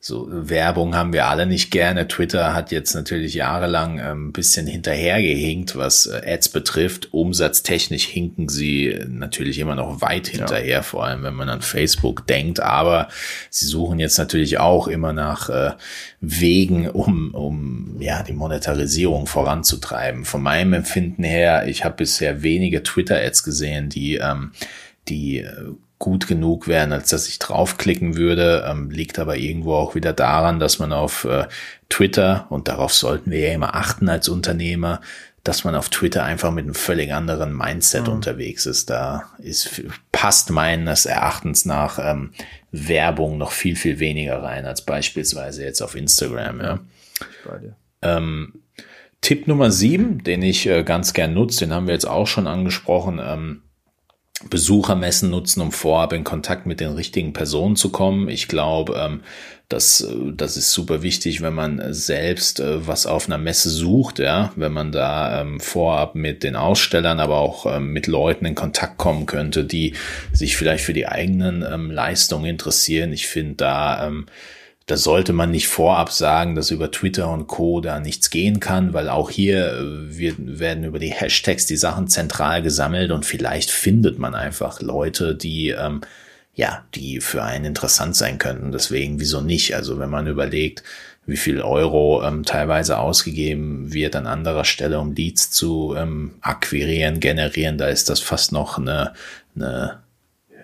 so 0.04 0.26
Werbung 0.28 0.96
haben 0.96 1.12
wir 1.12 1.26
alle 1.26 1.46
nicht 1.46 1.70
gerne. 1.70 2.08
Twitter 2.08 2.54
hat 2.54 2.72
jetzt 2.72 2.92
natürlich 2.92 3.34
jahrelang 3.34 4.00
ähm, 4.00 4.28
ein 4.28 4.32
bisschen 4.32 4.66
hinterhergehinkt, 4.66 5.76
was 5.76 6.06
äh, 6.06 6.20
Ads 6.26 6.48
betrifft. 6.48 7.14
Umsatztechnisch 7.14 8.06
hinken 8.06 8.48
sie 8.48 8.98
natürlich 9.06 9.60
immer 9.60 9.76
noch 9.76 10.00
weit 10.00 10.26
hinterher, 10.26 10.66
ja. 10.66 10.82
vor 10.82 11.04
allem 11.04 11.22
wenn 11.22 11.34
man 11.34 11.48
an 11.48 11.62
Facebook 11.62 12.26
denkt. 12.26 12.58
Aber 12.58 13.06
sie 13.48 13.66
suchen 13.66 14.00
jetzt 14.00 14.18
natürlich 14.18 14.58
auch 14.58 14.88
immer 14.88 15.12
nach 15.12 15.48
äh, 15.48 15.70
Wegen, 16.20 16.90
um, 16.90 17.32
um 17.32 17.96
ja 18.00 18.24
die 18.24 18.32
Monetarisierung 18.32 19.28
voranzutreiben. 19.28 20.24
Von 20.24 20.42
meinem 20.42 20.72
Empfinden 20.72 21.22
her, 21.22 21.68
ich 21.68 21.84
habe 21.84 21.98
bisher 21.98 22.42
wenige 22.42 22.82
Twitter-Ads 22.82 23.44
gesehen, 23.44 23.88
die 23.88 24.16
ähm, 24.16 24.50
die 25.08 25.38
äh, 25.38 25.52
gut 26.02 26.26
genug 26.26 26.66
wären, 26.66 26.92
als 26.92 27.10
dass 27.10 27.28
ich 27.28 27.38
draufklicken 27.38 28.16
würde, 28.16 28.66
ähm, 28.68 28.90
liegt 28.90 29.20
aber 29.20 29.36
irgendwo 29.36 29.74
auch 29.74 29.94
wieder 29.94 30.12
daran, 30.12 30.58
dass 30.58 30.80
man 30.80 30.92
auf 30.92 31.22
äh, 31.24 31.46
Twitter, 31.88 32.46
und 32.50 32.66
darauf 32.66 32.92
sollten 32.92 33.30
wir 33.30 33.38
ja 33.38 33.54
immer 33.54 33.76
achten 33.76 34.08
als 34.08 34.28
Unternehmer, 34.28 35.00
dass 35.44 35.62
man 35.62 35.76
auf 35.76 35.90
Twitter 35.90 36.24
einfach 36.24 36.50
mit 36.50 36.64
einem 36.64 36.74
völlig 36.74 37.12
anderen 37.12 37.56
Mindset 37.56 38.08
mhm. 38.08 38.14
unterwegs 38.14 38.66
ist. 38.66 38.90
Da 38.90 39.30
ist, 39.38 39.80
passt 40.10 40.50
meines 40.50 41.06
Erachtens 41.06 41.66
nach 41.66 42.00
ähm, 42.02 42.32
Werbung 42.72 43.38
noch 43.38 43.52
viel, 43.52 43.76
viel 43.76 44.00
weniger 44.00 44.42
rein 44.42 44.66
als 44.66 44.82
beispielsweise 44.82 45.62
jetzt 45.62 45.82
auf 45.82 45.94
Instagram. 45.94 46.60
Ja. 46.60 46.80
Ähm, 48.02 48.54
Tipp 49.20 49.46
Nummer 49.46 49.70
sieben, 49.70 50.24
den 50.24 50.42
ich 50.42 50.66
äh, 50.66 50.82
ganz 50.82 51.12
gern 51.12 51.32
nutze, 51.32 51.60
den 51.60 51.72
haben 51.72 51.86
wir 51.86 51.94
jetzt 51.94 52.08
auch 52.08 52.26
schon 52.26 52.48
angesprochen, 52.48 53.20
ähm, 53.24 53.62
Besuchermessen 54.50 55.30
nutzen, 55.30 55.60
um 55.60 55.72
vorab 55.72 56.12
in 56.12 56.24
Kontakt 56.24 56.66
mit 56.66 56.80
den 56.80 56.92
richtigen 56.92 57.32
Personen 57.32 57.76
zu 57.76 57.90
kommen. 57.90 58.28
Ich 58.28 58.48
glaube, 58.48 58.94
ähm, 58.96 59.22
das, 59.68 60.02
äh, 60.02 60.32
das 60.34 60.56
ist 60.56 60.72
super 60.72 61.02
wichtig, 61.02 61.40
wenn 61.40 61.54
man 61.54 61.92
selbst 61.92 62.60
äh, 62.60 62.86
was 62.86 63.06
auf 63.06 63.26
einer 63.26 63.38
Messe 63.38 63.70
sucht, 63.70 64.18
ja, 64.18 64.52
wenn 64.56 64.72
man 64.72 64.92
da 64.92 65.40
ähm, 65.40 65.60
vorab 65.60 66.14
mit 66.14 66.42
den 66.42 66.56
Ausstellern, 66.56 67.20
aber 67.20 67.38
auch 67.38 67.66
ähm, 67.66 67.92
mit 67.92 68.06
Leuten 68.06 68.44
in 68.44 68.54
Kontakt 68.54 68.98
kommen 68.98 69.26
könnte, 69.26 69.64
die 69.64 69.94
sich 70.32 70.56
vielleicht 70.56 70.84
für 70.84 70.92
die 70.92 71.08
eigenen 71.08 71.64
ähm, 71.68 71.90
Leistungen 71.90 72.46
interessieren. 72.46 73.12
Ich 73.12 73.26
finde 73.26 73.54
da 73.54 74.06
ähm, 74.06 74.26
da 74.86 74.96
sollte 74.96 75.32
man 75.32 75.50
nicht 75.50 75.68
vorab 75.68 76.10
sagen, 76.10 76.54
dass 76.54 76.70
über 76.70 76.90
Twitter 76.90 77.30
und 77.30 77.46
Co. 77.46 77.80
da 77.80 78.00
nichts 78.00 78.30
gehen 78.30 78.60
kann, 78.60 78.92
weil 78.92 79.08
auch 79.08 79.30
hier 79.30 79.72
äh, 79.72 80.16
wir, 80.16 80.34
werden 80.38 80.84
über 80.84 80.98
die 80.98 81.12
Hashtags 81.12 81.66
die 81.66 81.76
Sachen 81.76 82.08
zentral 82.08 82.62
gesammelt 82.62 83.10
und 83.10 83.24
vielleicht 83.24 83.70
findet 83.70 84.18
man 84.18 84.34
einfach 84.34 84.80
Leute, 84.80 85.34
die 85.34 85.70
ähm, 85.70 86.02
ja, 86.54 86.84
die 86.94 87.20
für 87.20 87.42
einen 87.42 87.64
interessant 87.64 88.14
sein 88.14 88.38
könnten. 88.38 88.72
Deswegen, 88.72 89.20
wieso 89.20 89.40
nicht? 89.40 89.74
Also 89.74 89.98
wenn 89.98 90.10
man 90.10 90.26
überlegt, 90.26 90.82
wie 91.24 91.36
viel 91.36 91.62
Euro 91.62 92.22
ähm, 92.24 92.44
teilweise 92.44 92.98
ausgegeben 92.98 93.92
wird 93.92 94.16
an 94.16 94.26
anderer 94.26 94.64
Stelle, 94.64 94.98
um 95.00 95.14
Leads 95.14 95.50
zu 95.50 95.94
ähm, 95.96 96.34
akquirieren, 96.40 97.20
generieren, 97.20 97.78
da 97.78 97.86
ist 97.88 98.10
das 98.10 98.20
fast 98.20 98.52
noch 98.52 98.76
eine, 98.78 99.14
eine, 99.54 100.00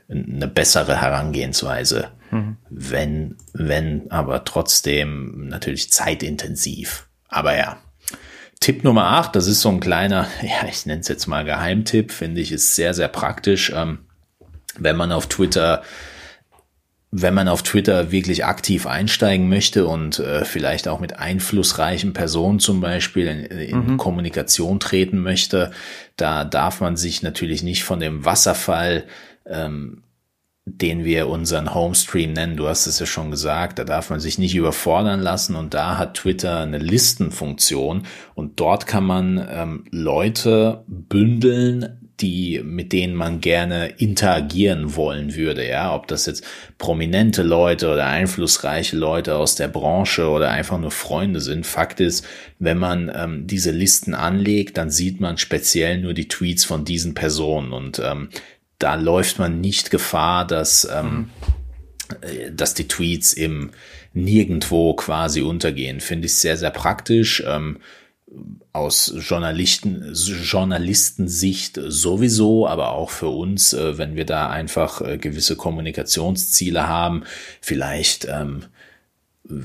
eine 0.08 0.48
bessere 0.48 1.00
Herangehensweise 1.00 2.10
Mhm. 2.30 2.56
Wenn, 2.68 3.36
wenn, 3.52 4.10
aber 4.10 4.44
trotzdem 4.44 5.48
natürlich 5.48 5.92
zeitintensiv. 5.92 7.08
Aber 7.28 7.56
ja. 7.56 7.78
Tipp 8.60 8.84
Nummer 8.84 9.04
8, 9.04 9.36
das 9.36 9.46
ist 9.46 9.60
so 9.60 9.68
ein 9.68 9.80
kleiner, 9.80 10.26
ja, 10.42 10.68
ich 10.68 10.86
nenne 10.86 11.00
es 11.00 11.08
jetzt 11.08 11.26
mal 11.26 11.44
Geheimtipp, 11.44 12.12
finde 12.12 12.40
ich, 12.40 12.52
ist 12.52 12.74
sehr, 12.74 12.94
sehr 12.94 13.08
praktisch. 13.08 13.72
Ähm, 13.74 14.00
wenn 14.76 14.96
man 14.96 15.12
auf 15.12 15.26
Twitter 15.26 15.82
wenn 17.10 17.32
man 17.32 17.48
auf 17.48 17.62
Twitter 17.62 18.12
wirklich 18.12 18.44
aktiv 18.44 18.86
einsteigen 18.86 19.48
möchte 19.48 19.86
und 19.86 20.18
äh, 20.18 20.44
vielleicht 20.44 20.88
auch 20.88 21.00
mit 21.00 21.18
einflussreichen 21.18 22.12
Personen 22.12 22.60
zum 22.60 22.82
Beispiel 22.82 23.26
in, 23.26 23.44
in 23.44 23.92
mhm. 23.92 23.96
Kommunikation 23.96 24.78
treten 24.78 25.18
möchte, 25.18 25.70
da 26.16 26.44
darf 26.44 26.82
man 26.82 26.98
sich 26.98 27.22
natürlich 27.22 27.62
nicht 27.62 27.82
von 27.82 27.98
dem 27.98 28.26
Wasserfall, 28.26 29.04
ähm, 29.48 30.02
den 30.76 31.04
wir 31.04 31.28
unseren 31.28 31.74
Homestream 31.74 32.32
nennen, 32.32 32.56
du 32.56 32.68
hast 32.68 32.86
es 32.86 32.98
ja 32.98 33.06
schon 33.06 33.30
gesagt, 33.30 33.78
da 33.78 33.84
darf 33.84 34.10
man 34.10 34.20
sich 34.20 34.38
nicht 34.38 34.54
überfordern 34.54 35.20
lassen. 35.20 35.56
Und 35.56 35.74
da 35.74 35.98
hat 35.98 36.14
Twitter 36.14 36.60
eine 36.60 36.78
Listenfunktion. 36.78 38.02
Und 38.34 38.60
dort 38.60 38.86
kann 38.86 39.04
man 39.04 39.46
ähm, 39.50 39.84
Leute 39.90 40.84
bündeln, 40.86 41.98
die, 42.20 42.60
mit 42.64 42.92
denen 42.92 43.14
man 43.14 43.40
gerne 43.40 43.86
interagieren 43.98 44.96
wollen 44.96 45.36
würde, 45.36 45.68
ja, 45.68 45.94
ob 45.94 46.08
das 46.08 46.26
jetzt 46.26 46.44
prominente 46.76 47.44
Leute 47.44 47.92
oder 47.92 48.06
einflussreiche 48.06 48.96
Leute 48.96 49.36
aus 49.36 49.54
der 49.54 49.68
Branche 49.68 50.28
oder 50.28 50.50
einfach 50.50 50.80
nur 50.80 50.90
Freunde 50.90 51.40
sind. 51.40 51.64
Fakt 51.64 52.00
ist, 52.00 52.26
wenn 52.58 52.76
man 52.76 53.10
ähm, 53.14 53.46
diese 53.46 53.70
Listen 53.70 54.14
anlegt, 54.14 54.78
dann 54.78 54.90
sieht 54.90 55.20
man 55.20 55.38
speziell 55.38 55.98
nur 55.98 56.12
die 56.12 56.26
Tweets 56.26 56.64
von 56.64 56.84
diesen 56.84 57.14
Personen. 57.14 57.72
Und 57.72 58.00
ähm, 58.04 58.30
da 58.78 58.94
läuft 58.94 59.38
man 59.38 59.60
nicht 59.60 59.90
Gefahr, 59.90 60.46
dass, 60.46 60.88
ähm, 60.90 61.06
mhm. 61.06 61.30
Äh, 62.22 62.52
dass 62.52 62.74
die 62.74 62.88
Tweets 62.88 63.32
im 63.32 63.70
nirgendwo 64.14 64.94
quasi 64.94 65.42
untergehen. 65.42 66.00
Finde 66.00 66.26
ich 66.26 66.34
sehr, 66.34 66.56
sehr 66.56 66.70
praktisch. 66.70 67.42
Ähm, 67.46 67.78
aus 68.72 69.12
Journalisten, 69.16 70.12
Journalistensicht 70.14 71.80
sowieso, 71.82 72.68
aber 72.68 72.92
auch 72.92 73.10
für 73.10 73.28
uns, 73.28 73.72
äh, 73.72 73.98
wenn 73.98 74.16
wir 74.16 74.26
da 74.26 74.50
einfach 74.50 75.00
äh, 75.00 75.18
gewisse 75.18 75.56
Kommunikationsziele 75.56 76.86
haben, 76.86 77.24
vielleicht, 77.60 78.26
ähm, 78.26 78.64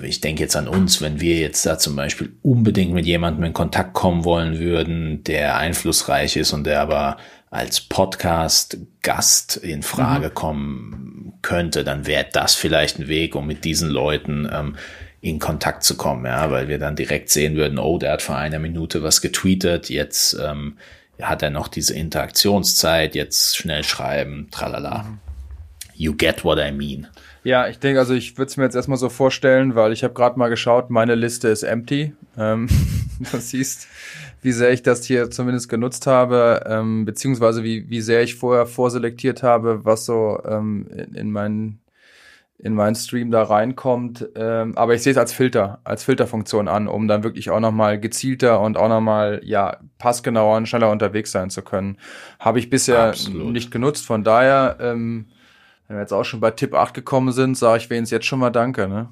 ich 0.03 0.21
denke 0.21 0.41
jetzt 0.41 0.55
an 0.55 0.67
uns, 0.67 1.01
wenn 1.01 1.19
wir 1.19 1.37
jetzt 1.37 1.65
da 1.65 1.77
zum 1.77 1.95
Beispiel 1.95 2.33
unbedingt 2.41 2.93
mit 2.93 3.05
jemandem 3.05 3.43
in 3.43 3.53
Kontakt 3.53 3.93
kommen 3.93 4.23
wollen 4.23 4.59
würden, 4.59 5.23
der 5.23 5.57
einflussreich 5.57 6.37
ist 6.37 6.53
und 6.53 6.65
der 6.65 6.81
aber 6.81 7.17
als 7.49 7.81
Podcast-Gast 7.81 9.57
in 9.57 9.83
Frage 9.83 10.29
mhm. 10.29 10.33
kommen 10.33 11.33
könnte, 11.41 11.83
dann 11.83 12.07
wäre 12.07 12.25
das 12.31 12.55
vielleicht 12.55 12.99
ein 12.99 13.07
Weg, 13.07 13.35
um 13.35 13.45
mit 13.45 13.63
diesen 13.63 13.89
Leuten 13.89 14.49
ähm, 14.51 14.75
in 15.21 15.39
Kontakt 15.39 15.83
zu 15.83 15.95
kommen, 15.95 16.25
ja, 16.25 16.49
weil 16.49 16.67
wir 16.67 16.79
dann 16.79 16.95
direkt 16.95 17.29
sehen 17.29 17.55
würden, 17.55 17.77
oh, 17.77 17.97
der 17.97 18.13
hat 18.13 18.21
vor 18.21 18.37
einer 18.37 18.59
Minute 18.59 19.03
was 19.03 19.21
getweetet, 19.21 19.89
jetzt 19.89 20.37
ähm, 20.41 20.77
hat 21.21 21.43
er 21.43 21.49
noch 21.49 21.67
diese 21.67 21.93
Interaktionszeit, 21.93 23.15
jetzt 23.15 23.55
schnell 23.55 23.83
schreiben, 23.83 24.47
tralala. 24.51 25.19
You 25.93 26.15
get 26.15 26.43
what 26.43 26.57
I 26.57 26.71
mean. 26.71 27.07
Ja, 27.43 27.67
ich 27.67 27.79
denke, 27.79 27.99
also 27.99 28.13
ich 28.13 28.37
würde 28.37 28.49
es 28.49 28.57
mir 28.57 28.63
jetzt 28.63 28.75
erstmal 28.75 28.97
so 28.97 29.09
vorstellen, 29.09 29.75
weil 29.75 29.91
ich 29.91 30.03
habe 30.03 30.13
gerade 30.13 30.39
mal 30.39 30.49
geschaut, 30.49 30.89
meine 30.89 31.15
Liste 31.15 31.49
ist 31.49 31.63
empty. 31.63 32.13
Ähm, 32.37 32.67
du 33.31 33.37
siehst, 33.37 33.87
wie 34.41 34.53
sehr 34.53 34.71
ich 34.71 34.81
das 34.81 35.03
hier 35.03 35.29
zumindest 35.29 35.67
genutzt 35.67 36.07
habe, 36.07 36.63
ähm, 36.65 37.05
beziehungsweise 37.05 37.63
wie, 37.63 37.89
wie 37.89 38.01
sehr 38.01 38.23
ich 38.23 38.35
vorher 38.35 38.65
vorselektiert 38.65 39.43
habe, 39.43 39.83
was 39.83 40.05
so 40.05 40.41
ähm, 40.45 40.87
in, 40.95 41.15
in 41.15 41.31
meinen 41.31 41.79
in 42.63 42.75
meinen 42.75 42.95
Stream 42.95 43.29
da 43.29 43.43
reinkommt. 43.43 44.29
Ähm, 44.35 44.77
aber 44.77 44.93
ich 44.93 45.03
sehe 45.03 45.11
es 45.11 45.17
als 45.17 45.33
Filter, 45.33 45.79
als 45.83 46.05
Filterfunktion 46.05 46.69
an, 46.69 46.87
um 46.87 47.09
dann 47.09 47.23
wirklich 47.23 47.49
auch 47.49 47.59
nochmal 47.59 47.99
gezielter 47.99 48.61
und 48.61 48.77
auch 48.77 48.87
nochmal, 48.87 49.41
ja, 49.43 49.79
passgenauer 49.97 50.55
und 50.55 50.69
schneller 50.69 50.89
unterwegs 50.89 51.33
sein 51.33 51.49
zu 51.49 51.61
können. 51.61 51.97
Habe 52.39 52.59
ich 52.59 52.69
bisher 52.69 53.09
Absolut. 53.09 53.51
nicht 53.51 53.69
genutzt. 53.69 54.05
Von 54.05 54.23
daher, 54.23 54.77
ähm, 54.79 55.25
wenn 55.87 55.97
wir 55.97 56.01
jetzt 56.01 56.13
auch 56.13 56.23
schon 56.23 56.39
bei 56.39 56.51
Tipp 56.51 56.73
8 56.73 56.93
gekommen 56.93 57.31
sind, 57.31 57.57
sage 57.57 57.77
ich 57.77 57.89
wenigstens 57.89 58.11
jetzt 58.11 58.25
schon 58.25 58.39
mal 58.39 58.49
Danke, 58.49 58.87
ne? 58.87 59.09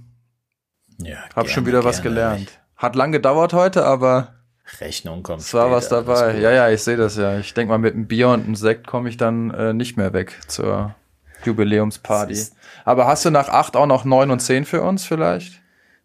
Ja, 0.97 1.17
Hab 1.23 1.33
gerne, 1.33 1.49
schon 1.49 1.65
wieder 1.65 1.83
was 1.83 2.01
gelernt. 2.01 2.59
Hat 2.75 2.95
lang 2.95 3.11
gedauert 3.11 3.53
heute, 3.53 3.85
aber 3.85 4.33
Rechnung 4.79 5.23
kommt. 5.23 5.41
Es 5.41 5.53
war 5.53 5.65
später, 5.65 5.75
was 5.75 5.89
dabei. 5.89 6.39
Ja, 6.39 6.51
ja, 6.51 6.69
ich 6.69 6.81
sehe 6.81 6.97
das 6.97 7.17
ja. 7.17 7.37
Ich 7.39 7.53
denke 7.53 7.71
mal, 7.71 7.77
mit 7.77 7.93
einem 7.93 8.07
Bier 8.07 8.29
und 8.29 8.45
einem 8.45 8.55
Sekt 8.55 8.87
komme 8.87 9.09
ich 9.09 9.17
dann 9.17 9.51
äh, 9.51 9.73
nicht 9.73 9.97
mehr 9.97 10.13
weg 10.13 10.39
zur 10.47 10.95
Jubiläumsparty. 11.43 12.47
Aber 12.85 13.07
hast 13.07 13.25
du 13.25 13.31
nach 13.31 13.49
acht 13.49 13.75
auch 13.75 13.85
noch 13.85 14.05
neun 14.05 14.31
und 14.31 14.39
zehn 14.39 14.65
für 14.65 14.81
uns 14.81 15.05
vielleicht? 15.05 15.60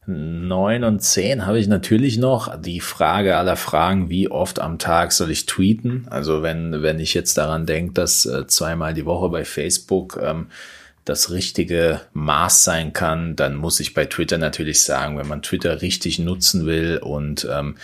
Neun 0.08 0.84
und 0.84 1.02
zehn 1.02 1.46
habe 1.46 1.58
ich 1.58 1.66
natürlich 1.66 2.16
noch. 2.16 2.56
Die 2.60 2.80
Frage 2.80 3.36
aller 3.36 3.56
Fragen, 3.56 4.08
wie 4.08 4.28
oft 4.30 4.60
am 4.60 4.78
Tag 4.78 5.10
soll 5.10 5.32
ich 5.32 5.46
tweeten? 5.46 6.06
Also 6.08 6.42
wenn, 6.42 6.82
wenn 6.82 7.00
ich 7.00 7.12
jetzt 7.12 7.36
daran 7.36 7.66
denke, 7.66 7.94
dass 7.94 8.24
äh, 8.24 8.46
zweimal 8.46 8.94
die 8.94 9.04
Woche 9.04 9.28
bei 9.30 9.44
Facebook 9.44 10.18
ähm, 10.22 10.46
das 11.04 11.30
richtige 11.30 12.00
Maß 12.12 12.64
sein 12.64 12.92
kann, 12.92 13.34
dann 13.34 13.56
muss 13.56 13.80
ich 13.80 13.94
bei 13.94 14.06
Twitter 14.06 14.38
natürlich 14.38 14.82
sagen, 14.82 15.18
wenn 15.18 15.28
man 15.28 15.42
Twitter 15.42 15.82
richtig 15.82 16.20
nutzen 16.20 16.66
will 16.66 16.98
und 17.02 17.46
ähm, 17.50 17.74
äh, 17.76 17.80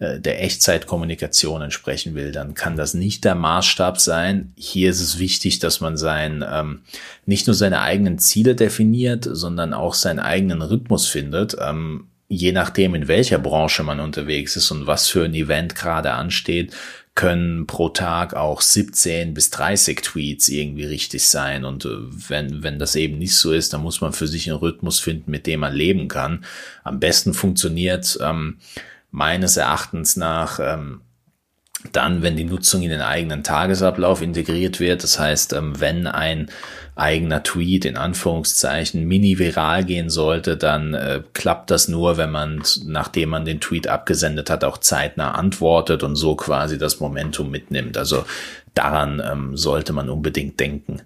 der 0.00 0.42
Echtzeitkommunikation 0.42 1.62
entsprechen 1.62 2.14
will, 2.14 2.32
dann 2.32 2.54
kann 2.54 2.76
das 2.76 2.94
nicht 2.94 3.24
der 3.24 3.36
Maßstab 3.36 4.00
sein. 4.00 4.52
Hier 4.56 4.90
ist 4.90 5.00
es 5.00 5.18
wichtig, 5.18 5.60
dass 5.60 5.80
man 5.80 5.96
sein 5.96 6.44
ähm, 6.48 6.80
nicht 7.26 7.46
nur 7.46 7.54
seine 7.54 7.80
eigenen 7.80 8.18
Ziele 8.18 8.56
definiert, 8.56 9.28
sondern 9.30 9.72
auch 9.72 9.94
seinen 9.94 10.18
eigenen 10.18 10.62
Rhythmus 10.62 11.06
findet. 11.06 11.56
Ähm, 11.60 12.08
je 12.28 12.52
nachdem, 12.52 12.94
in 12.94 13.06
welcher 13.06 13.38
Branche 13.38 13.84
man 13.84 14.00
unterwegs 14.00 14.56
ist 14.56 14.70
und 14.70 14.86
was 14.86 15.08
für 15.08 15.24
ein 15.24 15.34
Event 15.34 15.74
gerade 15.74 16.12
ansteht, 16.12 16.74
können 17.14 17.68
pro 17.68 17.90
Tag 17.90 18.34
auch 18.34 18.60
17 18.60 19.34
bis 19.34 19.50
30 19.50 20.02
Tweets 20.02 20.48
irgendwie 20.48 20.86
richtig 20.86 21.22
sein. 21.28 21.64
Und 21.64 21.84
äh, 21.84 21.90
wenn, 22.28 22.64
wenn 22.64 22.80
das 22.80 22.96
eben 22.96 23.18
nicht 23.18 23.36
so 23.36 23.52
ist, 23.52 23.72
dann 23.72 23.82
muss 23.82 24.00
man 24.00 24.12
für 24.12 24.26
sich 24.26 24.50
einen 24.50 24.58
Rhythmus 24.58 24.98
finden, 24.98 25.30
mit 25.30 25.46
dem 25.46 25.60
man 25.60 25.72
leben 25.72 26.08
kann. 26.08 26.44
Am 26.82 26.98
besten 26.98 27.32
funktioniert 27.32 28.18
ähm, 28.20 28.58
meines 29.14 29.56
Erachtens 29.56 30.16
nach 30.16 30.58
ähm, 30.58 31.02
dann, 31.92 32.22
wenn 32.22 32.36
die 32.36 32.44
Nutzung 32.44 32.82
in 32.82 32.90
den 32.90 33.00
eigenen 33.00 33.44
Tagesablauf 33.44 34.22
integriert 34.22 34.80
wird. 34.80 35.04
Das 35.04 35.20
heißt, 35.20 35.52
ähm, 35.52 35.78
wenn 35.78 36.08
ein 36.08 36.50
eigener 36.96 37.44
Tweet 37.44 37.84
in 37.84 37.96
Anführungszeichen 37.96 39.06
mini 39.06 39.38
viral 39.38 39.84
gehen 39.84 40.10
sollte, 40.10 40.56
dann 40.56 40.94
äh, 40.94 41.22
klappt 41.32 41.70
das 41.70 41.86
nur, 41.86 42.16
wenn 42.16 42.30
man, 42.30 42.62
nachdem 42.86 43.28
man 43.28 43.44
den 43.44 43.60
Tweet 43.60 43.86
abgesendet 43.86 44.50
hat, 44.50 44.64
auch 44.64 44.78
zeitnah 44.78 45.32
antwortet 45.32 46.02
und 46.02 46.16
so 46.16 46.34
quasi 46.34 46.76
das 46.76 46.98
Momentum 46.98 47.50
mitnimmt. 47.50 47.96
Also 47.96 48.24
daran 48.74 49.22
ähm, 49.24 49.56
sollte 49.56 49.92
man 49.92 50.10
unbedingt 50.10 50.58
denken. 50.58 51.02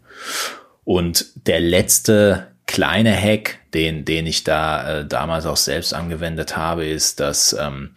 Und 0.85 1.27
der 1.47 1.61
letzte 1.61 2.48
kleine 2.69 3.17
Hack, 3.17 3.59
den, 3.75 4.05
den 4.05 4.27
ich 4.27 4.45
da 4.45 5.01
äh, 5.01 5.07
damals 5.07 5.47
auch 5.47 5.57
selbst 5.57 5.95
angewendet 5.95 6.57
habe, 6.57 6.87
ist, 6.87 7.19
dass 7.19 7.55
ähm, 7.59 7.95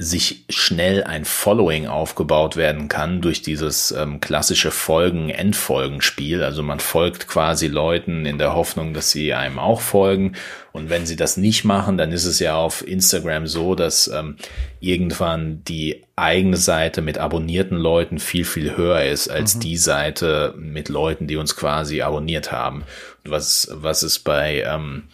sich 0.00 0.44
schnell 0.48 1.02
ein 1.02 1.24
Following 1.24 1.88
aufgebaut 1.88 2.56
werden 2.56 2.86
kann 2.86 3.20
durch 3.20 3.42
dieses 3.42 3.90
ähm, 3.90 4.20
klassische 4.20 4.70
Folgen-Endfolgen-Spiel. 4.70 6.44
Also 6.44 6.62
man 6.62 6.78
folgt 6.78 7.26
quasi 7.26 7.66
Leuten 7.66 8.24
in 8.24 8.38
der 8.38 8.54
Hoffnung, 8.54 8.94
dass 8.94 9.10
sie 9.10 9.34
einem 9.34 9.58
auch 9.58 9.80
folgen. 9.80 10.34
Und 10.70 10.88
wenn 10.88 11.04
sie 11.04 11.16
das 11.16 11.36
nicht 11.36 11.64
machen, 11.64 11.98
dann 11.98 12.12
ist 12.12 12.26
es 12.26 12.38
ja 12.38 12.54
auf 12.54 12.86
Instagram 12.86 13.48
so, 13.48 13.74
dass 13.74 14.06
ähm, 14.06 14.36
irgendwann 14.78 15.64
die 15.64 16.04
eigene 16.14 16.58
Seite 16.58 17.02
mit 17.02 17.18
abonnierten 17.18 17.76
Leuten 17.76 18.20
viel, 18.20 18.44
viel 18.44 18.76
höher 18.76 19.02
ist 19.02 19.28
als 19.28 19.56
mhm. 19.56 19.60
die 19.60 19.76
Seite 19.76 20.54
mit 20.56 20.88
Leuten, 20.88 21.26
die 21.26 21.36
uns 21.36 21.56
quasi 21.56 22.02
abonniert 22.02 22.52
haben. 22.52 22.84
Was, 23.30 23.68
was 23.72 24.02
ist 24.02 24.20
bei 24.20 24.62
ähm, 24.62 25.04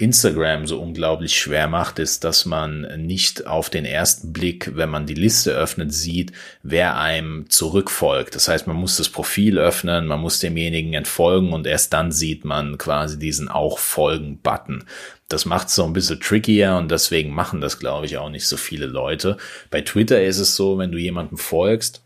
Instagram 0.00 0.66
so 0.66 0.80
unglaublich 0.80 1.38
schwer 1.38 1.68
macht, 1.68 1.98
ist, 1.98 2.24
dass 2.24 2.46
man 2.46 2.82
nicht 2.96 3.46
auf 3.46 3.70
den 3.70 3.84
ersten 3.84 4.32
Blick, 4.32 4.72
wenn 4.74 4.88
man 4.88 5.06
die 5.06 5.14
Liste 5.14 5.52
öffnet, 5.52 5.92
sieht, 5.92 6.32
wer 6.62 6.98
einem 6.98 7.48
zurückfolgt. 7.50 8.34
Das 8.34 8.48
heißt, 8.48 8.66
man 8.66 8.76
muss 8.76 8.96
das 8.96 9.08
Profil 9.08 9.58
öffnen, 9.58 10.06
man 10.06 10.20
muss 10.20 10.38
demjenigen 10.38 10.94
entfolgen 10.94 11.52
und 11.52 11.66
erst 11.66 11.92
dann 11.92 12.12
sieht 12.12 12.44
man 12.44 12.78
quasi 12.78 13.18
diesen 13.18 13.48
auch 13.48 13.78
folgen-Button. 13.78 14.84
Das 15.28 15.44
macht 15.44 15.68
es 15.68 15.74
so 15.74 15.84
ein 15.84 15.92
bisschen 15.92 16.20
trickier 16.20 16.76
und 16.76 16.90
deswegen 16.90 17.34
machen 17.34 17.60
das, 17.60 17.78
glaube 17.78 18.06
ich, 18.06 18.16
auch 18.16 18.30
nicht 18.30 18.46
so 18.46 18.56
viele 18.56 18.86
Leute. 18.86 19.36
Bei 19.70 19.82
Twitter 19.82 20.22
ist 20.22 20.38
es 20.38 20.56
so, 20.56 20.78
wenn 20.78 20.92
du 20.92 20.98
jemandem 20.98 21.36
folgst, 21.36 22.02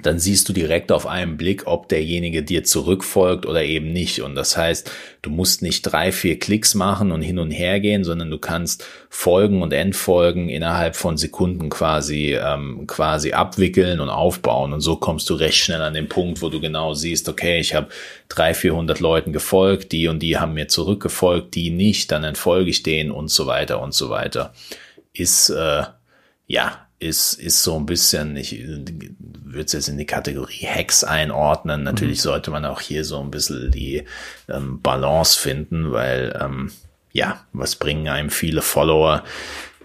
dann 0.00 0.18
siehst 0.18 0.48
du 0.48 0.52
direkt 0.52 0.90
auf 0.90 1.06
einen 1.06 1.36
Blick, 1.36 1.66
ob 1.66 1.88
derjenige 1.88 2.42
dir 2.42 2.64
zurückfolgt 2.64 3.46
oder 3.46 3.62
eben 3.62 3.92
nicht. 3.92 4.22
Und 4.22 4.34
das 4.34 4.56
heißt, 4.56 4.90
du 5.20 5.30
musst 5.30 5.62
nicht 5.62 5.82
drei, 5.82 6.12
vier 6.12 6.38
Klicks 6.38 6.74
machen 6.74 7.12
und 7.12 7.22
hin 7.22 7.38
und 7.38 7.50
her 7.50 7.78
gehen, 7.78 8.02
sondern 8.02 8.30
du 8.30 8.38
kannst 8.38 8.84
Folgen 9.10 9.62
und 9.62 9.72
Endfolgen 9.72 10.48
innerhalb 10.48 10.96
von 10.96 11.16
Sekunden 11.18 11.68
quasi, 11.68 12.34
ähm, 12.34 12.86
quasi 12.86 13.32
abwickeln 13.32 14.00
und 14.00 14.08
aufbauen. 14.08 14.72
Und 14.72 14.80
so 14.80 14.96
kommst 14.96 15.28
du 15.30 15.34
recht 15.34 15.58
schnell 15.58 15.82
an 15.82 15.94
den 15.94 16.08
Punkt, 16.08 16.42
wo 16.42 16.48
du 16.48 16.60
genau 16.60 16.94
siehst, 16.94 17.28
okay, 17.28 17.60
ich 17.60 17.74
habe 17.74 17.88
drei, 18.28 18.54
vierhundert 18.54 19.00
Leuten 19.00 19.32
gefolgt, 19.32 19.92
die 19.92 20.08
und 20.08 20.20
die 20.20 20.38
haben 20.38 20.54
mir 20.54 20.68
zurückgefolgt, 20.68 21.54
die 21.54 21.70
nicht, 21.70 22.10
dann 22.10 22.24
entfolge 22.24 22.70
ich 22.70 22.82
denen 22.82 23.10
und 23.10 23.30
so 23.30 23.46
weiter 23.46 23.80
und 23.82 23.94
so 23.94 24.08
weiter. 24.08 24.54
Ist, 25.12 25.50
äh, 25.50 25.82
ja, 26.46 26.81
ist, 27.02 27.34
ist 27.34 27.62
so 27.62 27.76
ein 27.76 27.86
bisschen, 27.86 28.36
ich 28.36 28.64
würde 28.66 29.64
es 29.64 29.72
jetzt 29.72 29.88
in 29.88 29.98
die 29.98 30.06
Kategorie 30.06 30.66
Hacks 30.66 31.04
einordnen. 31.04 31.82
Natürlich 31.82 32.18
mhm. 32.18 32.22
sollte 32.22 32.50
man 32.50 32.64
auch 32.64 32.80
hier 32.80 33.04
so 33.04 33.20
ein 33.20 33.30
bisschen 33.30 33.70
die 33.70 34.04
ähm, 34.48 34.80
Balance 34.80 35.38
finden, 35.38 35.92
weil 35.92 36.38
ähm, 36.40 36.70
ja, 37.12 37.44
was 37.52 37.76
bringen 37.76 38.08
einem 38.08 38.30
viele 38.30 38.62
Follower, 38.62 39.22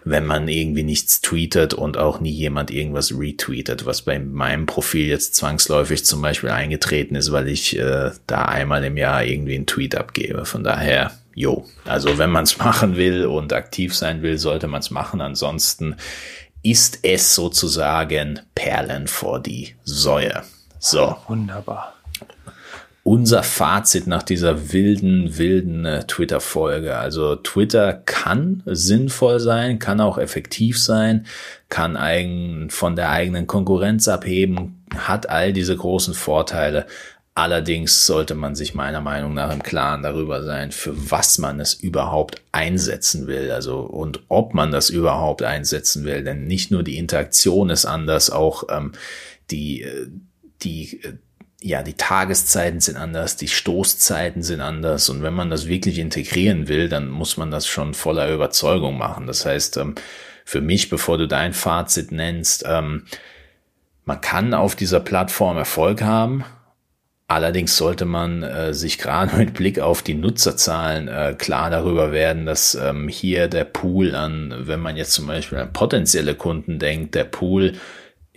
wenn 0.05 0.26
man 0.26 0.47
irgendwie 0.47 0.84
nichts 0.84 1.22
tweetet 1.22 1.74
und 1.74 1.97
auch 1.97 2.20
nie 2.22 2.32
jemand 2.32 2.72
irgendwas 2.72 3.11
retweetet, 3.11 3.86
was 3.86 4.03
bei 4.03 4.20
meinem 4.20 4.65
Profil 4.65 5.07
jetzt 5.07 5.36
zwangsläufig 5.36 6.05
zum 6.05 6.22
Beispiel 6.22 6.49
eingetreten 6.49 7.15
ist, 7.15 7.32
weil 7.32 7.49
ich 7.49 7.78
äh, 7.78 8.11
da 8.26 8.45
einmal 8.45 8.84
im 8.86 8.95
Jahr 8.95 9.26
irgendwie 9.26 9.55
einen 9.55 9.65
Tweet 9.65 9.95
abgebe. 9.95 10.45
Von 10.45 10.63
daher, 10.63 11.11
jo, 11.36 11.65
also 11.84 12.18
wenn 12.18 12.30
man 12.30 12.45
es 12.45 12.57
machen 12.59 12.95
will 12.95 13.26
und 13.26 13.51
aktiv 13.51 13.93
sein 13.93 14.22
will, 14.22 14.38
sollte 14.38 14.68
man 14.68 14.80
es 14.80 14.91
machen. 14.91 15.20
Ansonsten 15.20 15.97
ist 16.70 16.99
es 17.03 17.34
sozusagen 17.34 18.41
Perlen 18.55 19.07
vor 19.07 19.39
die 19.39 19.76
Säue. 19.84 20.43
So. 20.80 21.15
Wunderbar 21.28 21.97
unser 23.07 23.41
Fazit 23.41 24.05
nach 24.05 24.22
dieser 24.22 24.74
wilden, 24.74 25.38
wilden 25.38 25.86
äh, 25.86 26.03
Twitter-Folge. 26.05 26.97
Also 26.97 27.38
Twitter 27.38 27.93
kann 27.93 28.63
sinnvoll 28.65 29.39
sein, 29.39 29.80
kann 29.80 30.01
auch 30.01 30.18
effektiv 30.18 30.78
sein, 30.78 31.26
kann 31.70 31.95
eigen, 31.95 32.70
von 32.70 32.97
der 32.97 33.09
eigenen 33.09 33.47
Konkurrenz 33.47 34.09
abheben, 34.09 34.84
hat 34.93 35.30
all 35.30 35.53
diese 35.53 35.78
großen 35.78 36.15
Vorteile. 36.15 36.86
Allerdings 37.38 38.08
sollte 38.08 38.34
man 38.34 38.56
sich 38.56 38.74
meiner 38.74 39.00
Meinung 39.00 39.36
nach 39.36 39.54
im 39.54 39.62
Klaren 39.62 40.02
darüber 40.02 40.42
sein, 40.42 40.72
für 40.72 41.12
was 41.12 41.38
man 41.38 41.60
es 41.60 41.76
überhaupt 41.76 42.42
einsetzen 42.52 43.28
will. 43.28 43.52
Also 43.52 43.82
und 43.82 44.22
ob 44.28 44.56
man 44.56 44.72
das 44.72 44.90
überhaupt 44.90 45.44
einsetzen 45.44 46.04
will. 46.04 46.24
Denn 46.24 46.46
nicht 46.46 46.72
nur 46.72 46.82
die 46.82 46.98
Interaktion 46.98 47.70
ist 47.70 47.86
anders, 47.86 48.32
auch 48.32 48.64
ähm, 48.72 48.94
die, 49.52 49.84
äh, 49.84 50.08
die 50.64 51.00
äh, 51.04 51.14
ja, 51.62 51.84
die 51.84 51.94
Tageszeiten 51.94 52.80
sind 52.80 52.98
anders, 52.98 53.36
die 53.36 53.48
Stoßzeiten 53.50 54.42
sind 54.42 54.62
anders 54.62 55.08
und 55.08 55.22
wenn 55.22 55.36
man 55.36 55.52
das 55.52 55.68
wirklich 55.68 56.00
integrieren 56.00 56.68
will, 56.68 56.90
dann 56.90 57.08
muss 57.08 57.38
man 57.38 57.52
das 57.52 57.68
schon 57.68 57.94
voller 57.94 58.34
Überzeugung 58.34 58.98
machen. 58.98 59.28
Das 59.28 59.46
heißt, 59.46 59.78
ähm, 59.78 59.94
für 60.44 60.62
mich, 60.62 60.90
bevor 60.90 61.20
du 61.20 61.28
dein 61.28 61.54
Fazit 61.54 62.12
nennst, 62.12 62.64
ähm, 62.68 63.06
man 64.06 64.22
kann 64.22 64.56
auf 64.56 64.76
dieser 64.76 65.02
Plattform 65.02 65.58
Erfolg 65.58 66.02
haben, 66.02 66.44
Allerdings 67.30 67.75
sollte 67.75 68.05
man 68.05 68.41
äh, 68.43 68.73
sich 68.73 68.97
gerade 68.97 69.36
mit 69.38 69.53
Blick 69.53 69.80
auf 69.80 70.01
die 70.01 70.13
Nutzerzahlen 70.13 71.07
äh, 71.07 71.36
klar 71.38 71.69
darüber 71.69 72.11
werden, 72.11 72.45
dass 72.45 72.75
ähm, 72.75 73.09
hier 73.09 73.47
der 73.47 73.65
Pool 73.65 74.15
an, 74.15 74.53
wenn 74.61 74.80
man 74.80 74.95
jetzt 74.95 75.11
zum 75.11 75.28
Beispiel 75.28 75.57
an 75.57 75.73
potenzielle 75.73 76.36
Kunden 76.36 76.80
denkt, 76.80 77.15
der 77.15 77.25
Pool 77.25 77.73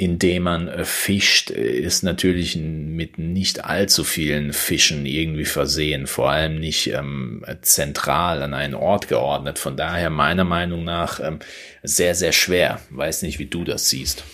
in 0.01 0.18
dem 0.18 0.45
man 0.45 0.66
äh, 0.66 0.86
fischt, 0.86 1.51
äh, 1.51 1.78
ist 1.78 2.03
natürlich 2.03 2.57
mit 2.57 3.18
nicht 3.18 3.66
allzu 3.66 4.03
vielen 4.03 4.55
Fischen 4.55 5.05
irgendwie 5.05 5.45
versehen, 5.45 6.07
vor 6.07 6.30
allem 6.30 6.59
nicht 6.59 6.86
ähm, 6.86 7.45
zentral 7.61 8.43
an 8.43 8.55
einen 8.55 8.74
Ort 8.74 9.09
geordnet. 9.09 9.59
Von 9.59 9.76
daher 9.76 10.09
meiner 10.09 10.45
Meinung 10.45 10.84
nach 10.84 11.20
ähm, 11.20 11.41
sehr, 11.82 12.14
sehr 12.14 12.32
schwer. 12.32 12.80
Weiß 12.88 13.20
nicht, 13.20 13.38
wie 13.38 13.47
du 13.47 13.62
das 13.62 13.91
siehst. 13.91 14.24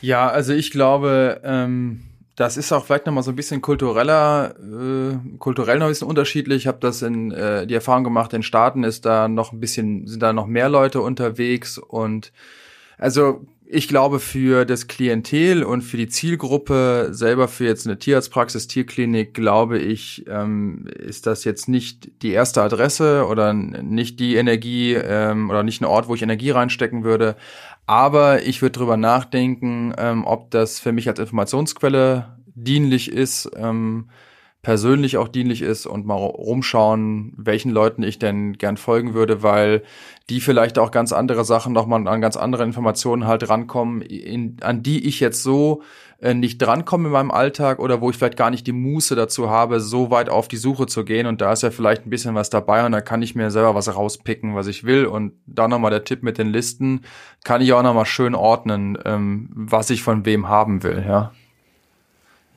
Ja, 0.00 0.28
also 0.28 0.52
ich 0.52 0.72
glaube, 0.72 1.40
ähm, 1.44 2.00
das 2.36 2.56
ist 2.56 2.72
auch 2.72 2.84
vielleicht 2.84 3.06
nochmal 3.06 3.22
so 3.22 3.30
ein 3.30 3.36
bisschen 3.36 3.62
kultureller, 3.62 4.54
äh, 4.58 5.38
kulturell 5.38 5.78
noch 5.78 5.86
ein 5.86 5.90
bisschen 5.90 6.08
unterschiedlich. 6.08 6.62
Ich 6.62 6.66
habe 6.66 6.78
das 6.80 7.02
in 7.02 7.30
äh, 7.30 7.66
die 7.66 7.74
Erfahrung 7.74 8.04
gemacht, 8.04 8.32
in 8.32 8.42
Staaten 8.42 8.82
ist 8.82 9.04
da 9.04 9.28
noch 9.28 9.52
ein 9.52 9.60
bisschen, 9.60 10.06
sind 10.06 10.22
da 10.22 10.32
noch 10.32 10.46
mehr 10.46 10.68
Leute 10.68 11.00
unterwegs 11.00 11.78
und 11.78 12.32
also 12.98 13.46
ich 13.74 13.88
glaube, 13.88 14.20
für 14.20 14.64
das 14.64 14.86
Klientel 14.86 15.64
und 15.64 15.82
für 15.82 15.96
die 15.96 16.06
Zielgruppe 16.06 17.08
selber, 17.10 17.48
für 17.48 17.64
jetzt 17.64 17.86
eine 17.86 17.98
Tierarztpraxis, 17.98 18.68
Tierklinik, 18.68 19.34
glaube 19.34 19.78
ich, 19.78 20.24
ähm, 20.28 20.86
ist 20.96 21.26
das 21.26 21.42
jetzt 21.42 21.68
nicht 21.68 22.22
die 22.22 22.30
erste 22.30 22.62
Adresse 22.62 23.26
oder 23.26 23.52
nicht 23.52 24.20
die 24.20 24.36
Energie 24.36 24.94
ähm, 24.94 25.50
oder 25.50 25.64
nicht 25.64 25.80
ein 25.80 25.86
Ort, 25.86 26.06
wo 26.06 26.14
ich 26.14 26.22
Energie 26.22 26.50
reinstecken 26.50 27.02
würde. 27.02 27.34
Aber 27.86 28.42
ich 28.44 28.62
würde 28.62 28.78
drüber 28.78 28.96
nachdenken, 28.96 29.92
ähm, 29.98 30.24
ob 30.24 30.52
das 30.52 30.78
für 30.78 30.92
mich 30.92 31.08
als 31.08 31.18
Informationsquelle 31.18 32.36
dienlich 32.54 33.10
ist. 33.10 33.50
Ähm, 33.56 34.08
persönlich 34.64 35.18
auch 35.18 35.28
dienlich 35.28 35.62
ist 35.62 35.86
und 35.86 36.06
mal 36.06 36.16
rumschauen, 36.16 37.34
welchen 37.36 37.70
Leuten 37.70 38.02
ich 38.02 38.18
denn 38.18 38.54
gern 38.54 38.76
folgen 38.76 39.14
würde, 39.14 39.44
weil 39.44 39.82
die 40.30 40.40
vielleicht 40.40 40.78
auch 40.78 40.90
ganz 40.90 41.12
andere 41.12 41.44
Sachen 41.44 41.72
nochmal 41.72 42.08
an 42.08 42.20
ganz 42.20 42.36
andere 42.36 42.64
Informationen 42.64 43.26
halt 43.26 43.48
rankommen, 43.48 44.00
in, 44.02 44.56
an 44.62 44.82
die 44.82 45.06
ich 45.06 45.20
jetzt 45.20 45.42
so 45.42 45.82
äh, 46.20 46.32
nicht 46.32 46.58
drankomme 46.58 47.08
in 47.08 47.12
meinem 47.12 47.30
Alltag 47.30 47.78
oder 47.78 48.00
wo 48.00 48.08
ich 48.08 48.16
vielleicht 48.16 48.38
gar 48.38 48.50
nicht 48.50 48.66
die 48.66 48.72
Muße 48.72 49.14
dazu 49.14 49.50
habe, 49.50 49.80
so 49.80 50.10
weit 50.10 50.30
auf 50.30 50.48
die 50.48 50.56
Suche 50.56 50.86
zu 50.86 51.04
gehen 51.04 51.26
und 51.26 51.42
da 51.42 51.52
ist 51.52 51.62
ja 51.62 51.70
vielleicht 51.70 52.06
ein 52.06 52.10
bisschen 52.10 52.34
was 52.34 52.48
dabei 52.48 52.86
und 52.86 52.92
da 52.92 53.02
kann 53.02 53.20
ich 53.20 53.34
mir 53.34 53.50
selber 53.50 53.74
was 53.74 53.94
rauspicken, 53.94 54.56
was 54.56 54.66
ich 54.66 54.84
will 54.84 55.04
und 55.04 55.34
da 55.46 55.68
nochmal 55.68 55.90
der 55.90 56.04
Tipp 56.04 56.22
mit 56.22 56.38
den 56.38 56.48
Listen, 56.48 57.02
kann 57.44 57.60
ich 57.60 57.74
auch 57.74 57.82
nochmal 57.82 58.06
schön 58.06 58.34
ordnen, 58.34 58.96
ähm, 59.04 59.50
was 59.54 59.90
ich 59.90 60.02
von 60.02 60.24
wem 60.24 60.48
haben 60.48 60.82
will, 60.82 61.04
ja. 61.06 61.32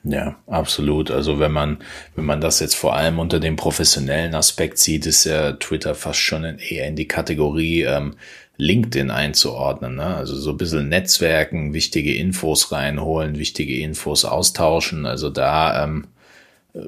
Ja, 0.10 0.38
absolut. 0.48 1.12
Also 1.12 1.40
wenn 1.40 1.52
man, 1.52 1.80
wenn 2.16 2.24
man 2.24 2.40
das 2.40 2.62
jetzt 2.62 2.76
vor 2.76 2.96
allem 2.96 3.20
unter 3.20 3.42
dem 3.42 3.58
professionellen 3.58 4.36
Aspekt 4.36 4.78
sieht, 4.78 5.06
ist 5.06 5.26
ja 5.26 5.54
Twitter 5.54 5.96
fast 5.96 6.20
schon 6.20 6.46
in, 6.46 6.60
eher 6.60 6.88
in 6.88 6.96
die 6.96 7.10
Kategorie 7.10 7.82
ähm, 7.82 8.14
LinkedIn 8.56 9.12
einzuordnen. 9.12 9.96
Ne? 9.96 10.06
Also 10.06 10.38
so 10.38 10.52
ein 10.52 10.58
bisschen 10.58 10.88
Netzwerken, 10.88 11.74
wichtige 11.74 12.16
Infos 12.16 12.72
reinholen, 12.72 13.38
wichtige 13.38 13.80
Infos 13.80 14.24
austauschen. 14.24 15.06
Also 15.06 15.30
da, 15.30 15.84
ähm, 15.84 16.08
äh, 16.74 16.88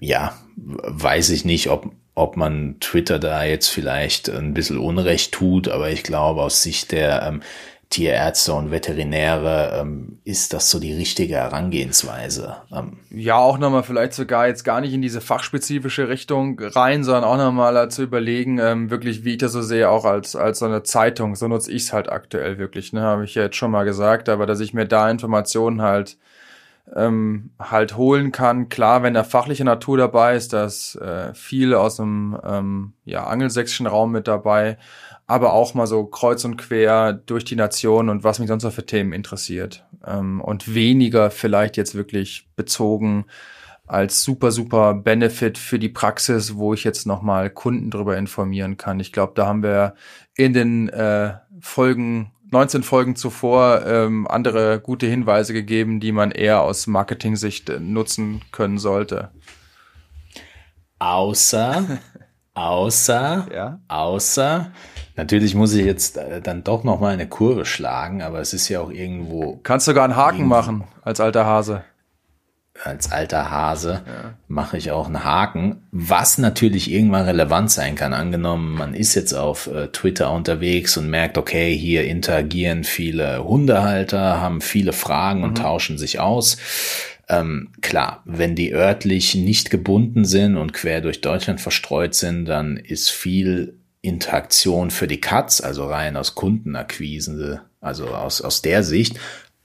ja, 0.00 0.34
weiß 0.56 1.28
ich 1.30 1.44
nicht, 1.44 1.68
ob, 1.68 1.92
ob 2.14 2.38
man 2.38 2.80
Twitter 2.80 3.18
da 3.18 3.44
jetzt 3.44 3.68
vielleicht 3.68 4.30
ein 4.30 4.54
bisschen 4.54 4.78
Unrecht 4.78 5.32
tut, 5.32 5.68
aber 5.68 5.90
ich 5.90 6.04
glaube 6.04 6.40
aus 6.40 6.62
Sicht 6.62 6.92
der 6.92 7.22
ähm, 7.22 7.42
Tierärzte 7.90 8.54
und 8.54 8.70
Veterinäre, 8.70 9.80
ähm, 9.80 10.20
ist 10.24 10.52
das 10.52 10.70
so 10.70 10.78
die 10.78 10.94
richtige 10.94 11.34
Herangehensweise? 11.34 12.58
Ähm, 12.72 12.98
ja, 13.10 13.36
auch 13.36 13.58
nochmal 13.58 13.82
vielleicht 13.82 14.12
sogar 14.12 14.46
jetzt 14.46 14.62
gar 14.62 14.80
nicht 14.80 14.94
in 14.94 15.02
diese 15.02 15.20
fachspezifische 15.20 16.08
Richtung 16.08 16.60
rein, 16.60 17.02
sondern 17.02 17.24
auch 17.24 17.36
nochmal 17.36 17.90
zu 17.90 18.04
überlegen, 18.04 18.60
ähm, 18.60 18.90
wirklich, 18.90 19.24
wie 19.24 19.32
ich 19.32 19.38
das 19.38 19.50
so 19.50 19.60
sehe, 19.60 19.90
auch 19.90 20.04
als, 20.04 20.36
als 20.36 20.60
so 20.60 20.66
eine 20.66 20.84
Zeitung. 20.84 21.34
So 21.34 21.48
nutze 21.48 21.72
ich 21.72 21.82
es 21.82 21.92
halt 21.92 22.08
aktuell 22.08 22.58
wirklich, 22.58 22.92
ne, 22.92 23.00
habe 23.00 23.24
ich 23.24 23.34
ja 23.34 23.42
jetzt 23.42 23.56
schon 23.56 23.72
mal 23.72 23.84
gesagt, 23.84 24.28
aber 24.28 24.46
dass 24.46 24.60
ich 24.60 24.72
mir 24.72 24.86
da 24.86 25.10
Informationen 25.10 25.82
halt 25.82 26.16
ähm, 26.94 27.50
halt 27.58 27.96
holen 27.96 28.32
kann. 28.32 28.68
Klar, 28.68 29.02
wenn 29.02 29.14
da 29.14 29.24
fachliche 29.24 29.64
Natur 29.64 29.96
dabei 29.96 30.36
ist, 30.36 30.52
dass 30.52 30.96
äh, 30.96 31.32
viel 31.34 31.74
aus 31.74 31.96
dem 31.96 32.38
ähm, 32.44 32.92
ja, 33.04 33.24
angelsächsischen 33.24 33.86
Raum 33.86 34.12
mit 34.12 34.28
dabei 34.28 34.78
aber 35.30 35.52
auch 35.52 35.74
mal 35.74 35.86
so 35.86 36.06
kreuz 36.06 36.44
und 36.44 36.56
quer 36.56 37.12
durch 37.12 37.44
die 37.44 37.54
Nation 37.54 38.08
und 38.08 38.24
was 38.24 38.40
mich 38.40 38.48
sonst 38.48 38.64
noch 38.64 38.72
für 38.72 38.84
Themen 38.84 39.12
interessiert. 39.12 39.86
Ähm, 40.04 40.40
und 40.40 40.74
weniger 40.74 41.30
vielleicht 41.30 41.76
jetzt 41.76 41.94
wirklich 41.94 42.48
bezogen 42.56 43.26
als 43.86 44.24
super, 44.24 44.50
super 44.50 44.92
Benefit 44.92 45.56
für 45.56 45.78
die 45.78 45.88
Praxis, 45.88 46.56
wo 46.56 46.74
ich 46.74 46.82
jetzt 46.82 47.06
nochmal 47.06 47.48
Kunden 47.48 47.92
drüber 47.92 48.18
informieren 48.18 48.76
kann. 48.76 48.98
Ich 48.98 49.12
glaube, 49.12 49.34
da 49.36 49.46
haben 49.46 49.62
wir 49.62 49.94
in 50.34 50.52
den 50.52 50.88
äh, 50.88 51.34
Folgen 51.60 52.32
19 52.50 52.82
Folgen 52.82 53.16
zuvor 53.16 53.86
ähm, 53.86 54.26
andere 54.28 54.80
gute 54.80 55.06
Hinweise 55.06 55.52
gegeben, 55.52 56.00
die 56.00 56.12
man 56.12 56.30
eher 56.30 56.62
aus 56.62 56.86
Marketing-Sicht 56.86 57.70
äh, 57.70 57.80
nutzen 57.80 58.42
können 58.52 58.78
sollte. 58.78 59.30
Außer, 60.98 61.98
außer, 62.54 63.48
ja? 63.52 63.80
außer, 63.88 64.72
Natürlich 65.20 65.54
muss 65.54 65.74
ich 65.74 65.84
jetzt 65.84 66.16
äh, 66.16 66.40
dann 66.40 66.64
doch 66.64 66.82
noch 66.82 66.98
mal 66.98 67.12
eine 67.12 67.28
Kurve 67.28 67.66
schlagen, 67.66 68.22
aber 68.22 68.40
es 68.40 68.54
ist 68.54 68.70
ja 68.70 68.80
auch 68.80 68.90
irgendwo. 68.90 69.60
Kannst 69.62 69.84
sogar 69.84 70.04
einen 70.04 70.16
Haken 70.16 70.46
machen 70.48 70.84
als 71.02 71.20
alter 71.20 71.44
Hase. 71.44 71.84
Als 72.82 73.12
alter 73.12 73.50
Hase 73.50 74.02
ja. 74.06 74.34
mache 74.48 74.78
ich 74.78 74.90
auch 74.90 75.06
einen 75.06 75.22
Haken, 75.22 75.82
was 75.90 76.38
natürlich 76.38 76.90
irgendwann 76.90 77.26
relevant 77.26 77.70
sein 77.70 77.94
kann. 77.94 78.14
Angenommen, 78.14 78.74
man 78.74 78.94
ist 78.94 79.14
jetzt 79.14 79.34
auf 79.34 79.66
äh, 79.66 79.88
Twitter 79.88 80.32
unterwegs 80.32 80.96
und 80.96 81.10
merkt, 81.10 81.36
okay, 81.36 81.76
hier 81.76 82.04
interagieren 82.04 82.84
viele 82.84 83.44
Hundehalter, 83.44 84.40
haben 84.40 84.60
viele 84.62 84.92
Fragen 84.92 85.44
und 85.44 85.58
mhm. 85.58 85.62
tauschen 85.62 85.98
sich 85.98 86.20
aus. 86.20 86.56
Ähm, 87.28 87.68
klar, 87.80 88.22
wenn 88.24 88.56
die 88.56 88.72
örtlich 88.72 89.34
nicht 89.34 89.70
gebunden 89.70 90.24
sind 90.24 90.56
und 90.56 90.72
quer 90.72 91.00
durch 91.00 91.20
Deutschland 91.20 91.60
verstreut 91.60 92.14
sind, 92.14 92.46
dann 92.46 92.76
ist 92.76 93.10
viel 93.10 93.78
Interaktion 94.02 94.90
für 94.90 95.06
die 95.06 95.20
Cuts, 95.20 95.60
also 95.60 95.84
rein 95.86 96.16
aus 96.16 96.34
Kundenakquise, 96.34 97.60
also 97.80 98.08
aus, 98.08 98.40
aus 98.40 98.62
der 98.62 98.82
Sicht. 98.82 99.18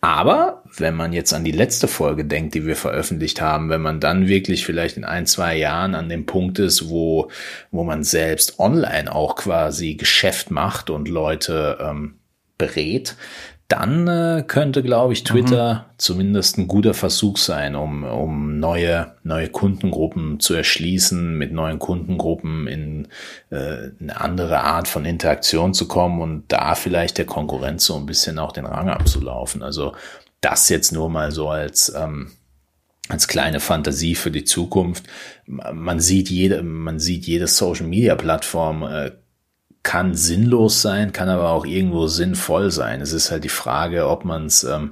Aber 0.06 0.62
wenn 0.78 0.94
man 0.94 1.14
jetzt 1.14 1.34
an 1.34 1.44
die 1.44 1.52
letzte 1.52 1.88
Folge 1.88 2.26
denkt, 2.26 2.54
die 2.54 2.68
wir 2.68 2.76
veröffentlicht 2.76 3.42
haben, 3.42 3.72
wenn 3.72 3.82
man 3.82 4.00
dann 4.00 4.28
wirklich 4.28 4.64
vielleicht 4.64 4.98
in 4.98 5.04
ein, 5.04 5.26
zwei 5.26 5.58
Jahren 5.58 5.96
an 5.96 6.10
dem 6.10 6.28
Punkt 6.28 6.60
ist, 6.60 6.90
wo, 6.90 7.32
wo 7.72 7.84
man 7.84 8.04
selbst 8.04 8.60
online 8.60 9.12
auch 9.12 9.36
quasi 9.36 9.96
Geschäft 9.96 10.52
macht 10.52 10.92
und 10.92 11.08
Leute 11.08 11.80
ähm, 11.82 12.20
berät, 12.60 13.16
dann 13.68 14.08
äh, 14.08 14.44
könnte, 14.46 14.84
glaube 14.84 15.14
ich, 15.14 15.24
Twitter 15.24 15.74
mhm. 15.74 15.94
zumindest 15.98 16.58
ein 16.58 16.68
guter 16.68 16.94
Versuch 16.94 17.38
sein, 17.38 17.76
um, 17.76 18.04
um 18.04 18.60
neue, 18.60 19.16
neue 19.24 19.50
Kundengruppen 19.50 20.40
zu 20.40 20.54
erschließen, 20.54 21.36
mit 21.36 21.52
neuen 21.52 21.80
Kundengruppen 21.80 22.68
in 22.68 23.08
äh, 23.50 23.90
eine 24.00 24.22
andere 24.22 24.60
Art 24.60 24.88
von 24.88 25.04
Interaktion 25.04 25.74
zu 25.74 25.88
kommen 25.88 26.22
und 26.22 26.44
da 26.50 26.76
vielleicht 26.76 27.18
der 27.18 27.26
Konkurrenz 27.26 27.86
so 27.86 27.96
ein 27.96 28.06
bisschen 28.06 28.38
auch 28.38 28.52
den 28.52 28.68
Rang 28.68 28.90
abzulaufen. 28.90 29.64
Also 29.64 29.96
das 30.42 30.70
jetzt 30.70 30.92
nur 30.92 31.10
mal 31.10 31.32
so 31.32 31.50
als, 31.50 31.92
ähm, 31.96 32.34
als 33.10 33.28
kleine 33.28 33.60
Fantasie 33.60 34.14
für 34.14 34.30
die 34.30 34.44
Zukunft. 34.44 35.06
Man 35.48 36.00
sieht 36.00 36.30
jede, 36.30 36.62
man 36.62 37.00
sieht 37.00 37.26
jede 37.26 37.48
Social 37.48 37.88
Media 37.88 38.14
Plattform 38.14 38.84
äh, 38.84 39.12
kann 39.86 40.16
sinnlos 40.16 40.82
sein, 40.82 41.14
kann 41.14 41.30
aber 41.30 41.52
auch 41.52 41.66
irgendwo 41.66 42.08
sinnvoll 42.08 42.72
sein. 42.72 43.00
Es 43.00 43.14
ist 43.14 43.32
halt 43.32 43.46
die 43.46 43.50
Frage, 43.50 44.10
ob 44.10 44.26
man 44.26 44.48
es, 44.48 44.66
ähm, 44.66 44.90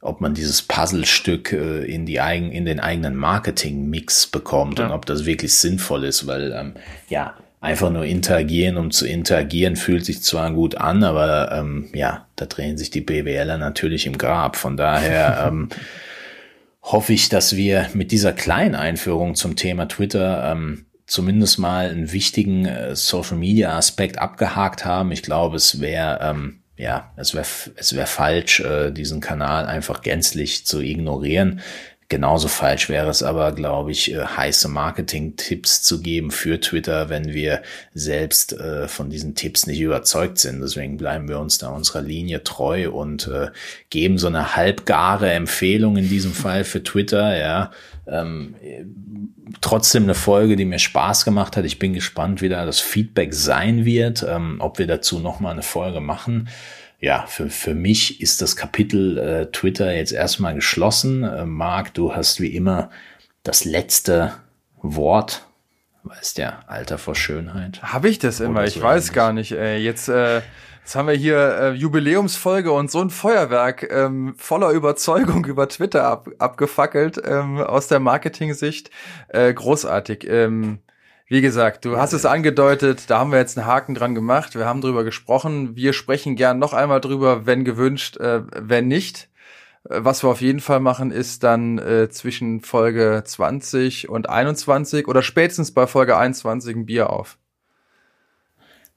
ob 0.00 0.20
man 0.20 0.34
dieses 0.34 0.62
Puzzlestück 0.62 1.52
äh, 1.52 1.84
in 1.84 2.06
die 2.06 2.20
eigen, 2.20 2.52
in 2.52 2.64
den 2.64 2.78
eigenen 2.78 3.16
Marketing-Mix 3.16 4.28
bekommt 4.28 4.78
ja. 4.78 4.86
und 4.86 4.92
ob 4.92 5.06
das 5.06 5.24
wirklich 5.24 5.54
sinnvoll 5.54 6.04
ist, 6.04 6.28
weil 6.28 6.52
ähm, 6.52 6.74
ja 7.08 7.34
einfach 7.64 7.90
nur 7.90 8.04
interagieren, 8.04 8.76
um 8.76 8.90
zu 8.90 9.06
interagieren, 9.06 9.76
fühlt 9.76 10.04
sich 10.04 10.22
zwar 10.22 10.52
gut 10.52 10.74
an, 10.74 11.02
aber 11.02 11.50
ähm, 11.50 11.88
ja, 11.94 12.26
da 12.36 12.44
drehen 12.44 12.76
sich 12.76 12.90
die 12.90 13.00
BWLer 13.00 13.56
natürlich 13.56 14.06
im 14.06 14.18
Grab. 14.18 14.56
Von 14.56 14.76
daher 14.76 15.46
ähm, 15.48 15.70
hoffe 16.82 17.14
ich, 17.14 17.30
dass 17.30 17.56
wir 17.56 17.88
mit 17.94 18.12
dieser 18.12 18.34
kleinen 18.34 18.74
Einführung 18.74 19.34
zum 19.34 19.56
Thema 19.56 19.88
Twitter 19.88 20.52
ähm, 20.52 20.84
zumindest 21.06 21.58
mal 21.58 21.88
einen 21.88 22.12
wichtigen 22.12 22.64
äh, 22.66 22.96
Social 22.96 23.36
Media 23.36 23.76
Aspekt 23.76 24.18
abgehakt 24.18 24.84
haben. 24.84 25.12
Ich 25.12 25.22
glaube, 25.22 25.56
es 25.56 25.80
wäre 25.80 26.18
ähm, 26.22 26.60
ja, 26.76 27.12
es 27.16 27.34
wäre 27.34 27.46
es 27.76 27.94
wäre 27.94 28.06
falsch, 28.06 28.60
äh, 28.60 28.90
diesen 28.90 29.20
Kanal 29.20 29.66
einfach 29.66 30.02
gänzlich 30.02 30.66
zu 30.66 30.80
ignorieren. 30.80 31.60
Genauso 32.08 32.48
falsch 32.48 32.90
wäre 32.90 33.08
es 33.08 33.22
aber, 33.22 33.52
glaube 33.52 33.90
ich, 33.90 34.12
äh, 34.12 34.24
heiße 34.24 34.68
Marketing-Tipps 34.68 35.82
zu 35.82 36.02
geben 36.02 36.30
für 36.30 36.60
Twitter, 36.60 37.08
wenn 37.08 37.32
wir 37.32 37.62
selbst 37.94 38.52
äh, 38.52 38.88
von 38.88 39.08
diesen 39.08 39.34
Tipps 39.34 39.66
nicht 39.66 39.80
überzeugt 39.80 40.38
sind. 40.38 40.60
Deswegen 40.60 40.98
bleiben 40.98 41.28
wir 41.28 41.38
uns 41.38 41.58
da 41.58 41.70
unserer 41.70 42.02
Linie 42.02 42.44
treu 42.44 42.90
und 42.90 43.28
äh, 43.28 43.48
geben 43.88 44.18
so 44.18 44.26
eine 44.26 44.54
halbgare 44.54 45.32
Empfehlung 45.32 45.96
in 45.96 46.08
diesem 46.08 46.32
Fall 46.32 46.64
für 46.64 46.82
Twitter. 46.82 47.38
Ja, 47.38 47.70
ähm, 48.06 48.54
trotzdem 49.62 50.02
eine 50.02 50.14
Folge, 50.14 50.56
die 50.56 50.66
mir 50.66 50.78
Spaß 50.78 51.24
gemacht 51.24 51.56
hat. 51.56 51.64
Ich 51.64 51.78
bin 51.78 51.94
gespannt, 51.94 52.42
wie 52.42 52.50
da 52.50 52.66
das 52.66 52.80
Feedback 52.80 53.32
sein 53.32 53.86
wird, 53.86 54.24
ähm, 54.28 54.56
ob 54.58 54.78
wir 54.78 54.86
dazu 54.86 55.20
noch 55.20 55.40
mal 55.40 55.52
eine 55.52 55.62
Folge 55.62 56.00
machen 56.00 56.48
ja, 57.04 57.26
für, 57.26 57.50
für 57.50 57.74
mich 57.74 58.22
ist 58.22 58.40
das 58.40 58.56
Kapitel 58.56 59.18
äh, 59.18 59.52
Twitter 59.52 59.94
jetzt 59.94 60.12
erstmal 60.12 60.54
geschlossen. 60.54 61.22
Äh, 61.22 61.44
Marc, 61.44 61.92
du 61.92 62.16
hast 62.16 62.40
wie 62.40 62.56
immer 62.56 62.88
das 63.42 63.66
letzte 63.66 64.32
Wort. 64.80 65.46
Weißt 66.02 66.38
ja, 66.38 66.62
Alter 66.66 66.96
vor 66.96 67.14
Schönheit. 67.14 67.82
Habe 67.82 68.08
ich 68.08 68.20
das 68.20 68.40
immer? 68.40 68.64
ich 68.64 68.80
weiß 68.80 69.12
gar 69.12 69.34
nicht. 69.34 69.52
Ey. 69.52 69.82
Jetzt, 69.82 70.08
äh, 70.08 70.40
jetzt 70.80 70.96
haben 70.96 71.08
wir 71.08 71.14
hier 71.14 71.36
äh, 71.36 71.70
Jubiläumsfolge 71.72 72.72
und 72.72 72.90
so 72.90 73.02
ein 73.02 73.10
Feuerwerk 73.10 73.86
ähm, 73.90 74.34
voller 74.38 74.70
Überzeugung 74.70 75.44
über 75.44 75.68
Twitter 75.68 76.04
ab, 76.04 76.30
abgefackelt 76.38 77.20
ähm, 77.22 77.58
aus 77.58 77.86
der 77.86 78.00
Marketing-Sicht. 78.00 78.90
Äh, 79.28 79.52
großartig. 79.52 80.26
Ähm, 80.26 80.78
wie 81.34 81.40
gesagt, 81.40 81.84
du 81.84 81.96
hast 81.96 82.12
es 82.12 82.26
angedeutet, 82.26 83.10
da 83.10 83.18
haben 83.18 83.32
wir 83.32 83.40
jetzt 83.40 83.58
einen 83.58 83.66
Haken 83.66 83.96
dran 83.96 84.14
gemacht, 84.14 84.54
wir 84.54 84.66
haben 84.66 84.80
drüber 84.80 85.02
gesprochen, 85.02 85.74
wir 85.74 85.92
sprechen 85.92 86.36
gern 86.36 86.60
noch 86.60 86.72
einmal 86.72 87.00
drüber, 87.00 87.44
wenn 87.44 87.64
gewünscht, 87.64 88.18
äh, 88.18 88.42
wenn 88.54 88.86
nicht. 88.86 89.30
Äh, 89.90 90.04
was 90.04 90.22
wir 90.22 90.28
auf 90.28 90.40
jeden 90.40 90.60
Fall 90.60 90.78
machen, 90.78 91.10
ist 91.10 91.42
dann 91.42 91.78
äh, 91.78 92.08
zwischen 92.08 92.60
Folge 92.60 93.20
20 93.26 94.08
und 94.08 94.28
21 94.28 95.08
oder 95.08 95.22
spätestens 95.22 95.74
bei 95.74 95.88
Folge 95.88 96.16
21 96.16 96.76
ein 96.76 96.86
Bier 96.86 97.10
auf. 97.10 97.36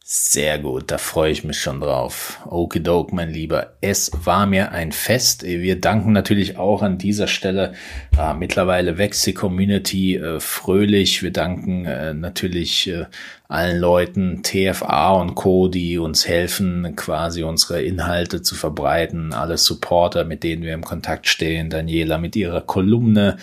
Sehr 0.10 0.58
gut, 0.58 0.90
da 0.90 0.98
freue 0.98 1.34
ich 1.34 1.44
mich 1.44 1.60
schon 1.60 1.82
drauf. 1.82 2.40
Okidoke, 2.46 3.14
mein 3.14 3.30
Lieber. 3.30 3.74
Es 3.82 4.10
war 4.24 4.46
mir 4.46 4.72
ein 4.72 4.94
Fest. 4.94 5.44
Wir 5.44 5.82
danken 5.82 6.14
natürlich 6.14 6.58
auch 6.58 6.82
an 6.82 6.98
dieser 6.98 7.28
Stelle. 7.28 7.74
Äh, 8.18 8.34
mittlerweile 8.34 8.98
wächst 8.98 9.26
die 9.26 9.34
Community 9.34 10.16
äh, 10.16 10.40
fröhlich. 10.40 11.24
Wir 11.24 11.34
danken 11.34 11.84
äh, 11.84 12.14
natürlich 12.14 12.88
äh, 12.88 13.08
allen 13.50 13.82
Leuten, 13.82 14.44
TFA 14.44 15.12
und 15.12 15.36
Co., 15.36 15.68
die 15.68 15.98
uns 15.98 16.26
helfen, 16.26 16.96
quasi 16.96 17.44
unsere 17.44 17.82
Inhalte 17.82 18.42
zu 18.42 18.56
verbreiten. 18.56 19.34
Alle 19.34 19.58
Supporter, 19.58 20.24
mit 20.24 20.42
denen 20.42 20.64
wir 20.64 20.74
im 20.74 20.86
Kontakt 20.86 21.28
stehen. 21.28 21.70
Daniela 21.70 22.18
mit 22.18 22.38
ihrer 22.38 22.62
Kolumne 22.62 23.36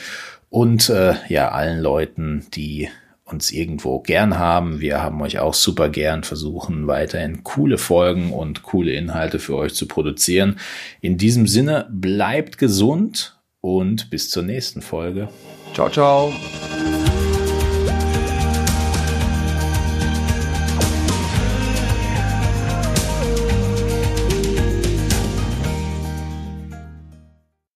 und 0.48 0.88
äh, 0.88 1.12
ja, 1.28 1.50
allen 1.50 1.80
Leuten, 1.80 2.46
die 2.54 2.88
uns 3.24 3.50
irgendwo 3.50 4.00
gern 4.00 4.38
haben. 4.38 4.80
Wir 4.80 5.02
haben 5.02 5.20
euch 5.22 5.38
auch 5.38 5.54
super 5.54 5.88
gern, 5.88 6.24
versuchen 6.24 6.86
weiterhin 6.86 7.42
coole 7.42 7.78
Folgen 7.78 8.32
und 8.32 8.62
coole 8.62 8.92
Inhalte 8.92 9.38
für 9.38 9.56
euch 9.56 9.74
zu 9.74 9.88
produzieren. 9.88 10.58
In 11.00 11.16
diesem 11.16 11.46
Sinne, 11.46 11.88
bleibt 11.90 12.58
gesund 12.58 13.40
und 13.60 14.10
bis 14.10 14.28
zur 14.30 14.42
nächsten 14.42 14.82
Folge. 14.82 15.28
Ciao, 15.72 15.88
ciao. 15.88 16.32